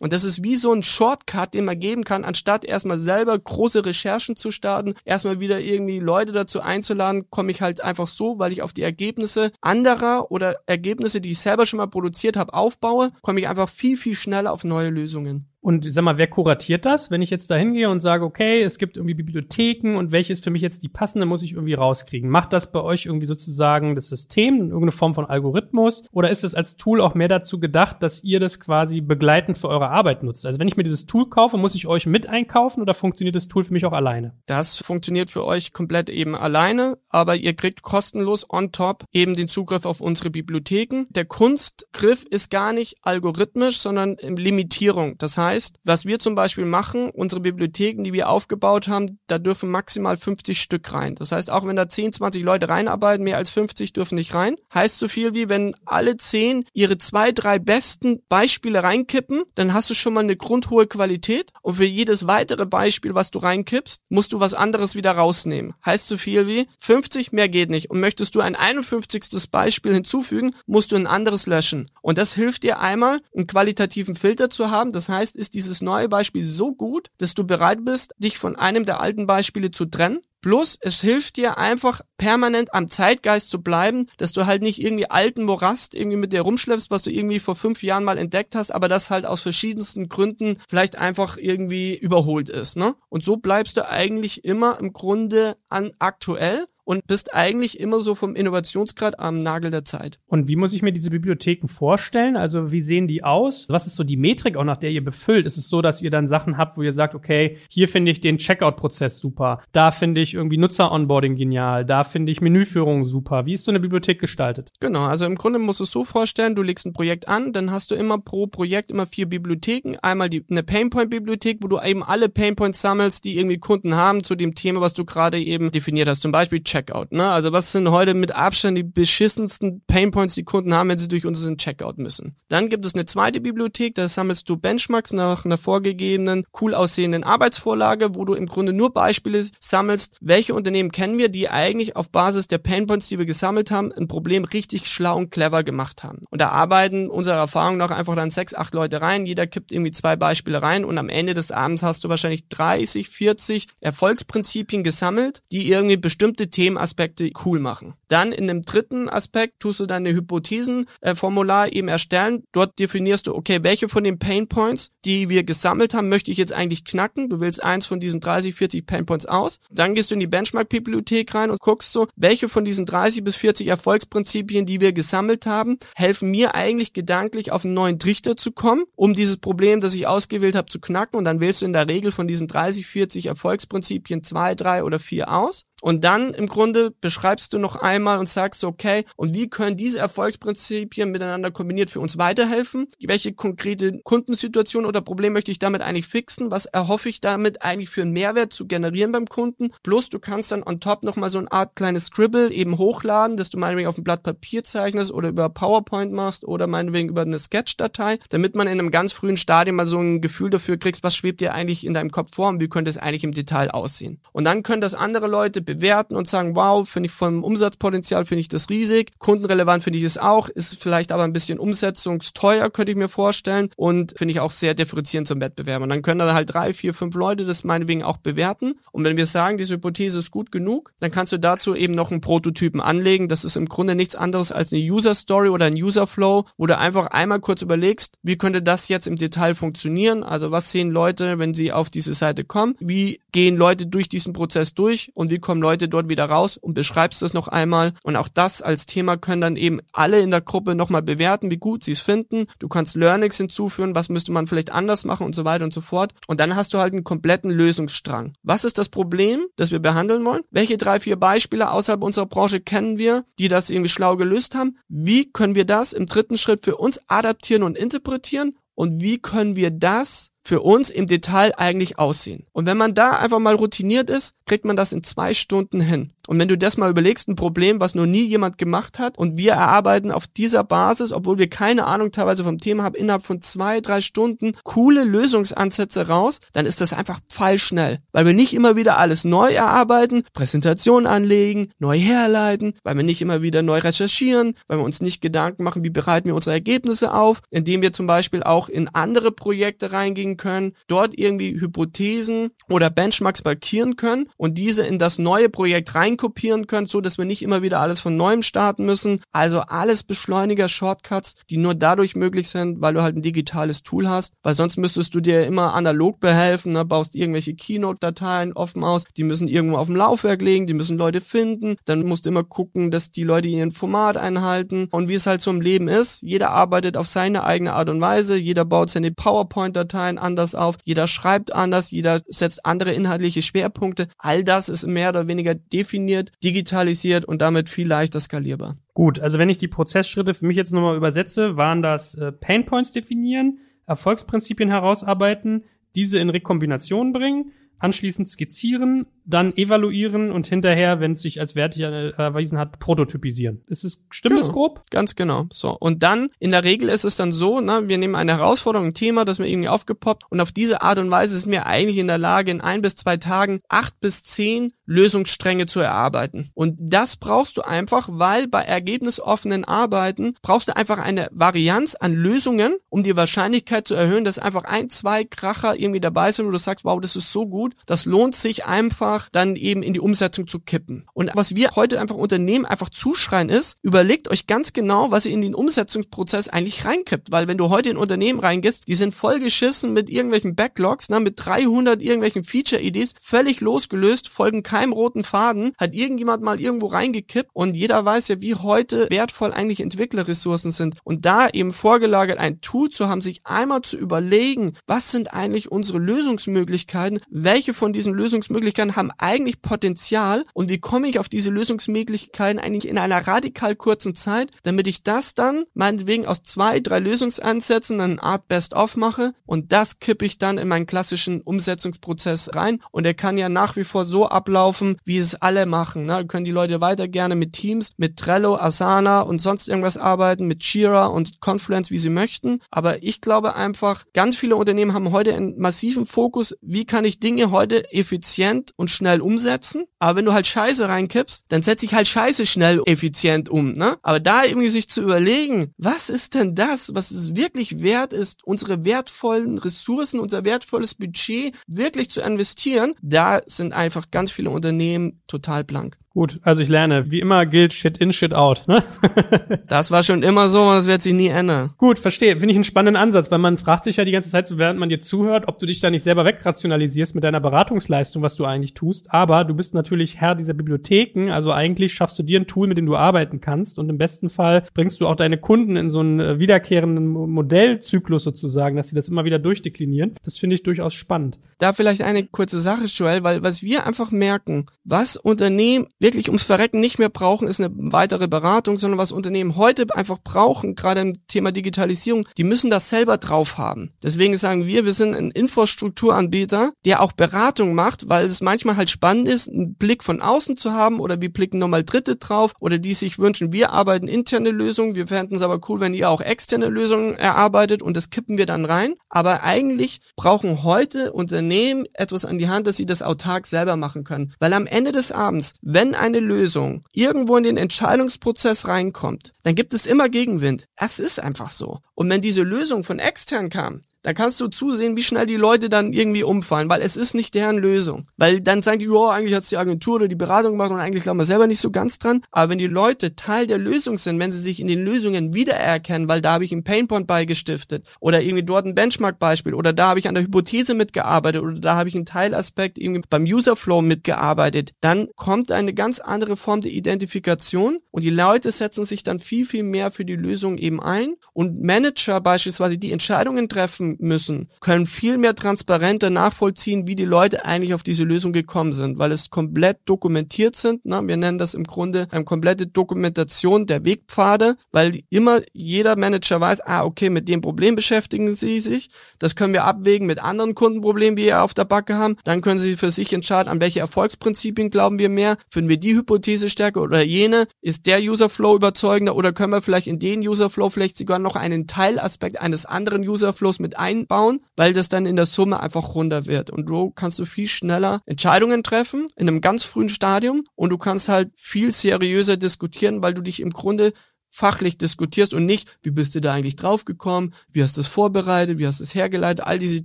Und 0.00 0.12
das 0.12 0.24
ist 0.24 0.42
wie 0.42 0.56
so 0.56 0.72
ein 0.72 0.82
Shortcut, 0.82 1.54
den 1.54 1.64
man 1.64 1.80
geben 1.80 2.04
kann, 2.04 2.24
anstatt 2.24 2.64
erstmal 2.64 2.98
selber 2.98 3.36
große 3.36 3.84
Recherchen 3.84 4.36
zu 4.36 4.50
starten, 4.50 4.94
erstmal 5.04 5.40
wieder 5.40 5.58
irgendwie 5.58 5.98
Leute 5.98 6.32
dazu 6.32 6.60
einzuladen, 6.60 7.30
komme 7.30 7.50
ich 7.50 7.62
halt 7.62 7.80
einfach 7.80 8.06
so, 8.06 8.38
weil 8.38 8.52
ich 8.52 8.62
auf 8.62 8.74
die 8.74 8.82
Ergebnisse 8.82 9.50
anderer 9.60 10.30
oder 10.30 10.56
Ergebnisse, 10.66 11.20
die 11.20 11.32
ich 11.32 11.40
selber 11.40 11.66
schon 11.66 11.78
mal 11.78 11.86
produziert 11.86 12.36
habe, 12.36 12.54
aufbaue, 12.54 13.10
komme 13.22 13.40
ich 13.40 13.48
einfach 13.48 13.68
viel, 13.68 13.96
viel 13.96 14.14
schneller 14.14 14.52
auf 14.52 14.62
neue 14.62 14.90
Lösungen. 14.90 15.48
Und 15.60 15.92
sag 15.92 16.02
mal, 16.04 16.18
wer 16.18 16.28
kuratiert 16.28 16.86
das? 16.86 17.10
Wenn 17.10 17.20
ich 17.20 17.30
jetzt 17.30 17.50
da 17.50 17.56
hingehe 17.56 17.90
und 17.90 18.00
sage, 18.00 18.24
okay, 18.24 18.62
es 18.62 18.78
gibt 18.78 18.96
irgendwie 18.96 19.14
Bibliotheken 19.14 19.96
und 19.96 20.12
welche 20.12 20.32
ist 20.32 20.44
für 20.44 20.50
mich 20.50 20.62
jetzt 20.62 20.84
die 20.84 20.88
passende, 20.88 21.26
muss 21.26 21.42
ich 21.42 21.52
irgendwie 21.52 21.74
rauskriegen. 21.74 22.30
Macht 22.30 22.52
das 22.52 22.70
bei 22.70 22.80
euch 22.80 23.06
irgendwie 23.06 23.26
sozusagen 23.26 23.96
das 23.96 24.08
System, 24.08 24.58
irgendeine 24.58 24.92
Form 24.92 25.14
von 25.14 25.26
Algorithmus? 25.26 26.04
Oder 26.12 26.30
ist 26.30 26.44
es 26.44 26.54
als 26.54 26.76
Tool 26.76 27.00
auch 27.00 27.14
mehr 27.14 27.28
dazu 27.28 27.58
gedacht, 27.58 28.02
dass 28.02 28.22
ihr 28.22 28.38
das 28.38 28.60
quasi 28.60 29.00
begleitend 29.00 29.58
für 29.58 29.68
eure 29.68 29.88
Arbeit 29.88 30.22
nutzt? 30.22 30.46
Also 30.46 30.60
wenn 30.60 30.68
ich 30.68 30.76
mir 30.76 30.84
dieses 30.84 31.06
Tool 31.06 31.28
kaufe, 31.28 31.56
muss 31.56 31.74
ich 31.74 31.88
euch 31.88 32.06
mit 32.06 32.28
einkaufen 32.28 32.80
oder 32.80 32.94
funktioniert 32.94 33.34
das 33.34 33.48
Tool 33.48 33.64
für 33.64 33.72
mich 33.72 33.84
auch 33.84 33.92
alleine? 33.92 34.34
Das 34.46 34.78
funktioniert 34.78 35.28
für 35.30 35.44
euch 35.44 35.72
komplett 35.72 36.08
eben 36.08 36.36
alleine, 36.36 36.98
aber 37.08 37.34
ihr 37.34 37.54
kriegt 37.54 37.82
kostenlos 37.82 38.48
on 38.48 38.70
top 38.70 39.04
eben 39.12 39.34
den 39.34 39.48
Zugriff 39.48 39.86
auf 39.86 40.00
unsere 40.00 40.30
Bibliotheken. 40.30 41.06
Der 41.10 41.24
Kunstgriff 41.24 42.24
ist 42.30 42.50
gar 42.50 42.72
nicht 42.72 42.98
algorithmisch, 43.02 43.78
sondern 43.78 44.16
Limitierung. 44.22 45.18
Das 45.18 45.36
heißt, 45.36 45.47
heißt, 45.48 45.76
was 45.84 46.04
wir 46.04 46.18
zum 46.18 46.34
Beispiel 46.34 46.66
machen, 46.66 47.10
unsere 47.10 47.40
Bibliotheken, 47.40 48.04
die 48.04 48.12
wir 48.12 48.28
aufgebaut 48.28 48.88
haben, 48.88 49.18
da 49.26 49.38
dürfen 49.38 49.70
maximal 49.70 50.16
50 50.16 50.60
Stück 50.60 50.92
rein. 50.92 51.14
Das 51.14 51.32
heißt, 51.32 51.50
auch 51.50 51.66
wenn 51.66 51.76
da 51.76 51.88
10, 51.88 52.12
20 52.12 52.42
Leute 52.42 52.68
reinarbeiten, 52.68 53.24
mehr 53.24 53.36
als 53.36 53.50
50 53.50 53.92
dürfen 53.92 54.16
nicht 54.16 54.34
rein. 54.34 54.56
Heißt 54.72 54.98
so 54.98 55.08
viel 55.08 55.34
wie, 55.34 55.48
wenn 55.48 55.74
alle 55.84 56.16
10 56.16 56.64
ihre 56.72 56.98
zwei, 56.98 57.32
drei 57.32 57.58
besten 57.58 58.22
Beispiele 58.28 58.82
reinkippen, 58.82 59.44
dann 59.54 59.72
hast 59.72 59.90
du 59.90 59.94
schon 59.94 60.14
mal 60.14 60.20
eine 60.20 60.36
grundhohe 60.36 60.86
Qualität 60.86 61.52
und 61.62 61.74
für 61.74 61.84
jedes 61.84 62.26
weitere 62.26 62.66
Beispiel, 62.66 63.14
was 63.14 63.30
du 63.30 63.38
reinkippst, 63.38 64.02
musst 64.10 64.32
du 64.32 64.40
was 64.40 64.54
anderes 64.54 64.94
wieder 64.94 65.12
rausnehmen. 65.12 65.74
Heißt 65.84 66.08
so 66.08 66.18
viel 66.18 66.46
wie 66.46 66.66
50, 66.78 67.32
mehr 67.32 67.48
geht 67.48 67.70
nicht. 67.70 67.90
Und 67.90 68.00
möchtest 68.00 68.34
du 68.34 68.40
ein 68.40 68.56
51. 68.56 69.50
Beispiel 69.50 69.94
hinzufügen, 69.94 70.54
musst 70.66 70.92
du 70.92 70.96
ein 70.96 71.06
anderes 71.06 71.46
löschen. 71.46 71.90
Und 72.02 72.18
das 72.18 72.34
hilft 72.34 72.62
dir 72.62 72.80
einmal, 72.80 73.20
einen 73.34 73.46
qualitativen 73.46 74.14
Filter 74.14 74.50
zu 74.50 74.70
haben. 74.70 74.92
Das 74.92 75.08
heißt, 75.08 75.36
ist 75.38 75.54
dieses 75.54 75.80
neue 75.80 76.08
Beispiel 76.08 76.44
so 76.44 76.74
gut, 76.74 77.08
dass 77.18 77.34
du 77.34 77.44
bereit 77.44 77.84
bist, 77.84 78.12
dich 78.18 78.38
von 78.38 78.56
einem 78.56 78.84
der 78.84 79.00
alten 79.00 79.26
Beispiele 79.26 79.70
zu 79.70 79.86
trennen. 79.86 80.20
Plus, 80.40 80.78
es 80.80 81.00
hilft 81.00 81.36
dir 81.36 81.58
einfach 81.58 82.00
permanent 82.16 82.72
am 82.72 82.88
Zeitgeist 82.88 83.50
zu 83.50 83.60
bleiben, 83.60 84.06
dass 84.18 84.32
du 84.32 84.46
halt 84.46 84.62
nicht 84.62 84.80
irgendwie 84.80 85.10
alten 85.10 85.42
Morast 85.42 85.96
irgendwie 85.96 86.16
mit 86.16 86.32
dir 86.32 86.42
rumschleppst, 86.42 86.92
was 86.92 87.02
du 87.02 87.10
irgendwie 87.10 87.40
vor 87.40 87.56
fünf 87.56 87.82
Jahren 87.82 88.04
mal 88.04 88.18
entdeckt 88.18 88.54
hast, 88.54 88.70
aber 88.70 88.88
das 88.88 89.10
halt 89.10 89.26
aus 89.26 89.42
verschiedensten 89.42 90.08
Gründen 90.08 90.58
vielleicht 90.68 90.96
einfach 90.96 91.38
irgendwie 91.38 91.96
überholt 91.96 92.50
ist, 92.50 92.76
ne? 92.76 92.94
Und 93.08 93.24
so 93.24 93.36
bleibst 93.36 93.76
du 93.76 93.88
eigentlich 93.88 94.44
immer 94.44 94.78
im 94.78 94.92
Grunde 94.92 95.56
an 95.68 95.90
aktuell 95.98 96.66
und 96.88 97.06
bist 97.06 97.34
eigentlich 97.34 97.80
immer 97.80 98.00
so 98.00 98.14
vom 98.14 98.34
Innovationsgrad 98.34 99.20
am 99.20 99.38
Nagel 99.38 99.70
der 99.70 99.84
Zeit. 99.84 100.18
Und 100.26 100.48
wie 100.48 100.56
muss 100.56 100.72
ich 100.72 100.80
mir 100.80 100.90
diese 100.90 101.10
Bibliotheken 101.10 101.68
vorstellen? 101.68 102.34
Also 102.34 102.72
wie 102.72 102.80
sehen 102.80 103.06
die 103.06 103.22
aus? 103.22 103.66
Was 103.68 103.86
ist 103.86 103.96
so 103.96 104.04
die 104.04 104.16
Metrik, 104.16 104.56
auch 104.56 104.64
nach 104.64 104.78
der 104.78 104.90
ihr 104.90 105.04
befüllt? 105.04 105.44
Ist 105.44 105.58
es 105.58 105.68
so, 105.68 105.82
dass 105.82 106.00
ihr 106.00 106.08
dann 106.08 106.28
Sachen 106.28 106.56
habt, 106.56 106.78
wo 106.78 106.82
ihr 106.82 106.94
sagt, 106.94 107.14
okay, 107.14 107.58
hier 107.68 107.88
finde 107.88 108.10
ich 108.10 108.22
den 108.22 108.38
Checkout-Prozess 108.38 109.18
super, 109.18 109.60
da 109.72 109.90
finde 109.90 110.22
ich 110.22 110.32
irgendwie 110.32 110.56
Nutzer-Onboarding 110.56 111.36
genial, 111.36 111.84
da 111.84 112.04
finde 112.04 112.32
ich 112.32 112.40
Menüführung 112.40 113.04
super. 113.04 113.44
Wie 113.44 113.52
ist 113.52 113.64
so 113.64 113.70
eine 113.70 113.80
Bibliothek 113.80 114.18
gestaltet? 114.18 114.72
Genau, 114.80 115.04
also 115.04 115.26
im 115.26 115.34
Grunde 115.34 115.58
musst 115.58 115.80
du 115.80 115.84
es 115.84 115.90
so 115.90 116.04
vorstellen, 116.04 116.54
du 116.54 116.62
legst 116.62 116.86
ein 116.86 116.94
Projekt 116.94 117.28
an, 117.28 117.52
dann 117.52 117.70
hast 117.70 117.90
du 117.90 117.96
immer 117.96 118.18
pro 118.18 118.46
Projekt 118.46 118.90
immer 118.90 119.04
vier 119.04 119.28
Bibliotheken. 119.28 119.96
Einmal 120.00 120.30
die, 120.30 120.42
eine 120.50 120.62
Painpoint-Bibliothek, 120.62 121.58
wo 121.60 121.68
du 121.68 121.78
eben 121.80 122.02
alle 122.02 122.30
Painpoints 122.30 122.80
sammelst, 122.80 123.26
die 123.26 123.36
irgendwie 123.36 123.58
Kunden 123.58 123.94
haben 123.94 124.24
zu 124.24 124.36
dem 124.36 124.54
Thema, 124.54 124.80
was 124.80 124.94
du 124.94 125.04
gerade 125.04 125.38
eben 125.38 125.70
definiert 125.70 126.08
hast. 126.08 126.22
Zum 126.22 126.32
Beispiel 126.32 126.62
Checkout. 126.62 126.77
Ne? 127.12 127.28
Also 127.28 127.52
was 127.52 127.72
sind 127.72 127.90
heute 127.90 128.14
mit 128.14 128.34
Abstand 128.34 128.76
die 128.78 128.82
beschissensten 128.82 129.82
Painpoints, 129.86 130.34
die 130.34 130.44
Kunden 130.44 130.74
haben, 130.74 130.88
wenn 130.88 130.98
sie 130.98 131.08
durch 131.08 131.26
unseren 131.26 131.58
Checkout 131.58 131.98
müssen. 131.98 132.36
Dann 132.48 132.68
gibt 132.68 132.84
es 132.84 132.94
eine 132.94 133.06
zweite 133.06 133.40
Bibliothek, 133.40 133.94
da 133.94 134.08
sammelst 134.08 134.48
du 134.48 134.56
Benchmarks 134.56 135.12
nach 135.12 135.44
einer 135.44 135.56
vorgegebenen, 135.56 136.44
cool 136.60 136.74
aussehenden 136.74 137.24
Arbeitsvorlage, 137.24 138.14
wo 138.14 138.24
du 138.24 138.34
im 138.34 138.46
Grunde 138.46 138.72
nur 138.72 138.92
Beispiele 138.92 139.46
sammelst, 139.60 140.16
welche 140.20 140.54
Unternehmen 140.54 140.92
kennen 140.92 141.18
wir, 141.18 141.28
die 141.28 141.48
eigentlich 141.48 141.96
auf 141.96 142.10
Basis 142.10 142.48
der 142.48 142.58
Painpoints, 142.58 143.08
die 143.08 143.18
wir 143.18 143.26
gesammelt 143.26 143.70
haben, 143.70 143.92
ein 143.92 144.08
Problem 144.08 144.44
richtig 144.44 144.86
schlau 144.86 145.16
und 145.16 145.30
clever 145.30 145.64
gemacht 145.64 146.04
haben. 146.04 146.22
Und 146.30 146.40
da 146.40 146.50
arbeiten 146.50 147.08
unserer 147.08 147.36
Erfahrung 147.36 147.76
nach 147.76 147.90
einfach 147.90 148.16
dann 148.16 148.30
sechs, 148.30 148.54
acht 148.54 148.74
Leute 148.74 149.00
rein, 149.00 149.26
jeder 149.26 149.46
kippt 149.46 149.72
irgendwie 149.72 149.92
zwei 149.92 150.16
Beispiele 150.16 150.62
rein 150.62 150.84
und 150.84 150.98
am 150.98 151.08
Ende 151.08 151.34
des 151.34 151.50
Abends 151.50 151.82
hast 151.82 152.04
du 152.04 152.08
wahrscheinlich 152.08 152.48
30, 152.48 153.08
40 153.08 153.68
Erfolgsprinzipien 153.80 154.82
gesammelt, 154.82 155.42
die 155.52 155.70
irgendwie 155.70 155.96
bestimmte 155.96 156.50
Themenaspekte 156.68 157.30
cool 157.44 157.60
machen. 157.60 157.94
Dann 158.08 158.32
in 158.32 158.46
dem 158.46 158.62
dritten 158.62 159.08
Aspekt 159.08 159.60
tust 159.60 159.80
du 159.80 159.86
deine 159.86 160.10
Hypothesenformular 160.12 161.72
eben 161.72 161.88
erstellen. 161.88 162.44
Dort 162.52 162.78
definierst 162.78 163.26
du, 163.26 163.34
okay, 163.34 163.60
welche 163.62 163.88
von 163.88 164.04
den 164.04 164.18
Painpoints, 164.18 164.90
die 165.06 165.30
wir 165.30 165.44
gesammelt 165.44 165.94
haben, 165.94 166.10
möchte 166.10 166.30
ich 166.30 166.36
jetzt 166.36 166.52
eigentlich 166.52 166.84
knacken. 166.84 167.30
Du 167.30 167.40
willst 167.40 167.62
eins 167.62 167.86
von 167.86 168.00
diesen 168.00 168.20
30, 168.20 168.54
40 168.54 168.86
Painpoints 168.86 169.24
aus. 169.24 169.60
Dann 169.70 169.94
gehst 169.94 170.10
du 170.10 170.14
in 170.14 170.20
die 170.20 170.26
Benchmark-Bibliothek 170.26 171.34
rein 171.34 171.50
und 171.50 171.60
guckst 171.60 171.92
so, 171.92 172.06
welche 172.16 172.48
von 172.50 172.64
diesen 172.64 172.84
30 172.84 173.24
bis 173.24 173.36
40 173.36 173.68
Erfolgsprinzipien, 173.68 174.66
die 174.66 174.80
wir 174.80 174.92
gesammelt 174.92 175.46
haben, 175.46 175.78
helfen 175.94 176.30
mir 176.30 176.54
eigentlich 176.54 176.92
gedanklich 176.92 177.50
auf 177.50 177.64
einen 177.64 177.74
neuen 177.74 177.98
Trichter 177.98 178.36
zu 178.36 178.52
kommen, 178.52 178.84
um 178.94 179.14
dieses 179.14 179.38
Problem, 179.38 179.80
das 179.80 179.94
ich 179.94 180.06
ausgewählt 180.06 180.54
habe, 180.54 180.68
zu 180.68 180.80
knacken. 180.80 181.16
Und 181.16 181.24
dann 181.24 181.40
wählst 181.40 181.62
du 181.62 181.66
in 181.66 181.72
der 181.72 181.88
Regel 181.88 182.12
von 182.12 182.28
diesen 182.28 182.46
30, 182.46 182.86
40 182.86 183.26
Erfolgsprinzipien 183.26 184.22
zwei, 184.22 184.54
drei 184.54 184.84
oder 184.84 185.00
vier 185.00 185.32
aus. 185.32 185.64
Und 185.80 186.04
dann 186.04 186.34
im 186.34 186.46
Grunde 186.46 186.90
beschreibst 186.90 187.52
du 187.52 187.58
noch 187.58 187.76
einmal 187.76 188.18
und 188.18 188.28
sagst, 188.28 188.64
okay, 188.64 189.04
und 189.16 189.34
wie 189.34 189.48
können 189.48 189.76
diese 189.76 189.98
Erfolgsprinzipien 189.98 191.10
miteinander 191.10 191.50
kombiniert 191.50 191.90
für 191.90 192.00
uns 192.00 192.18
weiterhelfen? 192.18 192.86
Welche 193.00 193.32
konkrete 193.32 194.00
Kundensituation 194.02 194.84
oder 194.84 195.00
Problem 195.00 195.32
möchte 195.32 195.50
ich 195.50 195.58
damit 195.58 195.82
eigentlich 195.82 196.08
fixen? 196.08 196.50
Was 196.50 196.66
erhoffe 196.66 197.08
ich 197.08 197.20
damit 197.20 197.62
eigentlich 197.62 197.90
für 197.90 198.02
einen 198.02 198.12
Mehrwert 198.12 198.52
zu 198.52 198.66
generieren 198.66 199.12
beim 199.12 199.26
Kunden? 199.26 199.70
Plus 199.82 200.08
du 200.08 200.18
kannst 200.18 200.52
dann 200.52 200.62
on 200.62 200.80
top 200.80 201.04
nochmal 201.04 201.30
so 201.30 201.38
eine 201.38 201.52
Art 201.52 201.76
kleines 201.76 202.06
Scribble 202.06 202.50
eben 202.52 202.78
hochladen, 202.78 203.36
dass 203.36 203.50
du 203.50 203.58
meinetwegen 203.58 203.88
auf 203.88 203.98
ein 203.98 204.04
Blatt 204.04 204.22
Papier 204.22 204.64
zeichnest 204.64 205.12
oder 205.12 205.28
über 205.28 205.48
PowerPoint 205.48 206.12
machst 206.12 206.44
oder 206.44 206.66
meinetwegen 206.66 207.08
über 207.08 207.22
eine 207.22 207.38
Sketch-Datei, 207.38 208.18
damit 208.30 208.56
man 208.56 208.66
in 208.66 208.78
einem 208.78 208.90
ganz 208.90 209.12
frühen 209.12 209.36
Stadium 209.36 209.76
mal 209.76 209.86
so 209.86 209.98
ein 209.98 210.20
Gefühl 210.20 210.50
dafür 210.50 210.76
kriegst, 210.76 211.04
was 211.04 211.14
schwebt 211.14 211.40
dir 211.40 211.54
eigentlich 211.54 211.86
in 211.86 211.94
deinem 211.94 212.10
Kopf 212.10 212.34
vor 212.34 212.48
und 212.48 212.60
wie 212.60 212.68
könnte 212.68 212.90
es 212.90 212.98
eigentlich 212.98 213.24
im 213.24 213.32
Detail 213.32 213.70
aussehen. 213.70 214.20
Und 214.32 214.44
dann 214.44 214.62
können 214.62 214.80
das 214.80 214.94
andere 214.94 215.26
Leute 215.26 215.62
bewerten 215.68 216.16
und 216.16 216.28
sagen, 216.28 216.56
wow, 216.56 216.88
finde 216.88 217.08
ich 217.08 217.12
vom 217.12 217.44
Umsatzpotenzial 217.44 218.24
finde 218.24 218.40
ich 218.40 218.48
das 218.48 218.68
riesig, 218.70 219.12
kundenrelevant 219.18 219.82
finde 219.82 219.98
ich 219.98 220.04
es 220.04 220.18
auch, 220.18 220.48
ist 220.48 220.82
vielleicht 220.82 221.12
aber 221.12 221.24
ein 221.24 221.32
bisschen 221.32 221.58
umsetzungsteuer, 221.58 222.70
könnte 222.70 222.92
ich 222.92 222.98
mir 222.98 223.08
vorstellen 223.08 223.68
und 223.76 224.14
finde 224.16 224.32
ich 224.32 224.40
auch 224.40 224.50
sehr 224.50 224.74
differenzierend 224.74 225.28
zum 225.28 225.40
Wettbewerb. 225.40 225.82
Und 225.82 225.90
dann 225.90 226.02
können 226.02 226.20
da 226.20 226.34
halt 226.34 226.52
drei, 226.52 226.72
vier, 226.72 226.94
fünf 226.94 227.14
Leute 227.14 227.44
das 227.44 227.64
meinetwegen 227.64 228.02
auch 228.02 228.18
bewerten. 228.18 228.74
Und 228.92 229.04
wenn 229.04 229.16
wir 229.16 229.26
sagen, 229.26 229.58
diese 229.58 229.74
Hypothese 229.74 230.18
ist 230.18 230.30
gut 230.30 230.50
genug, 230.50 230.92
dann 231.00 231.10
kannst 231.10 231.32
du 231.32 231.38
dazu 231.38 231.74
eben 231.74 231.94
noch 231.94 232.10
einen 232.10 232.20
Prototypen 232.20 232.80
anlegen. 232.80 233.28
Das 233.28 233.44
ist 233.44 233.56
im 233.56 233.66
Grunde 233.66 233.94
nichts 233.94 234.16
anderes 234.16 234.52
als 234.52 234.72
eine 234.72 234.82
User 234.82 235.14
Story 235.14 235.48
oder 235.48 235.66
ein 235.66 235.74
User 235.74 236.06
Flow, 236.06 236.44
wo 236.56 236.66
du 236.66 236.76
einfach 236.76 237.06
einmal 237.08 237.40
kurz 237.40 237.62
überlegst, 237.62 238.18
wie 238.22 238.36
könnte 238.36 238.62
das 238.62 238.88
jetzt 238.88 239.06
im 239.06 239.16
Detail 239.16 239.54
funktionieren? 239.54 240.22
Also 240.22 240.50
was 240.50 240.72
sehen 240.72 240.90
Leute, 240.90 241.38
wenn 241.38 241.54
sie 241.54 241.72
auf 241.72 241.90
diese 241.90 242.14
Seite 242.14 242.44
kommen? 242.44 242.74
Wie 242.80 243.20
gehen 243.32 243.56
Leute 243.56 243.86
durch 243.86 244.08
diesen 244.08 244.32
Prozess 244.32 244.74
durch 244.74 245.12
und 245.14 245.30
wie 245.30 245.38
kommen 245.38 245.57
Leute 245.60 245.88
dort 245.88 246.08
wieder 246.08 246.24
raus 246.26 246.56
und 246.56 246.74
beschreibst 246.74 247.22
es 247.22 247.34
noch 247.34 247.48
einmal. 247.48 247.92
Und 248.02 248.16
auch 248.16 248.28
das 248.28 248.62
als 248.62 248.86
Thema 248.86 249.16
können 249.16 249.40
dann 249.40 249.56
eben 249.56 249.80
alle 249.92 250.20
in 250.20 250.30
der 250.30 250.40
Gruppe 250.40 250.74
nochmal 250.74 251.02
bewerten, 251.02 251.50
wie 251.50 251.56
gut 251.56 251.84
sie 251.84 251.92
es 251.92 252.00
finden. 252.00 252.46
Du 252.58 252.68
kannst 252.68 252.96
Learnings 252.96 253.36
hinzufügen, 253.36 253.94
was 253.94 254.08
müsste 254.08 254.32
man 254.32 254.46
vielleicht 254.46 254.70
anders 254.70 255.04
machen 255.04 255.26
und 255.26 255.34
so 255.34 255.44
weiter 255.44 255.64
und 255.64 255.72
so 255.72 255.80
fort. 255.80 256.12
Und 256.26 256.40
dann 256.40 256.56
hast 256.56 256.74
du 256.74 256.78
halt 256.78 256.92
einen 256.92 257.04
kompletten 257.04 257.50
Lösungsstrang. 257.50 258.32
Was 258.42 258.64
ist 258.64 258.78
das 258.78 258.88
Problem, 258.88 259.46
das 259.56 259.70
wir 259.70 259.80
behandeln 259.80 260.24
wollen? 260.24 260.42
Welche 260.50 260.76
drei, 260.76 261.00
vier 261.00 261.16
Beispiele 261.16 261.70
außerhalb 261.70 262.02
unserer 262.02 262.26
Branche 262.26 262.60
kennen 262.60 262.98
wir, 262.98 263.24
die 263.38 263.48
das 263.48 263.70
irgendwie 263.70 263.88
schlau 263.88 264.16
gelöst 264.16 264.54
haben? 264.54 264.78
Wie 264.88 265.30
können 265.30 265.54
wir 265.54 265.64
das 265.64 265.92
im 265.92 266.06
dritten 266.06 266.38
Schritt 266.38 266.64
für 266.64 266.76
uns 266.76 267.00
adaptieren 267.08 267.62
und 267.62 267.78
interpretieren? 267.78 268.56
Und 268.74 269.00
wie 269.00 269.18
können 269.18 269.56
wir 269.56 269.72
das 269.72 270.30
für 270.48 270.62
uns 270.62 270.88
im 270.88 271.06
Detail 271.06 271.52
eigentlich 271.58 271.98
aussehen. 271.98 272.44
Und 272.52 272.64
wenn 272.64 272.78
man 272.78 272.94
da 272.94 273.10
einfach 273.18 273.38
mal 273.38 273.54
routiniert 273.54 274.08
ist, 274.08 274.32
kriegt 274.46 274.64
man 274.64 274.76
das 274.76 274.94
in 274.94 275.04
zwei 275.04 275.34
Stunden 275.34 275.78
hin. 275.80 276.12
Und 276.26 276.38
wenn 276.38 276.48
du 276.48 276.58
das 276.58 276.76
mal 276.76 276.90
überlegst, 276.90 277.28
ein 277.28 277.36
Problem, 277.36 277.80
was 277.80 277.94
noch 277.94 278.04
nie 278.04 278.24
jemand 278.24 278.58
gemacht 278.58 278.98
hat, 278.98 279.16
und 279.16 279.38
wir 279.38 279.52
erarbeiten 279.52 280.10
auf 280.12 280.26
dieser 280.26 280.62
Basis, 280.62 281.12
obwohl 281.12 281.38
wir 281.38 281.48
keine 281.48 281.86
Ahnung 281.86 282.12
teilweise 282.12 282.44
vom 282.44 282.58
Thema 282.58 282.82
haben, 282.82 282.96
innerhalb 282.96 283.22
von 283.22 283.40
zwei, 283.40 283.80
drei 283.80 284.02
Stunden 284.02 284.52
coole 284.62 285.04
Lösungsansätze 285.04 286.08
raus, 286.08 286.40
dann 286.52 286.66
ist 286.66 286.82
das 286.82 286.92
einfach 286.92 287.20
pfeilschnell. 287.30 288.00
Weil 288.12 288.26
wir 288.26 288.34
nicht 288.34 288.52
immer 288.52 288.76
wieder 288.76 288.98
alles 288.98 289.24
neu 289.24 289.52
erarbeiten, 289.52 290.22
Präsentation 290.34 291.06
anlegen, 291.06 291.70
neu 291.78 291.98
herleiten, 291.98 292.74
weil 292.84 292.96
wir 292.96 293.04
nicht 293.04 293.22
immer 293.22 293.40
wieder 293.40 293.62
neu 293.62 293.78
recherchieren, 293.78 294.54
weil 294.66 294.78
wir 294.78 294.84
uns 294.84 295.00
nicht 295.00 295.22
Gedanken 295.22 295.62
machen, 295.62 295.84
wie 295.84 295.90
bereiten 295.90 296.26
wir 296.26 296.34
unsere 296.34 296.54
Ergebnisse 296.54 297.14
auf, 297.14 297.40
indem 297.50 297.80
wir 297.80 297.94
zum 297.94 298.06
Beispiel 298.06 298.42
auch 298.42 298.68
in 298.68 298.88
andere 298.88 299.32
Projekte 299.32 299.92
reingehen 299.92 300.36
können, 300.38 300.72
dort 300.86 301.18
irgendwie 301.18 301.60
Hypothesen 301.60 302.52
oder 302.70 302.88
Benchmarks 302.88 303.44
markieren 303.44 303.96
können 303.96 304.30
und 304.38 304.56
diese 304.56 304.86
in 304.86 304.98
das 304.98 305.18
neue 305.18 305.50
Projekt 305.50 305.94
reinkopieren 305.94 306.66
können, 306.66 306.86
so 306.86 307.02
dass 307.02 307.18
wir 307.18 307.26
nicht 307.26 307.42
immer 307.42 307.62
wieder 307.62 307.80
alles 307.80 308.00
von 308.00 308.16
neuem 308.16 308.42
starten 308.42 308.86
müssen. 308.86 309.20
Also 309.32 309.60
alles 309.60 310.02
Beschleuniger, 310.02 310.68
Shortcuts, 310.68 311.34
die 311.50 311.58
nur 311.58 311.74
dadurch 311.74 312.16
möglich 312.16 312.48
sind, 312.48 312.80
weil 312.80 312.94
du 312.94 313.02
halt 313.02 313.16
ein 313.16 313.22
digitales 313.22 313.82
Tool 313.82 314.08
hast, 314.08 314.32
weil 314.42 314.54
sonst 314.54 314.78
müsstest 314.78 315.14
du 315.14 315.20
dir 315.20 315.46
immer 315.46 315.74
analog 315.74 316.20
behelfen, 316.20 316.72
ne? 316.72 316.84
baust 316.84 317.14
irgendwelche 317.14 317.54
Keynote-Dateien 317.54 318.52
offen 318.54 318.84
aus, 318.84 319.04
die 319.16 319.24
müssen 319.24 319.48
irgendwo 319.48 319.76
auf 319.76 319.86
dem 319.86 319.96
Laufwerk 319.96 320.40
liegen, 320.40 320.66
die 320.66 320.74
müssen 320.74 320.96
Leute 320.96 321.20
finden, 321.20 321.76
dann 321.84 322.04
musst 322.04 322.24
du 322.24 322.30
immer 322.30 322.44
gucken, 322.44 322.90
dass 322.90 323.10
die 323.10 323.24
Leute 323.24 323.48
ihren 323.48 323.72
Format 323.72 324.16
einhalten 324.16 324.88
und 324.90 325.08
wie 325.08 325.14
es 325.14 325.26
halt 325.26 325.40
so 325.40 325.50
im 325.50 325.60
Leben 325.60 325.88
ist, 325.88 326.22
jeder 326.22 326.50
arbeitet 326.50 326.96
auf 326.96 327.06
seine 327.08 327.44
eigene 327.44 327.72
Art 327.72 327.90
und 327.90 328.00
Weise, 328.00 328.36
jeder 328.36 328.64
baut 328.64 328.90
seine 328.90 329.10
PowerPoint-Dateien 329.10 330.18
anders 330.28 330.54
auf, 330.54 330.76
jeder 330.84 331.06
schreibt 331.06 331.52
anders, 331.52 331.90
jeder 331.90 332.20
setzt 332.28 332.64
andere 332.64 332.92
inhaltliche 332.92 333.42
Schwerpunkte. 333.42 334.06
All 334.18 334.44
das 334.44 334.68
ist 334.68 334.86
mehr 334.86 335.08
oder 335.08 335.26
weniger 335.26 335.54
definiert, 335.54 336.30
digitalisiert 336.44 337.24
und 337.24 337.42
damit 337.42 337.68
viel 337.68 337.88
leichter 337.88 338.20
skalierbar. 338.20 338.76
Gut, 338.94 339.18
also 339.18 339.38
wenn 339.38 339.48
ich 339.48 339.58
die 339.58 339.68
Prozessschritte 339.68 340.34
für 340.34 340.46
mich 340.46 340.56
jetzt 340.56 340.72
nochmal 340.72 340.96
übersetze, 340.96 341.56
waren 341.56 341.82
das 341.82 342.14
äh, 342.14 342.32
Painpoints 342.32 342.92
definieren, 342.92 343.58
Erfolgsprinzipien 343.86 344.68
herausarbeiten, 344.68 345.64
diese 345.96 346.18
in 346.18 346.30
Rekombination 346.30 347.12
bringen, 347.12 347.52
anschließend 347.78 348.28
skizzieren, 348.28 349.06
dann 349.28 349.56
evaluieren 349.56 350.32
und 350.32 350.46
hinterher, 350.46 351.00
wenn 351.00 351.12
es 351.12 351.22
sich 351.22 351.40
als 351.40 351.54
Wert 351.54 351.78
erwiesen 351.78 352.58
hat, 352.58 352.78
prototypisieren. 352.78 353.62
Ist 353.68 353.84
es, 353.84 354.00
stimmt 354.10 354.36
genau. 354.36 354.46
das 354.46 354.52
grob? 354.52 354.82
Ganz 354.90 355.16
genau. 355.16 355.46
So. 355.52 355.76
Und 355.78 356.02
dann, 356.02 356.30
in 356.38 356.50
der 356.50 356.64
Regel 356.64 356.88
ist 356.88 357.04
es 357.04 357.16
dann 357.16 357.32
so, 357.32 357.60
ne, 357.60 357.84
wir 357.86 357.98
nehmen 357.98 358.14
eine 358.14 358.38
Herausforderung, 358.38 358.88
ein 358.88 358.94
Thema, 358.94 359.24
das 359.24 359.38
mir 359.38 359.48
irgendwie 359.48 359.68
aufgepoppt 359.68 360.24
und 360.30 360.40
auf 360.40 360.50
diese 360.50 360.82
Art 360.82 360.98
und 360.98 361.10
Weise 361.10 361.38
sind 361.38 361.52
wir 361.52 361.66
eigentlich 361.66 361.98
in 361.98 362.06
der 362.06 362.18
Lage, 362.18 362.50
in 362.50 362.62
ein 362.62 362.80
bis 362.80 362.96
zwei 362.96 363.18
Tagen 363.18 363.60
acht 363.68 364.00
bis 364.00 364.24
zehn 364.24 364.72
Lösungsstränge 364.86 365.66
zu 365.66 365.80
erarbeiten. 365.80 366.50
Und 366.54 366.76
das 366.78 367.16
brauchst 367.16 367.58
du 367.58 367.62
einfach, 367.62 368.08
weil 368.10 368.48
bei 368.48 368.62
ergebnisoffenen 368.62 369.64
Arbeiten 369.64 370.34
brauchst 370.40 370.68
du 370.68 370.76
einfach 370.76 370.98
eine 370.98 371.28
Varianz 371.30 371.94
an 371.94 372.14
Lösungen, 372.14 372.76
um 372.88 373.02
die 373.02 373.14
Wahrscheinlichkeit 373.14 373.86
zu 373.86 373.94
erhöhen, 373.94 374.24
dass 374.24 374.38
einfach 374.38 374.64
ein, 374.64 374.88
zwei 374.88 375.24
Kracher 375.24 375.78
irgendwie 375.78 376.00
dabei 376.00 376.32
sind, 376.32 376.46
wo 376.46 376.50
du 376.50 376.58
sagst, 376.58 376.86
wow, 376.86 376.98
das 377.00 377.16
ist 377.16 377.30
so 377.30 377.46
gut, 377.46 377.74
das 377.84 378.06
lohnt 378.06 378.34
sich 378.34 378.64
einfach 378.64 379.17
einfach 379.18 379.28
dann 379.32 379.56
eben 379.56 379.82
in 379.82 379.94
die 379.94 380.00
Umsetzung 380.00 380.46
zu 380.46 380.60
kippen. 380.60 381.06
Und 381.12 381.30
was 381.34 381.56
wir 381.56 381.70
heute 381.74 382.00
einfach 382.00 382.14
Unternehmen 382.14 382.64
einfach 382.64 382.88
zuschreien 382.88 383.48
ist, 383.48 383.76
überlegt 383.82 384.28
euch 384.28 384.46
ganz 384.46 384.72
genau, 384.72 385.10
was 385.10 385.26
ihr 385.26 385.32
in 385.32 385.42
den 385.42 385.54
Umsetzungsprozess 385.54 386.48
eigentlich 386.48 386.84
reinkippt, 386.84 387.32
weil 387.32 387.48
wenn 387.48 387.58
du 387.58 387.68
heute 387.68 387.90
in 387.90 387.96
Unternehmen 387.96 388.38
reingehst, 388.38 388.86
die 388.86 388.94
sind 388.94 389.14
voll 389.14 389.40
geschissen 389.40 389.92
mit 389.92 390.08
irgendwelchen 390.08 390.54
Backlogs, 390.54 391.08
ne, 391.08 391.18
mit 391.18 391.34
300 391.36 392.00
irgendwelchen 392.00 392.44
Feature-Idees, 392.44 393.14
völlig 393.20 393.60
losgelöst, 393.60 394.28
folgen 394.28 394.62
keinem 394.62 394.92
roten 394.92 395.24
Faden, 395.24 395.72
hat 395.78 395.94
irgendjemand 395.94 396.42
mal 396.44 396.60
irgendwo 396.60 396.86
reingekippt 396.86 397.50
und 397.52 397.74
jeder 397.74 398.04
weiß 398.04 398.28
ja, 398.28 398.40
wie 398.40 398.54
heute 398.54 399.08
wertvoll 399.10 399.52
eigentlich 399.52 399.80
Entwicklerressourcen 399.80 400.70
sind. 400.70 400.96
Und 401.02 401.26
da 401.26 401.48
eben 401.48 401.72
vorgelagert 401.72 402.38
ein 402.38 402.60
Tool 402.60 402.88
zu 402.88 403.08
haben, 403.08 403.20
sich 403.20 403.40
einmal 403.44 403.82
zu 403.82 403.96
überlegen, 403.96 404.74
was 404.86 405.10
sind 405.10 405.32
eigentlich 405.34 405.72
unsere 405.72 405.98
Lösungsmöglichkeiten, 405.98 407.20
welche 407.30 407.74
von 407.74 407.92
diesen 407.92 408.14
Lösungsmöglichkeiten 408.14 408.94
haben 408.94 409.07
eigentlich 409.18 409.62
Potenzial 409.62 410.44
und 410.54 410.70
wie 410.70 410.78
komme 410.78 411.08
ich 411.08 411.18
auf 411.18 411.28
diese 411.28 411.50
Lösungsmöglichkeiten 411.50 412.60
eigentlich 412.60 412.88
in 412.88 412.98
einer 412.98 413.26
radikal 413.26 413.74
kurzen 413.74 414.14
Zeit, 414.14 414.50
damit 414.62 414.86
ich 414.86 415.02
das 415.02 415.34
dann 415.34 415.64
meinetwegen 415.74 416.26
aus 416.26 416.42
zwei, 416.42 416.80
drei 416.80 417.00
Lösungsansätzen 417.00 418.00
eine 418.00 418.22
Art 418.22 418.48
Best-of 418.48 418.96
mache 418.96 419.32
und 419.46 419.72
das 419.72 419.98
kippe 419.98 420.24
ich 420.24 420.38
dann 420.38 420.58
in 420.58 420.68
meinen 420.68 420.86
klassischen 420.86 421.40
Umsetzungsprozess 421.40 422.54
rein 422.54 422.80
und 422.90 423.04
er 423.04 423.14
kann 423.14 423.38
ja 423.38 423.48
nach 423.48 423.76
wie 423.76 423.84
vor 423.84 424.04
so 424.04 424.28
ablaufen, 424.28 424.96
wie 425.04 425.18
es 425.18 425.34
alle 425.34 425.66
machen. 425.66 426.06
Ne? 426.06 426.28
können 426.28 426.44
die 426.44 426.50
Leute 426.50 426.80
weiter 426.80 427.08
gerne 427.08 427.34
mit 427.34 427.52
Teams, 427.54 427.90
mit 427.96 428.16
Trello, 428.16 428.56
Asana 428.56 429.22
und 429.22 429.40
sonst 429.40 429.68
irgendwas 429.68 429.96
arbeiten, 429.96 430.46
mit 430.46 430.62
Jira 430.62 431.06
und 431.06 431.40
Confluence, 431.40 431.90
wie 431.90 431.98
sie 431.98 432.10
möchten. 432.10 432.60
Aber 432.70 433.02
ich 433.02 433.20
glaube 433.20 433.56
einfach, 433.56 434.04
ganz 434.12 434.36
viele 434.36 434.56
Unternehmen 434.56 434.94
haben 434.94 435.10
heute 435.10 435.34
einen 435.34 435.58
massiven 435.58 436.06
Fokus, 436.06 436.54
wie 436.60 436.84
kann 436.84 437.04
ich 437.04 437.20
Dinge 437.20 437.50
heute 437.50 437.92
effizient 437.92 438.72
und 438.76 438.90
schnell 438.98 439.20
umsetzen. 439.20 439.84
Aber 439.98 440.18
wenn 440.18 440.24
du 440.24 440.32
halt 440.32 440.46
Scheiße 440.46 440.88
reinkippst, 440.88 441.46
dann 441.48 441.62
setze 441.62 441.86
ich 441.86 441.94
halt 441.94 442.06
Scheiße 442.06 442.46
schnell 442.46 442.82
effizient 442.86 443.48
um. 443.48 443.72
Ne? 443.72 443.96
Aber 444.02 444.20
da 444.20 444.44
irgendwie 444.44 444.68
sich 444.68 444.88
zu 444.88 445.02
überlegen, 445.02 445.72
was 445.78 446.10
ist 446.10 446.34
denn 446.34 446.54
das, 446.54 446.94
was 446.94 447.10
es 447.10 447.34
wirklich 447.34 447.80
wert 447.80 448.12
ist, 448.12 448.44
unsere 448.44 448.84
wertvollen 448.84 449.58
Ressourcen, 449.58 450.20
unser 450.20 450.44
wertvolles 450.44 450.94
Budget 450.94 451.54
wirklich 451.66 452.10
zu 452.10 452.20
investieren, 452.20 452.94
da 453.02 453.40
sind 453.46 453.72
einfach 453.72 454.10
ganz 454.10 454.30
viele 454.30 454.50
Unternehmen 454.50 455.22
total 455.26 455.64
blank. 455.64 455.96
Gut, 456.18 456.40
also 456.42 456.62
ich 456.62 456.68
lerne. 456.68 457.12
Wie 457.12 457.20
immer 457.20 457.46
gilt 457.46 457.72
Shit 457.72 457.98
in, 457.98 458.12
Shit 458.12 458.34
out. 458.34 458.64
Ne? 458.66 458.82
das 459.68 459.92
war 459.92 460.02
schon 460.02 460.24
immer 460.24 460.48
so 460.48 460.62
und 460.62 460.74
das 460.74 460.88
wird 460.88 461.00
sich 461.00 461.14
nie 461.14 461.28
ändern. 461.28 461.74
Gut, 461.78 461.96
verstehe. 461.96 462.36
Finde 462.36 462.50
ich 462.50 462.56
einen 462.56 462.64
spannenden 462.64 463.00
Ansatz, 463.00 463.30
weil 463.30 463.38
man 463.38 463.56
fragt 463.56 463.84
sich 463.84 463.98
ja 463.98 464.04
die 464.04 464.10
ganze 464.10 464.28
Zeit, 464.28 464.50
während 464.58 464.80
man 464.80 464.88
dir 464.88 464.98
zuhört, 464.98 465.46
ob 465.46 465.60
du 465.60 465.66
dich 465.66 465.78
da 465.78 465.90
nicht 465.90 466.02
selber 466.02 466.24
wegrationalisierst 466.24 467.14
mit 467.14 467.22
deiner 467.22 467.38
Beratungsleistung, 467.38 468.20
was 468.20 468.34
du 468.34 468.44
eigentlich 468.44 468.74
tust. 468.74 469.14
Aber 469.14 469.44
du 469.44 469.54
bist 469.54 469.74
natürlich 469.74 470.20
Herr 470.20 470.34
dieser 470.34 470.54
Bibliotheken. 470.54 471.30
Also 471.30 471.52
eigentlich 471.52 471.94
schaffst 471.94 472.18
du 472.18 472.24
dir 472.24 472.40
ein 472.40 472.48
Tool, 472.48 472.66
mit 472.66 472.78
dem 472.78 472.86
du 472.86 472.96
arbeiten 472.96 473.40
kannst. 473.40 473.78
Und 473.78 473.88
im 473.88 473.96
besten 473.96 474.28
Fall 474.28 474.64
bringst 474.74 475.00
du 475.00 475.06
auch 475.06 475.14
deine 475.14 475.38
Kunden 475.38 475.76
in 475.76 475.88
so 475.88 476.00
einen 476.00 476.18
äh, 476.18 476.38
wiederkehrenden 476.40 477.06
Modellzyklus 477.06 478.24
sozusagen, 478.24 478.74
dass 478.76 478.88
sie 478.88 478.96
das 478.96 479.08
immer 479.08 479.24
wieder 479.24 479.38
durchdeklinieren. 479.38 480.16
Das 480.24 480.36
finde 480.36 480.54
ich 480.54 480.64
durchaus 480.64 480.94
spannend. 480.94 481.38
Da 481.58 481.72
vielleicht 481.72 482.02
eine 482.02 482.24
kurze 482.24 482.58
Sache, 482.58 482.86
Joel, 482.86 483.22
weil 483.22 483.44
was 483.44 483.62
wir 483.62 483.86
einfach 483.86 484.10
merken, 484.10 484.66
was 484.84 485.16
Unternehmen 485.16 485.86
wirklich 486.08 486.28
ums 486.28 486.44
Verrecken 486.44 486.80
nicht 486.80 486.98
mehr 486.98 487.10
brauchen, 487.10 487.46
ist 487.48 487.60
eine 487.60 487.70
weitere 487.70 488.28
Beratung, 488.28 488.78
sondern 488.78 488.96
was 488.96 489.12
Unternehmen 489.12 489.56
heute 489.56 489.84
einfach 489.94 490.18
brauchen, 490.24 490.74
gerade 490.74 491.02
im 491.02 491.26
Thema 491.26 491.52
Digitalisierung, 491.52 492.26
die 492.38 492.44
müssen 492.44 492.70
das 492.70 492.88
selber 492.88 493.18
drauf 493.18 493.58
haben. 493.58 493.92
Deswegen 494.02 494.36
sagen 494.38 494.66
wir, 494.66 494.86
wir 494.86 494.94
sind 494.94 495.14
ein 495.14 495.30
Infrastrukturanbieter, 495.30 496.72
der 496.86 497.02
auch 497.02 497.12
Beratung 497.12 497.74
macht, 497.74 498.08
weil 498.08 498.24
es 498.24 498.40
manchmal 498.40 498.78
halt 498.78 498.88
spannend 498.88 499.28
ist, 499.28 499.50
einen 499.50 499.74
Blick 499.74 500.02
von 500.02 500.22
außen 500.22 500.56
zu 500.56 500.72
haben 500.72 500.98
oder 500.98 501.20
wir 501.20 501.30
blicken 501.30 501.58
nochmal 501.58 501.84
Dritte 501.84 502.16
drauf 502.16 502.52
oder 502.58 502.78
die 502.78 502.94
sich 502.94 503.18
wünschen, 503.18 503.52
wir 503.52 503.70
arbeiten 503.70 504.08
interne 504.08 504.50
Lösungen, 504.50 504.94
wir 504.94 505.08
fänden 505.08 505.36
es 505.36 505.42
aber 505.42 505.60
cool, 505.68 505.80
wenn 505.80 505.92
ihr 505.92 506.08
auch 506.08 506.22
externe 506.22 506.68
Lösungen 506.68 507.14
erarbeitet 507.16 507.82
und 507.82 507.96
das 507.96 508.08
kippen 508.08 508.38
wir 508.38 508.46
dann 508.46 508.64
rein. 508.64 508.94
Aber 509.10 509.42
eigentlich 509.42 510.00
brauchen 510.16 510.62
heute 510.62 511.12
Unternehmen 511.12 511.84
etwas 511.94 512.24
an 512.24 512.38
die 512.38 512.48
Hand, 512.48 512.66
dass 512.66 512.76
sie 512.76 512.86
das 512.86 513.02
autark 513.02 513.46
selber 513.46 513.76
machen 513.76 514.04
können. 514.04 514.32
Weil 514.38 514.52
am 514.52 514.66
Ende 514.66 514.92
des 514.92 515.12
Abends, 515.12 515.52
wenn 515.62 515.87
eine 515.94 516.20
Lösung 516.20 516.82
irgendwo 516.92 517.36
in 517.36 517.44
den 517.44 517.56
Entscheidungsprozess 517.56 518.68
reinkommt, 518.68 519.34
dann 519.42 519.54
gibt 519.54 519.74
es 519.74 519.86
immer 519.86 520.08
Gegenwind. 520.08 520.66
Es 520.76 520.98
ist 520.98 521.20
einfach 521.20 521.50
so. 521.50 521.80
Und 521.94 522.10
wenn 522.10 522.22
diese 522.22 522.42
Lösung 522.42 522.84
von 522.84 522.98
extern 522.98 523.50
kam, 523.50 523.80
da 524.02 524.14
kannst 524.14 524.40
du 524.40 524.48
zusehen, 524.48 524.96
wie 524.96 525.02
schnell 525.02 525.26
die 525.26 525.36
Leute 525.36 525.68
dann 525.68 525.92
irgendwie 525.92 526.22
umfallen, 526.22 526.68
weil 526.68 526.82
es 526.82 526.96
ist 526.96 527.14
nicht 527.14 527.34
deren 527.34 527.58
Lösung. 527.58 528.06
Weil 528.16 528.40
dann 528.40 528.62
sagen 528.62 528.78
die, 528.78 528.86
ja, 528.86 529.10
eigentlich 529.10 529.34
hat's 529.34 529.48
die 529.48 529.56
Agentur 529.56 529.96
oder 529.96 530.08
die 530.08 530.14
Beratung 530.14 530.52
gemacht 530.52 530.70
und 530.70 530.78
eigentlich 530.78 531.02
glauben 531.02 531.18
wir 531.18 531.24
selber 531.24 531.46
nicht 531.46 531.60
so 531.60 531.70
ganz 531.70 531.98
dran. 531.98 532.22
Aber 532.30 532.50
wenn 532.50 532.58
die 532.58 532.68
Leute 532.68 533.16
Teil 533.16 533.46
der 533.46 533.58
Lösung 533.58 533.98
sind, 533.98 534.20
wenn 534.20 534.30
sie 534.30 534.40
sich 534.40 534.60
in 534.60 534.68
den 534.68 534.84
Lösungen 534.84 535.34
wiedererkennen, 535.34 536.08
weil 536.08 536.20
da 536.20 536.32
habe 536.34 536.44
ich 536.44 536.52
einen 536.52 536.64
Painpoint 536.64 537.06
beigestiftet 537.06 537.88
oder 537.98 538.22
irgendwie 538.22 538.44
dort 538.44 538.66
ein 538.66 538.74
Benchmark-Beispiel 538.74 539.54
oder 539.54 539.72
da 539.72 539.88
habe 539.88 539.98
ich 539.98 540.08
an 540.08 540.14
der 540.14 540.24
Hypothese 540.24 540.74
mitgearbeitet 540.74 541.42
oder 541.42 541.58
da 541.58 541.76
habe 541.76 541.88
ich 541.88 541.96
einen 541.96 542.06
Teilaspekt 542.06 542.78
irgendwie 542.78 543.02
beim 543.08 543.24
Userflow 543.24 543.82
mitgearbeitet, 543.82 544.74
dann 544.80 545.08
kommt 545.16 545.50
eine 545.50 545.74
ganz 545.74 545.98
andere 545.98 546.36
Form 546.36 546.60
der 546.60 546.72
Identifikation 546.72 547.78
und 547.90 548.04
die 548.04 548.10
Leute 548.10 548.52
setzen 548.52 548.84
sich 548.84 549.02
dann 549.02 549.18
viel, 549.18 549.44
viel 549.44 549.64
mehr 549.64 549.90
für 549.90 550.04
die 550.04 550.16
Lösung 550.16 550.56
eben 550.58 550.80
ein 550.80 551.14
und 551.32 551.62
Manager 551.62 552.20
beispielsweise 552.20 552.78
die 552.78 552.92
Entscheidungen 552.92 553.48
treffen 553.48 553.87
müssen, 553.98 554.48
können 554.60 554.86
viel 554.86 555.18
mehr 555.18 555.34
transparenter 555.34 556.10
nachvollziehen, 556.10 556.86
wie 556.86 556.96
die 556.96 557.04
Leute 557.04 557.44
eigentlich 557.44 557.74
auf 557.74 557.82
diese 557.82 558.04
Lösung 558.04 558.32
gekommen 558.32 558.72
sind, 558.72 558.98
weil 558.98 559.12
es 559.12 559.30
komplett 559.30 559.78
dokumentiert 559.86 560.56
sind. 560.56 560.84
Ne? 560.84 561.00
Wir 561.06 561.16
nennen 561.16 561.38
das 561.38 561.54
im 561.54 561.64
Grunde 561.64 562.08
eine 562.10 562.24
komplette 562.24 562.66
Dokumentation 562.66 563.66
der 563.66 563.84
Wegpfade, 563.84 564.56
weil 564.72 565.00
immer 565.10 565.40
jeder 565.52 565.96
Manager 565.96 566.40
weiß, 566.40 566.60
ah, 566.62 566.84
okay, 566.84 567.10
mit 567.10 567.28
dem 567.28 567.40
Problem 567.40 567.74
beschäftigen 567.74 568.34
sie 568.34 568.60
sich. 568.60 568.90
Das 569.18 569.36
können 569.36 569.52
wir 569.52 569.64
abwägen 569.64 570.06
mit 570.06 570.22
anderen 570.22 570.54
Kundenproblemen, 570.54 571.16
die 571.16 571.24
wir 571.24 571.42
auf 571.42 571.54
der 571.54 571.64
Backe 571.64 571.96
haben. 571.96 572.16
Dann 572.24 572.40
können 572.40 572.58
sie 572.58 572.76
für 572.76 572.90
sich 572.90 573.12
entscheiden, 573.12 573.50
an 573.50 573.60
welche 573.60 573.80
Erfolgsprinzipien 573.80 574.70
glauben 574.70 574.98
wir 574.98 575.08
mehr. 575.08 575.36
Finden 575.48 575.68
wir 575.68 575.78
die 575.78 575.94
Hypothese 575.94 576.50
stärker 576.50 576.82
oder 576.82 577.02
jene? 577.02 577.46
Ist 577.60 577.86
der 577.86 578.00
Userflow 578.00 578.56
überzeugender 578.56 579.16
oder 579.16 579.32
können 579.32 579.52
wir 579.52 579.62
vielleicht 579.62 579.86
in 579.86 579.98
den 579.98 580.26
Userflow 580.26 580.70
vielleicht 580.70 580.98
sogar 580.98 581.18
noch 581.18 581.36
einen 581.36 581.66
Teilaspekt 581.66 582.40
eines 582.40 582.66
anderen 582.66 583.06
Userflows 583.06 583.58
mit 583.58 583.77
einbauen, 583.78 584.44
weil 584.56 584.72
das 584.72 584.88
dann 584.88 585.06
in 585.06 585.16
der 585.16 585.26
Summe 585.26 585.60
einfach 585.60 585.94
runter 585.94 586.26
wird. 586.26 586.50
Und 586.50 586.68
so 586.68 586.90
kannst 586.90 587.18
du 587.18 587.24
viel 587.24 587.48
schneller 587.48 588.00
Entscheidungen 588.06 588.62
treffen 588.62 589.08
in 589.16 589.28
einem 589.28 589.40
ganz 589.40 589.64
frühen 589.64 589.88
Stadium 589.88 590.44
und 590.54 590.70
du 590.70 590.78
kannst 590.78 591.08
halt 591.08 591.30
viel 591.36 591.72
seriöser 591.72 592.36
diskutieren, 592.36 593.02
weil 593.02 593.14
du 593.14 593.22
dich 593.22 593.40
im 593.40 593.50
Grunde 593.50 593.92
fachlich 594.28 594.78
diskutierst 594.78 595.34
und 595.34 595.46
nicht, 595.46 595.78
wie 595.82 595.90
bist 595.90 596.14
du 596.14 596.20
da 596.20 596.34
eigentlich 596.34 596.56
draufgekommen, 596.56 597.34
wie 597.50 597.62
hast 597.62 597.76
du 597.76 597.80
es 597.80 597.88
vorbereitet, 597.88 598.58
wie 598.58 598.66
hast 598.66 598.80
du 598.80 598.84
es 598.84 598.94
hergeleitet, 598.94 599.46
all 599.46 599.58
diese 599.58 599.84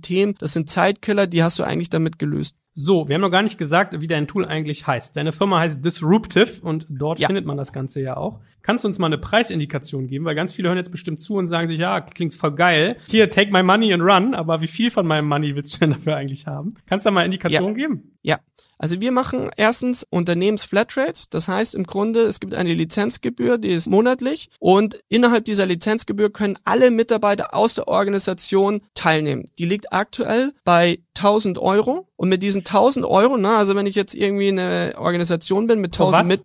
Themen, 0.00 0.34
das 0.38 0.52
sind 0.52 0.70
Zeitkiller, 0.70 1.26
die 1.26 1.42
hast 1.42 1.58
du 1.58 1.64
eigentlich 1.64 1.90
damit 1.90 2.18
gelöst. 2.18 2.56
So, 2.76 3.08
wir 3.08 3.14
haben 3.14 3.22
noch 3.22 3.30
gar 3.30 3.42
nicht 3.42 3.56
gesagt, 3.56 4.00
wie 4.00 4.08
dein 4.08 4.26
Tool 4.26 4.44
eigentlich 4.44 4.84
heißt. 4.84 5.16
Deine 5.16 5.30
Firma 5.30 5.60
heißt 5.60 5.84
Disruptive 5.84 6.60
und 6.62 6.86
dort 6.88 7.20
ja. 7.20 7.28
findet 7.28 7.46
man 7.46 7.56
das 7.56 7.72
Ganze 7.72 8.00
ja 8.00 8.16
auch. 8.16 8.40
Kannst 8.62 8.82
du 8.82 8.88
uns 8.88 8.98
mal 8.98 9.06
eine 9.06 9.18
Preisindikation 9.18 10.08
geben? 10.08 10.24
Weil 10.24 10.34
ganz 10.34 10.52
viele 10.52 10.68
hören 10.68 10.78
jetzt 10.78 10.90
bestimmt 10.90 11.20
zu 11.20 11.34
und 11.34 11.46
sagen 11.46 11.68
sich, 11.68 11.78
ja, 11.78 12.00
klingt 12.00 12.34
voll 12.34 12.56
geil. 12.56 12.96
Hier, 13.06 13.30
take 13.30 13.52
my 13.52 13.62
money 13.62 13.92
and 13.92 14.02
run. 14.02 14.34
Aber 14.34 14.60
wie 14.60 14.66
viel 14.66 14.90
von 14.90 15.06
meinem 15.06 15.28
Money 15.28 15.54
willst 15.54 15.74
du 15.74 15.80
denn 15.80 15.90
dafür 15.90 16.16
eigentlich 16.16 16.48
haben? 16.48 16.74
Kannst 16.86 17.04
du 17.04 17.10
da 17.10 17.12
mal 17.12 17.24
Indikationen 17.24 17.78
ja. 17.78 17.86
geben? 17.86 18.16
Ja, 18.22 18.40
also 18.84 19.00
wir 19.00 19.12
machen 19.12 19.48
erstens 19.56 20.06
Unternehmensflatrates. 20.10 21.30
Das 21.30 21.48
heißt 21.48 21.74
im 21.74 21.84
Grunde, 21.84 22.20
es 22.24 22.38
gibt 22.38 22.52
eine 22.52 22.74
Lizenzgebühr, 22.74 23.56
die 23.56 23.70
ist 23.70 23.88
monatlich 23.88 24.50
und 24.58 25.00
innerhalb 25.08 25.46
dieser 25.46 25.64
Lizenzgebühr 25.64 26.30
können 26.30 26.58
alle 26.64 26.90
Mitarbeiter 26.90 27.54
aus 27.54 27.76
der 27.76 27.88
Organisation 27.88 28.82
teilnehmen. 28.92 29.46
Die 29.56 29.64
liegt 29.64 29.94
aktuell 29.94 30.52
bei 30.64 30.98
1000 31.16 31.58
Euro 31.58 32.08
und 32.16 32.28
mit 32.28 32.42
diesen 32.42 32.58
1000 32.58 33.06
Euro, 33.06 33.38
na, 33.38 33.56
also 33.56 33.74
wenn 33.74 33.86
ich 33.86 33.94
jetzt 33.94 34.14
irgendwie 34.14 34.48
eine 34.48 34.92
Organisation 34.98 35.66
bin 35.66 35.80
mit 35.80 35.94
1000 35.94 36.26
mit, 36.26 36.42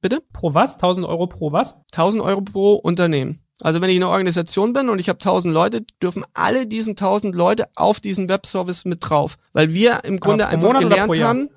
bitte? 0.00 0.20
Pro 0.32 0.54
was? 0.54 0.74
1000 0.74 1.06
Euro 1.06 1.28
pro 1.28 1.52
was? 1.52 1.76
1000 1.92 2.24
Euro 2.24 2.40
pro 2.40 2.74
Unternehmen. 2.74 3.44
Also 3.60 3.80
wenn 3.80 3.90
ich 3.90 3.96
eine 3.96 4.08
Organisation 4.08 4.72
bin 4.72 4.88
und 4.88 4.98
ich 4.98 5.08
habe 5.08 5.18
1000 5.18 5.54
Leute, 5.54 5.84
dürfen 6.02 6.24
alle 6.34 6.66
diesen 6.66 6.92
1000 6.92 7.36
Leute 7.36 7.66
auf 7.76 8.00
diesen 8.00 8.28
Webservice 8.28 8.84
mit 8.84 8.98
drauf, 9.00 9.36
weil 9.52 9.72
wir 9.72 10.00
im 10.04 10.18
Grunde 10.18 10.48
einfach 10.48 10.68
Monat 10.68 10.82
gelernt 10.82 11.22
haben, 11.22 11.50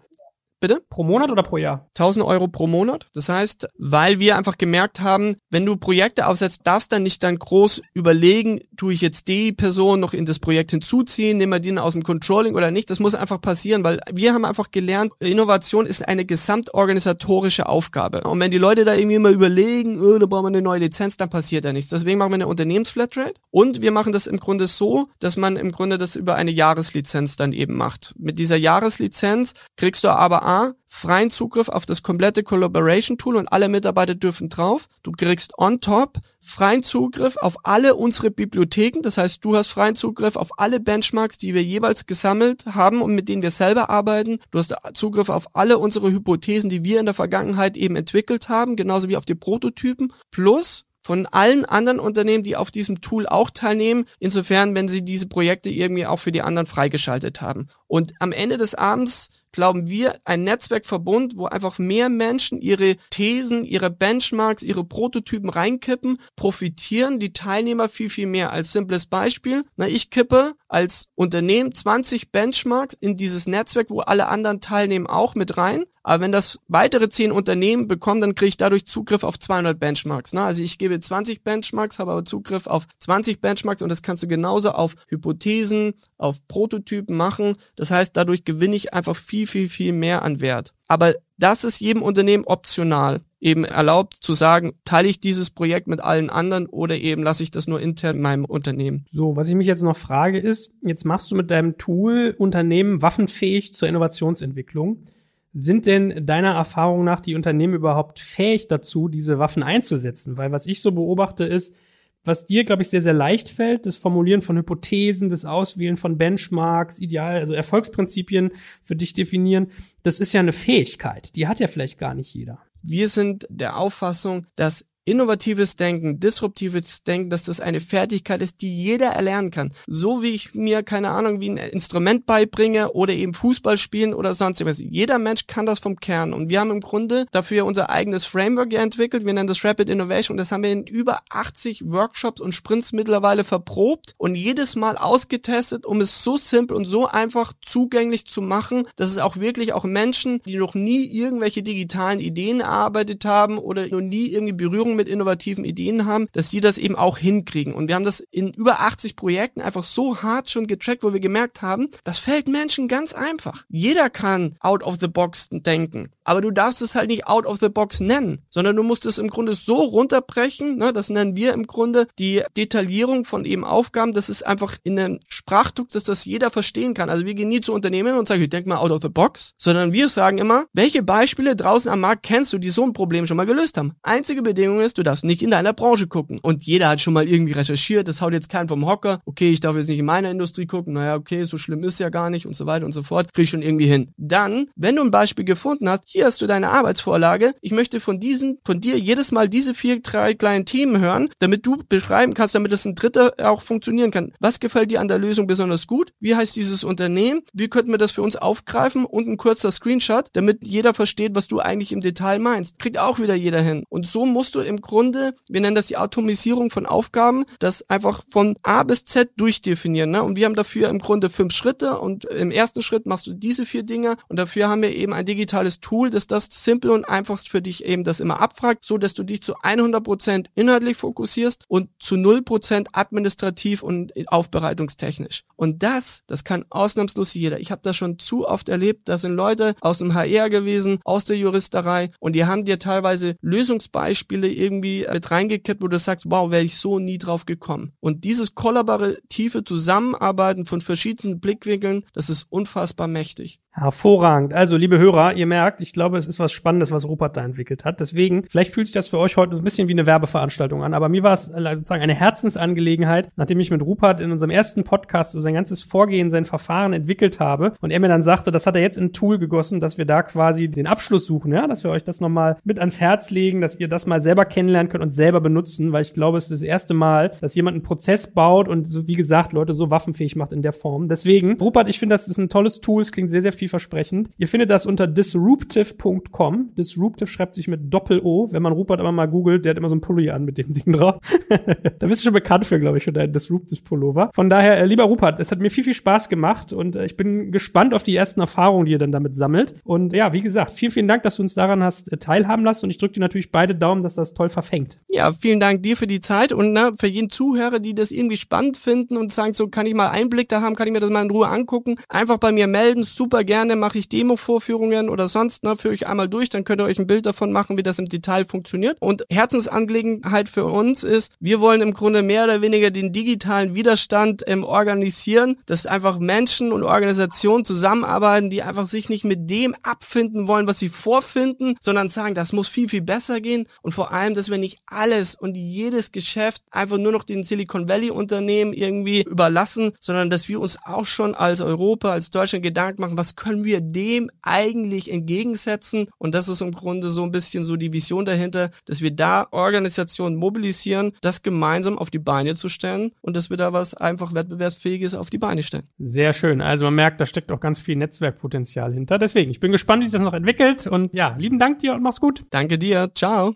Bitte? 0.61 0.83
Pro 0.91 1.03
Monat 1.03 1.31
oder 1.31 1.41
pro 1.41 1.57
Jahr? 1.57 1.87
1000 1.97 2.23
Euro 2.23 2.47
pro 2.47 2.67
Monat. 2.67 3.07
Das 3.15 3.29
heißt, 3.29 3.67
weil 3.79 4.19
wir 4.19 4.37
einfach 4.37 4.59
gemerkt 4.59 5.01
haben, 5.01 5.35
wenn 5.49 5.65
du 5.65 5.75
Projekte 5.75 6.27
aufsetzt, 6.27 6.61
darfst 6.65 6.91
dann 6.91 7.01
nicht 7.01 7.23
dann 7.23 7.39
groß 7.39 7.81
überlegen, 7.95 8.61
tue 8.77 8.93
ich 8.93 9.01
jetzt 9.01 9.27
die 9.27 9.53
Person 9.53 9.99
noch 9.99 10.13
in 10.13 10.27
das 10.27 10.37
Projekt 10.37 10.69
hinzuziehen, 10.69 11.39
nehmen 11.39 11.51
wir 11.51 11.59
den 11.59 11.79
aus 11.79 11.93
dem 11.93 12.03
Controlling 12.03 12.53
oder 12.53 12.69
nicht. 12.69 12.91
Das 12.91 12.99
muss 12.99 13.15
einfach 13.15 13.41
passieren, 13.41 13.83
weil 13.83 14.01
wir 14.13 14.35
haben 14.35 14.45
einfach 14.45 14.69
gelernt, 14.69 15.13
Innovation 15.19 15.87
ist 15.87 16.07
eine 16.07 16.25
gesamtorganisatorische 16.25 17.67
Aufgabe. 17.67 18.21
Und 18.21 18.39
wenn 18.39 18.51
die 18.51 18.59
Leute 18.59 18.83
da 18.83 18.93
irgendwie 18.93 19.17
mal 19.17 19.33
überlegen, 19.33 19.99
oh, 19.99 20.19
da 20.19 20.27
brauchen 20.27 20.43
wir 20.43 20.49
eine 20.49 20.61
neue 20.61 20.81
Lizenz, 20.81 21.17
dann 21.17 21.31
passiert 21.31 21.65
ja 21.65 21.73
nichts. 21.73 21.89
Deswegen 21.89 22.19
machen 22.19 22.33
wir 22.33 22.35
eine 22.35 22.47
Unternehmensflatrate 22.47 23.33
und 23.49 23.81
wir 23.81 23.91
machen 23.91 24.13
das 24.13 24.27
im 24.27 24.37
Grunde 24.37 24.67
so, 24.67 25.07
dass 25.17 25.37
man 25.37 25.55
im 25.55 25.71
Grunde 25.71 25.97
das 25.97 26.15
über 26.15 26.35
eine 26.35 26.51
Jahreslizenz 26.51 27.35
dann 27.35 27.51
eben 27.51 27.75
macht. 27.77 28.13
Mit 28.19 28.37
dieser 28.37 28.57
Jahreslizenz 28.57 29.53
kriegst 29.75 30.03
du 30.03 30.09
aber 30.09 30.50
A, 30.51 30.73
freien 30.85 31.29
Zugriff 31.29 31.69
auf 31.69 31.85
das 31.85 32.03
komplette 32.03 32.43
Collaboration 32.43 33.17
Tool 33.17 33.37
und 33.37 33.47
alle 33.47 33.69
Mitarbeiter 33.69 34.15
dürfen 34.15 34.49
drauf. 34.49 34.89
Du 35.01 35.13
kriegst 35.13 35.57
on 35.57 35.79
top 35.79 36.17
freien 36.41 36.83
Zugriff 36.83 37.37
auf 37.37 37.55
alle 37.63 37.95
unsere 37.95 38.31
Bibliotheken. 38.31 39.01
Das 39.01 39.17
heißt, 39.17 39.45
du 39.45 39.55
hast 39.55 39.67
freien 39.67 39.95
Zugriff 39.95 40.35
auf 40.35 40.49
alle 40.59 40.81
Benchmarks, 40.81 41.37
die 41.37 41.53
wir 41.53 41.63
jeweils 41.63 42.05
gesammelt 42.05 42.65
haben 42.65 43.01
und 43.01 43.15
mit 43.15 43.29
denen 43.29 43.43
wir 43.43 43.51
selber 43.51 43.89
arbeiten. 43.89 44.39
Du 44.51 44.59
hast 44.59 44.75
Zugriff 44.93 45.29
auf 45.29 45.55
alle 45.55 45.77
unsere 45.77 46.11
Hypothesen, 46.11 46.69
die 46.69 46.83
wir 46.83 46.99
in 46.99 47.05
der 47.05 47.15
Vergangenheit 47.15 47.77
eben 47.77 47.95
entwickelt 47.95 48.49
haben, 48.49 48.75
genauso 48.75 49.07
wie 49.07 49.15
auf 49.15 49.25
die 49.25 49.35
Prototypen. 49.35 50.11
Plus 50.31 50.83
von 51.03 51.27
allen 51.27 51.65
anderen 51.65 51.99
Unternehmen, 51.99 52.43
die 52.43 52.57
auf 52.57 52.71
diesem 52.71 53.01
Tool 53.01 53.25
auch 53.25 53.49
teilnehmen, 53.49 54.05
insofern, 54.19 54.75
wenn 54.75 54.87
sie 54.87 55.03
diese 55.03 55.27
Projekte 55.27 55.69
irgendwie 55.69 56.05
auch 56.05 56.19
für 56.19 56.31
die 56.31 56.41
anderen 56.41 56.67
freigeschaltet 56.67 57.41
haben. 57.41 57.69
Und 57.87 58.13
am 58.19 58.33
Ende 58.33 58.57
des 58.57 58.75
Abends 58.75 59.29
glauben 59.51 59.87
wir, 59.87 60.19
ein 60.25 60.43
Netzwerkverbund, 60.43 61.37
wo 61.37 61.45
einfach 61.45 61.79
mehr 61.79 62.09
Menschen 62.09 62.59
ihre 62.59 62.95
Thesen, 63.09 63.63
ihre 63.63 63.89
Benchmarks, 63.89 64.63
ihre 64.63 64.83
Prototypen 64.83 65.49
reinkippen, 65.49 66.19
profitieren 66.35 67.19
die 67.19 67.33
Teilnehmer 67.33 67.89
viel, 67.89 68.09
viel 68.09 68.27
mehr. 68.27 68.51
Als 68.51 68.71
simples 68.71 69.05
Beispiel, 69.05 69.63
na, 69.75 69.87
ich 69.87 70.09
kippe 70.09 70.53
als 70.67 71.09
Unternehmen 71.15 71.73
20 71.73 72.31
Benchmarks 72.31 72.95
in 72.99 73.17
dieses 73.17 73.47
Netzwerk, 73.47 73.89
wo 73.89 73.99
alle 73.99 74.27
anderen 74.27 74.61
teilnehmen, 74.61 75.07
auch 75.07 75.35
mit 75.35 75.57
rein. 75.57 75.85
Aber 76.03 76.23
wenn 76.23 76.31
das 76.31 76.59
weitere 76.67 77.09
10 77.09 77.31
Unternehmen 77.31 77.87
bekommen, 77.87 78.21
dann 78.21 78.33
kriege 78.33 78.49
ich 78.49 78.57
dadurch 78.57 78.87
Zugriff 78.87 79.23
auf 79.23 79.37
200 79.37 79.79
Benchmarks. 79.79 80.33
Ne? 80.33 80.41
Also 80.41 80.63
ich 80.63 80.77
gebe 80.77 80.99
20 80.99 81.43
Benchmarks, 81.43 81.99
habe 81.99 82.11
aber 82.11 82.25
Zugriff 82.25 82.65
auf 82.65 82.87
20 82.99 83.39
Benchmarks 83.39 83.81
und 83.81 83.89
das 83.89 84.01
kannst 84.01 84.23
du 84.23 84.27
genauso 84.27 84.71
auf 84.71 84.95
Hypothesen, 85.09 85.93
auf 86.17 86.47
Prototypen 86.47 87.15
machen. 87.15 87.55
Das 87.75 87.91
heißt, 87.91 88.17
dadurch 88.17 88.45
gewinne 88.45 88.75
ich 88.75 88.93
einfach 88.93 89.15
viel, 89.15 89.40
viel, 89.45 89.69
viel 89.69 89.93
mehr 89.93 90.23
an 90.23 90.41
Wert. 90.41 90.73
Aber 90.87 91.13
das 91.37 91.63
ist 91.63 91.79
jedem 91.79 92.01
Unternehmen 92.01 92.43
optional 92.45 93.21
eben 93.41 93.65
erlaubt 93.65 94.13
zu 94.13 94.33
sagen, 94.33 94.73
teile 94.85 95.07
ich 95.07 95.19
dieses 95.19 95.49
Projekt 95.49 95.87
mit 95.87 95.99
allen 95.99 96.29
anderen 96.29 96.67
oder 96.67 96.95
eben 96.95 97.23
lasse 97.23 97.43
ich 97.43 97.51
das 97.51 97.67
nur 97.67 97.81
intern 97.81 98.17
in 98.17 98.21
meinem 98.21 98.45
Unternehmen. 98.45 99.05
So, 99.09 99.35
was 99.35 99.47
ich 99.47 99.55
mich 99.55 99.67
jetzt 99.67 99.81
noch 99.81 99.97
frage 99.97 100.39
ist, 100.39 100.71
jetzt 100.83 101.05
machst 101.05 101.31
du 101.31 101.35
mit 101.35 101.49
deinem 101.49 101.77
Tool 101.77 102.35
Unternehmen 102.37 103.01
waffenfähig 103.01 103.73
zur 103.73 103.89
Innovationsentwicklung. 103.89 105.05
Sind 105.53 105.85
denn 105.85 106.25
deiner 106.25 106.53
Erfahrung 106.53 107.03
nach 107.03 107.19
die 107.19 107.35
Unternehmen 107.35 107.73
überhaupt 107.73 108.19
fähig 108.19 108.67
dazu, 108.67 109.09
diese 109.09 109.39
Waffen 109.39 109.63
einzusetzen? 109.63 110.37
Weil 110.37 110.51
was 110.51 110.65
ich 110.65 110.81
so 110.81 110.91
beobachte 110.91 111.43
ist, 111.43 111.75
was 112.23 112.45
dir, 112.45 112.63
glaube 112.63 112.81
ich, 112.81 112.89
sehr, 112.89 113.01
sehr 113.01 113.13
leicht 113.13 113.49
fällt, 113.49 113.85
das 113.85 113.95
Formulieren 113.95 114.41
von 114.41 114.57
Hypothesen, 114.57 115.29
das 115.29 115.45
Auswählen 115.45 115.97
von 115.97 116.17
Benchmarks, 116.17 116.99
Ideal, 116.99 117.37
also 117.37 117.53
Erfolgsprinzipien 117.53 118.51
für 118.83 118.95
dich 118.95 119.13
definieren, 119.13 119.71
das 120.03 120.19
ist 120.19 120.33
ja 120.33 120.39
eine 120.39 120.53
Fähigkeit. 120.53 121.35
Die 121.35 121.47
hat 121.47 121.59
ja 121.59 121.67
vielleicht 121.67 121.97
gar 121.97 122.13
nicht 122.13 122.33
jeder. 122.33 122.59
Wir 122.83 123.07
sind 123.09 123.47
der 123.49 123.77
Auffassung, 123.77 124.47
dass 124.55 124.85
innovatives 125.05 125.75
Denken, 125.75 126.19
disruptives 126.19 127.03
Denken, 127.03 127.29
dass 127.29 127.43
das 127.43 127.59
eine 127.59 127.81
Fertigkeit 127.81 128.41
ist, 128.41 128.61
die 128.61 128.75
jeder 128.75 129.07
erlernen 129.07 129.51
kann. 129.51 129.71
So 129.87 130.21
wie 130.21 130.29
ich 130.29 130.53
mir, 130.53 130.83
keine 130.83 131.09
Ahnung, 131.09 131.41
wie 131.41 131.49
ein 131.49 131.57
Instrument 131.57 132.25
beibringe 132.25 132.93
oder 132.93 133.13
eben 133.13 133.33
Fußball 133.33 133.77
spielen 133.77 134.13
oder 134.13 134.33
sonst 134.33 134.63
was. 134.65 134.79
Jeder 134.79 135.17
Mensch 135.17 135.47
kann 135.47 135.65
das 135.65 135.79
vom 135.79 135.97
Kern. 135.97 136.33
Und 136.33 136.49
wir 136.49 136.59
haben 136.59 136.71
im 136.71 136.81
Grunde 136.81 137.25
dafür 137.31 137.65
unser 137.65 137.89
eigenes 137.89 138.25
Framework 138.25 138.73
entwickelt. 138.73 139.25
Wir 139.25 139.33
nennen 139.33 139.47
das 139.47 139.63
Rapid 139.63 139.89
Innovation. 139.89 140.35
Und 140.35 140.37
das 140.37 140.51
haben 140.51 140.63
wir 140.63 140.71
in 140.71 140.85
über 140.85 141.19
80 141.29 141.89
Workshops 141.89 142.41
und 142.41 142.53
Sprints 142.53 142.93
mittlerweile 142.93 143.43
verprobt 143.43 144.13
und 144.17 144.35
jedes 144.35 144.75
Mal 144.75 144.97
ausgetestet, 144.97 145.85
um 145.85 146.01
es 146.01 146.23
so 146.23 146.37
simpel 146.37 146.77
und 146.77 146.85
so 146.85 147.07
einfach 147.07 147.53
zugänglich 147.61 148.25
zu 148.27 148.41
machen, 148.41 148.87
dass 148.95 149.09
es 149.09 149.17
auch 149.17 149.37
wirklich 149.37 149.73
auch 149.73 149.83
Menschen, 149.83 150.41
die 150.45 150.57
noch 150.57 150.75
nie 150.75 151.05
irgendwelche 151.05 151.63
digitalen 151.63 152.19
Ideen 152.19 152.59
erarbeitet 152.59 153.25
haben 153.25 153.57
oder 153.57 153.87
noch 153.87 154.01
nie 154.01 154.27
irgendwie 154.27 154.53
Berührung 154.53 154.90
Erfahrung 154.91 154.95
mit 154.95 155.07
innovativen 155.07 155.65
Ideen 155.65 156.05
haben, 156.05 156.27
dass 156.33 156.49
sie 156.49 156.61
das 156.61 156.77
eben 156.77 156.95
auch 156.95 157.17
hinkriegen. 157.17 157.73
Und 157.73 157.87
wir 157.87 157.95
haben 157.95 158.03
das 158.03 158.19
in 158.19 158.53
über 158.53 158.81
80 158.81 159.15
Projekten 159.15 159.61
einfach 159.61 159.83
so 159.83 160.21
hart 160.21 160.49
schon 160.49 160.67
getrackt, 160.67 161.03
wo 161.03 161.13
wir 161.13 161.19
gemerkt 161.19 161.61
haben, 161.61 161.89
das 162.03 162.19
fällt 162.19 162.47
Menschen 162.47 162.87
ganz 162.87 163.13
einfach. 163.13 163.63
Jeder 163.69 164.09
kann 164.09 164.55
out 164.59 164.83
of 164.83 164.97
the 164.99 165.07
box 165.07 165.49
denken. 165.51 166.11
Aber 166.23 166.41
du 166.41 166.51
darfst 166.51 166.81
es 166.81 166.95
halt 166.95 167.09
nicht 167.09 167.27
out 167.27 167.45
of 167.45 167.59
the 167.59 167.69
box 167.69 167.99
nennen, 167.99 168.43
sondern 168.49 168.75
du 168.75 168.83
musst 168.83 169.05
es 169.05 169.17
im 169.17 169.29
Grunde 169.29 169.53
so 169.53 169.75
runterbrechen, 169.75 170.77
ne, 170.77 170.93
das 170.93 171.09
nennen 171.09 171.35
wir 171.35 171.53
im 171.53 171.67
Grunde 171.67 172.07
die 172.19 172.43
Detaillierung 172.55 173.25
von 173.25 173.45
eben 173.45 173.63
Aufgaben, 173.63 174.11
das 174.13 174.29
ist 174.29 174.45
einfach 174.45 174.77
in 174.83 174.99
einem 174.99 175.19
Sprachdruck, 175.27 175.89
dass 175.89 176.03
das 176.03 176.25
jeder 176.25 176.51
verstehen 176.51 176.93
kann. 176.93 177.09
Also 177.09 177.25
wir 177.25 177.33
gehen 177.33 177.49
nie 177.49 177.61
zu 177.61 177.73
Unternehmen 177.73 178.17
und 178.17 178.27
sagen, 178.27 178.47
denk 178.49 178.67
mal 178.67 178.77
out 178.77 178.91
of 178.91 179.01
the 179.01 179.09
box, 179.09 179.53
sondern 179.57 179.93
wir 179.93 180.09
sagen 180.09 180.37
immer, 180.37 180.65
welche 180.73 181.03
Beispiele 181.03 181.55
draußen 181.55 181.89
am 181.89 182.01
Markt 182.01 182.23
kennst 182.23 182.53
du, 182.53 182.57
die 182.57 182.69
so 182.69 182.83
ein 182.83 182.93
Problem 182.93 183.27
schon 183.27 183.37
mal 183.37 183.45
gelöst 183.45 183.77
haben? 183.77 183.93
Einzige 184.03 184.41
Bedingung 184.41 184.81
ist, 184.81 184.97
du 184.97 185.03
darfst 185.03 185.23
nicht 185.23 185.41
in 185.41 185.51
deiner 185.51 185.73
Branche 185.73 186.07
gucken. 186.07 186.39
Und 186.41 186.63
jeder 186.63 186.89
hat 186.89 187.01
schon 187.01 187.13
mal 187.13 187.27
irgendwie 187.27 187.53
recherchiert, 187.53 188.07
das 188.07 188.21
haut 188.21 188.33
jetzt 188.33 188.49
keinen 188.49 188.67
vom 188.67 188.85
Hocker. 188.85 189.21
Okay, 189.25 189.51
ich 189.51 189.59
darf 189.59 189.75
jetzt 189.75 189.89
nicht 189.89 189.99
in 189.99 190.05
meiner 190.05 190.29
Industrie 190.29 190.65
gucken, 190.65 190.93
naja, 190.93 191.15
okay, 191.15 191.43
so 191.43 191.57
schlimm 191.57 191.83
ist 191.83 191.99
ja 191.99 192.09
gar 192.09 192.29
nicht 192.29 192.45
und 192.45 192.53
so 192.53 192.65
weiter 192.65 192.85
und 192.85 192.91
so 192.91 193.03
fort. 193.03 193.33
Krieg 193.33 193.43
ich 193.43 193.49
schon 193.49 193.61
irgendwie 193.61 193.87
hin. 193.87 194.13
Dann, 194.17 194.67
wenn 194.75 194.95
du 194.95 195.03
ein 195.03 195.11
Beispiel 195.11 195.45
gefunden 195.45 195.89
hast, 195.89 196.03
hier 196.05 196.20
hast 196.25 196.41
du 196.41 196.47
deine 196.47 196.69
Arbeitsvorlage. 196.69 197.53
Ich 197.61 197.71
möchte 197.71 197.99
von 197.99 198.19
diesen, 198.19 198.59
von 198.65 198.81
dir 198.81 198.97
jedes 198.97 199.31
Mal 199.31 199.49
diese 199.49 199.73
vier, 199.73 200.01
drei 200.01 200.33
kleinen 200.33 200.65
Themen 200.65 200.99
hören, 200.99 201.29
damit 201.39 201.65
du 201.65 201.77
beschreiben 201.87 202.33
kannst, 202.33 202.55
damit 202.55 202.73
es 202.73 202.85
ein 202.85 202.95
dritter 202.95 203.33
auch 203.41 203.61
funktionieren 203.61 204.11
kann. 204.11 204.33
Was 204.39 204.59
gefällt 204.59 204.91
dir 204.91 205.01
an 205.01 205.07
der 205.07 205.17
Lösung 205.17 205.47
besonders 205.47 205.87
gut? 205.87 206.13
Wie 206.19 206.35
heißt 206.35 206.55
dieses 206.55 206.83
Unternehmen? 206.83 207.41
Wie 207.53 207.67
könnten 207.67 207.91
wir 207.91 207.97
das 207.97 208.11
für 208.11 208.21
uns 208.21 208.35
aufgreifen? 208.35 209.05
Und 209.05 209.27
ein 209.27 209.37
kurzer 209.37 209.71
Screenshot, 209.71 210.27
damit 210.33 210.59
jeder 210.63 210.93
versteht, 210.93 211.35
was 211.35 211.47
du 211.47 211.59
eigentlich 211.59 211.91
im 211.91 212.01
Detail 212.01 212.39
meinst. 212.39 212.79
Kriegt 212.79 212.97
auch 212.97 213.19
wieder 213.19 213.35
jeder 213.35 213.61
hin. 213.61 213.83
Und 213.89 214.07
so 214.07 214.25
musst 214.25 214.55
du 214.55 214.61
im 214.61 214.81
Grunde, 214.81 215.33
wir 215.49 215.61
nennen 215.61 215.75
das 215.75 215.87
die 215.87 215.97
Atomisierung 215.97 216.69
von 216.69 216.85
Aufgaben, 216.85 217.45
das 217.59 217.89
einfach 217.89 218.23
von 218.29 218.57
A 218.63 218.83
bis 218.83 219.05
Z 219.05 219.29
durchdefinieren. 219.37 220.11
Ne? 220.11 220.23
Und 220.23 220.35
wir 220.35 220.45
haben 220.45 220.55
dafür 220.55 220.89
im 220.89 220.99
Grunde 220.99 221.29
fünf 221.29 221.53
Schritte 221.53 221.99
und 221.99 222.25
im 222.25 222.51
ersten 222.51 222.81
Schritt 222.81 223.05
machst 223.05 223.27
du 223.27 223.33
diese 223.33 223.65
vier 223.65 223.83
Dinge 223.83 224.15
und 224.27 224.37
dafür 224.37 224.69
haben 224.69 224.81
wir 224.81 224.95
eben 224.95 225.13
ein 225.13 225.25
digitales 225.25 225.79
Tool, 225.79 226.00
das 226.09 226.27
das 226.27 226.47
simpel 226.51 226.91
und 226.91 227.05
einfach 227.05 227.39
für 227.39 227.61
dich 227.61 227.85
eben 227.85 228.03
das 228.03 228.19
immer 228.19 228.41
abfragt, 228.41 228.83
so 228.83 228.97
dass 228.97 229.13
du 229.13 229.23
dich 229.23 229.41
zu 229.41 229.55
100% 229.55 230.47
inhaltlich 230.55 230.97
fokussierst 230.97 231.63
und 231.67 231.89
zu 231.99 232.15
0% 232.15 232.87
administrativ 232.91 233.83
und 233.83 234.11
aufbereitungstechnisch. 234.27 235.43
Und 235.55 235.81
das, 235.81 236.23
das 236.27 236.43
kann 236.43 236.65
ausnahmslos 236.69 237.33
jeder. 237.33 237.59
Ich 237.59 237.71
habe 237.71 237.81
das 237.83 237.95
schon 237.95 238.19
zu 238.19 238.47
oft 238.47 238.67
erlebt, 238.67 239.07
da 239.07 239.17
sind 239.17 239.33
Leute 239.33 239.75
aus 239.79 239.99
dem 239.99 240.13
HR 240.13 240.49
gewesen, 240.49 240.99
aus 241.05 241.25
der 241.25 241.37
Juristerei 241.37 242.11
und 242.19 242.33
die 242.33 242.45
haben 242.45 242.65
dir 242.65 242.79
teilweise 242.79 243.35
Lösungsbeispiele 243.41 244.49
irgendwie 244.49 245.05
mit 245.21 245.29
reingekippt, 245.29 245.83
wo 245.83 245.87
du 245.87 245.99
sagst, 245.99 246.25
wow, 246.27 246.49
wäre 246.49 246.63
ich 246.63 246.77
so 246.77 246.97
nie 246.97 247.19
drauf 247.19 247.45
gekommen. 247.45 247.93
Und 247.99 248.23
dieses 248.23 248.55
kollaborative 248.55 249.63
Zusammenarbeiten 249.63 250.65
von 250.65 250.81
verschiedenen 250.81 251.39
Blickwinkeln, 251.39 252.05
das 252.13 252.29
ist 252.29 252.47
unfassbar 252.49 253.07
mächtig. 253.07 253.59
Hervorragend. 253.73 254.53
Also, 254.53 254.75
liebe 254.75 254.99
Hörer, 254.99 255.33
ihr 255.33 255.45
merkt, 255.45 255.79
ich 255.79 255.93
glaube, 255.93 256.17
es 256.17 256.27
ist 256.27 256.39
was 256.39 256.51
Spannendes, 256.51 256.91
was 256.91 257.07
Rupert 257.07 257.37
da 257.37 257.45
entwickelt 257.45 257.85
hat. 257.85 258.01
Deswegen, 258.01 258.43
vielleicht 258.49 258.73
fühlt 258.73 258.87
sich 258.87 258.93
das 258.93 259.07
für 259.07 259.17
euch 259.17 259.37
heute 259.37 259.55
ein 259.55 259.63
bisschen 259.63 259.87
wie 259.87 259.93
eine 259.93 260.05
Werbeveranstaltung 260.05 260.83
an, 260.83 260.93
aber 260.93 261.07
mir 261.07 261.23
war 261.23 261.31
es 261.31 261.49
äh, 261.49 261.75
sozusagen 261.75 262.01
eine 262.01 262.13
Herzensangelegenheit, 262.13 263.29
nachdem 263.37 263.61
ich 263.61 263.71
mit 263.71 263.81
Rupert 263.81 264.19
in 264.19 264.29
unserem 264.29 264.49
ersten 264.49 264.83
Podcast 264.83 265.31
so 265.31 265.39
sein 265.39 265.53
ganzes 265.53 265.83
Vorgehen, 265.83 266.29
sein 266.29 266.43
Verfahren 266.43 266.91
entwickelt 266.91 267.39
habe 267.39 267.73
und 267.79 267.91
er 267.91 268.01
mir 268.01 268.09
dann 268.09 268.23
sagte, 268.23 268.51
das 268.51 268.67
hat 268.67 268.75
er 268.75 268.81
jetzt 268.81 268.97
in 268.97 269.05
ein 269.05 269.13
Tool 269.13 269.39
gegossen, 269.39 269.79
dass 269.79 269.97
wir 269.97 270.05
da 270.05 270.21
quasi 270.21 270.67
den 270.67 270.85
Abschluss 270.85 271.25
suchen, 271.25 271.53
ja, 271.53 271.65
dass 271.65 271.85
wir 271.85 271.91
euch 271.91 272.03
das 272.03 272.19
nochmal 272.19 272.57
mit 272.65 272.77
ans 272.77 272.99
Herz 272.99 273.31
legen, 273.31 273.61
dass 273.61 273.79
ihr 273.79 273.87
das 273.87 274.05
mal 274.05 274.21
selber 274.21 274.43
kennenlernen 274.43 274.91
könnt 274.91 275.03
und 275.03 275.11
selber 275.11 275.39
benutzen, 275.39 275.93
weil 275.93 276.01
ich 276.01 276.13
glaube, 276.13 276.37
es 276.37 276.45
ist 276.45 276.61
das 276.61 276.61
erste 276.61 276.93
Mal, 276.93 277.31
dass 277.39 277.55
jemand 277.55 277.75
einen 277.75 277.83
Prozess 277.83 278.27
baut 278.27 278.67
und 278.67 278.85
so, 278.85 279.07
wie 279.07 279.15
gesagt, 279.15 279.53
Leute 279.53 279.73
so 279.73 279.89
waffenfähig 279.89 280.35
macht 280.35 280.51
in 280.51 280.61
der 280.61 280.73
Form. 280.73 281.07
Deswegen, 281.07 281.57
Rupert, 281.57 281.87
ich 281.87 281.99
finde, 281.99 282.15
das 282.15 282.27
ist 282.27 282.37
ein 282.37 282.49
tolles 282.49 282.81
Tool, 282.81 283.01
es 283.01 283.13
klingt 283.13 283.29
sehr, 283.29 283.41
sehr 283.41 283.53
vielversprechend. 283.61 284.31
Ihr 284.37 284.47
findet 284.47 284.71
das 284.71 284.87
unter 284.87 285.05
disruptive.com. 285.05 286.73
Disruptive 286.75 287.27
schreibt 287.27 287.53
sich 287.53 287.67
mit 287.67 287.93
Doppel-O. 287.93 288.51
Wenn 288.51 288.63
man 288.63 288.73
Rupert 288.73 288.99
aber 288.99 289.11
mal 289.11 289.27
googelt, 289.27 289.65
der 289.65 289.71
hat 289.71 289.77
immer 289.77 289.89
so 289.89 289.95
ein 289.95 290.01
Pulli 290.01 290.31
an 290.31 290.45
mit 290.45 290.57
dem 290.57 290.73
Ding 290.73 290.93
drauf. 290.93 291.19
da 291.99 292.07
bist 292.07 292.21
du 292.21 292.25
schon 292.25 292.33
bekannt 292.33 292.65
für, 292.65 292.79
glaube 292.79 292.97
ich, 292.97 293.03
für 293.03 293.13
deinen 293.13 293.33
Disruptive 293.33 293.81
Pullover. 293.83 294.31
Von 294.33 294.49
daher, 294.49 294.77
äh, 294.77 294.85
lieber 294.85 295.03
Rupert, 295.03 295.39
es 295.39 295.51
hat 295.51 295.59
mir 295.59 295.69
viel, 295.69 295.83
viel 295.83 295.93
Spaß 295.93 296.27
gemacht 296.27 296.73
und 296.73 296.95
äh, 296.95 297.05
ich 297.05 297.15
bin 297.17 297.51
gespannt 297.51 297.93
auf 297.93 298.03
die 298.03 298.15
ersten 298.15 298.39
Erfahrungen, 298.39 298.85
die 298.85 298.93
ihr 298.93 298.97
dann 298.97 299.11
damit 299.11 299.35
sammelt. 299.35 299.75
Und 299.83 300.13
ja, 300.13 300.33
wie 300.33 300.41
gesagt, 300.41 300.73
vielen, 300.73 300.91
vielen 300.91 301.07
Dank, 301.07 301.21
dass 301.23 301.35
du 301.35 301.43
uns 301.43 301.53
daran 301.53 301.83
hast 301.83 302.11
äh, 302.11 302.17
teilhaben 302.17 302.65
lassen 302.65 302.85
und 302.85 302.89
ich 302.89 302.97
drücke 302.97 303.13
dir 303.13 303.19
natürlich 303.19 303.51
beide 303.51 303.75
Daumen, 303.75 304.01
dass 304.01 304.15
das 304.15 304.33
toll 304.33 304.49
verfängt. 304.49 304.99
Ja, 305.09 305.31
vielen 305.31 305.59
Dank 305.59 305.83
dir 305.83 305.95
für 305.95 306.07
die 306.07 306.19
Zeit 306.19 306.51
und 306.51 306.73
na, 306.73 306.91
für 306.99 307.07
jeden 307.07 307.29
Zuhörer, 307.29 307.79
die 307.79 307.93
das 307.93 308.11
irgendwie 308.11 308.37
spannend 308.37 308.77
finden 308.77 309.17
und 309.17 309.31
sagen, 309.31 309.53
so 309.53 309.67
kann 309.67 309.85
ich 309.85 309.93
mal 309.93 310.09
Einblick 310.09 310.49
da 310.49 310.61
haben, 310.61 310.75
kann 310.75 310.87
ich 310.87 310.93
mir 310.93 310.99
das 310.99 311.09
mal 311.09 311.21
in 311.21 311.31
Ruhe 311.31 311.47
angucken. 311.47 311.95
Einfach 312.09 312.37
bei 312.37 312.51
mir 312.51 312.67
melden, 312.67 313.03
super 313.03 313.43
gerne 313.43 313.50
gerne 313.51 313.75
mache 313.75 313.97
ich 313.97 314.07
Demo-Vorführungen 314.07 315.09
oder 315.09 315.27
sonst, 315.27 315.65
ne, 315.65 315.75
führe 315.75 315.93
ich 315.93 316.07
einmal 316.07 316.29
durch, 316.29 316.47
dann 316.47 316.63
könnt 316.63 316.79
ihr 316.79 316.85
euch 316.85 316.97
ein 316.97 317.05
Bild 317.05 317.25
davon 317.25 317.51
machen, 317.51 317.75
wie 317.75 317.83
das 317.83 317.99
im 317.99 318.05
Detail 318.05 318.45
funktioniert. 318.45 318.95
Und 319.01 319.25
Herzensangelegenheit 319.29 320.47
für 320.47 320.63
uns 320.63 321.03
ist, 321.03 321.33
wir 321.41 321.59
wollen 321.59 321.81
im 321.81 321.93
Grunde 321.93 322.21
mehr 322.21 322.45
oder 322.45 322.61
weniger 322.61 322.91
den 322.91 323.11
digitalen 323.11 323.75
Widerstand 323.75 324.43
ähm, 324.47 324.63
organisieren, 324.63 325.57
dass 325.65 325.85
einfach 325.85 326.17
Menschen 326.17 326.71
und 326.71 326.83
Organisationen 326.83 327.65
zusammenarbeiten, 327.65 328.49
die 328.49 328.63
einfach 328.63 328.87
sich 328.87 329.09
nicht 329.09 329.25
mit 329.25 329.49
dem 329.49 329.75
abfinden 329.83 330.47
wollen, 330.47 330.65
was 330.65 330.79
sie 330.79 330.87
vorfinden, 330.87 331.75
sondern 331.81 332.07
sagen, 332.07 332.35
das 332.35 332.53
muss 332.53 332.69
viel, 332.69 332.87
viel 332.87 333.01
besser 333.01 333.41
gehen 333.41 333.67
und 333.81 333.91
vor 333.91 334.13
allem, 334.13 334.33
dass 334.33 334.49
wir 334.49 334.59
nicht 334.59 334.79
alles 334.85 335.35
und 335.35 335.57
jedes 335.57 336.13
Geschäft 336.13 336.63
einfach 336.71 336.97
nur 336.97 337.11
noch 337.11 337.25
den 337.25 337.43
Silicon 337.43 337.89
Valley 337.89 338.11
Unternehmen 338.11 338.71
irgendwie 338.71 339.23
überlassen, 339.23 339.91
sondern 339.99 340.29
dass 340.29 340.47
wir 340.47 340.61
uns 340.61 340.77
auch 340.85 341.05
schon 341.05 341.35
als 341.35 341.59
Europa, 341.59 342.13
als 342.13 342.29
Deutschland 342.29 342.63
Gedanken 342.63 343.01
machen, 343.01 343.17
was 343.17 343.35
können 343.41 343.65
wir 343.65 343.81
dem 343.81 344.29
eigentlich 344.43 345.11
entgegensetzen 345.11 346.05
und 346.19 346.35
das 346.35 346.47
ist 346.47 346.61
im 346.61 346.71
Grunde 346.71 347.09
so 347.09 347.23
ein 347.23 347.31
bisschen 347.31 347.63
so 347.63 347.75
die 347.75 347.91
Vision 347.91 348.23
dahinter, 348.23 348.69
dass 348.85 349.01
wir 349.01 349.09
da 349.09 349.47
Organisationen 349.49 350.35
mobilisieren, 350.35 351.13
das 351.21 351.41
gemeinsam 351.41 351.97
auf 351.97 352.11
die 352.11 352.19
Beine 352.19 352.53
zu 352.53 352.69
stellen 352.69 353.13
und 353.21 353.35
dass 353.35 353.49
wir 353.49 353.57
da 353.57 353.73
was 353.73 353.95
einfach 353.95 354.35
wettbewerbsfähiges 354.35 355.15
auf 355.15 355.31
die 355.31 355.39
Beine 355.39 355.63
stellen. 355.63 355.89
Sehr 355.97 356.33
schön. 356.33 356.61
Also 356.61 356.85
man 356.85 356.93
merkt, 356.93 357.19
da 357.19 357.25
steckt 357.25 357.51
auch 357.51 357.59
ganz 357.59 357.79
viel 357.79 357.95
Netzwerkpotenzial 357.95 358.93
hinter. 358.93 359.17
Deswegen, 359.17 359.49
ich 359.49 359.59
bin 359.59 359.71
gespannt, 359.71 360.03
wie 360.03 360.05
sich 360.05 360.13
das 360.13 360.21
noch 360.21 360.33
entwickelt 360.33 360.85
und 360.85 361.11
ja, 361.11 361.35
lieben 361.39 361.57
Dank 361.57 361.79
dir 361.79 361.95
und 361.95 362.03
mach's 362.03 362.21
gut. 362.21 362.45
Danke 362.51 362.77
dir. 362.77 363.09
Ciao. 363.15 363.55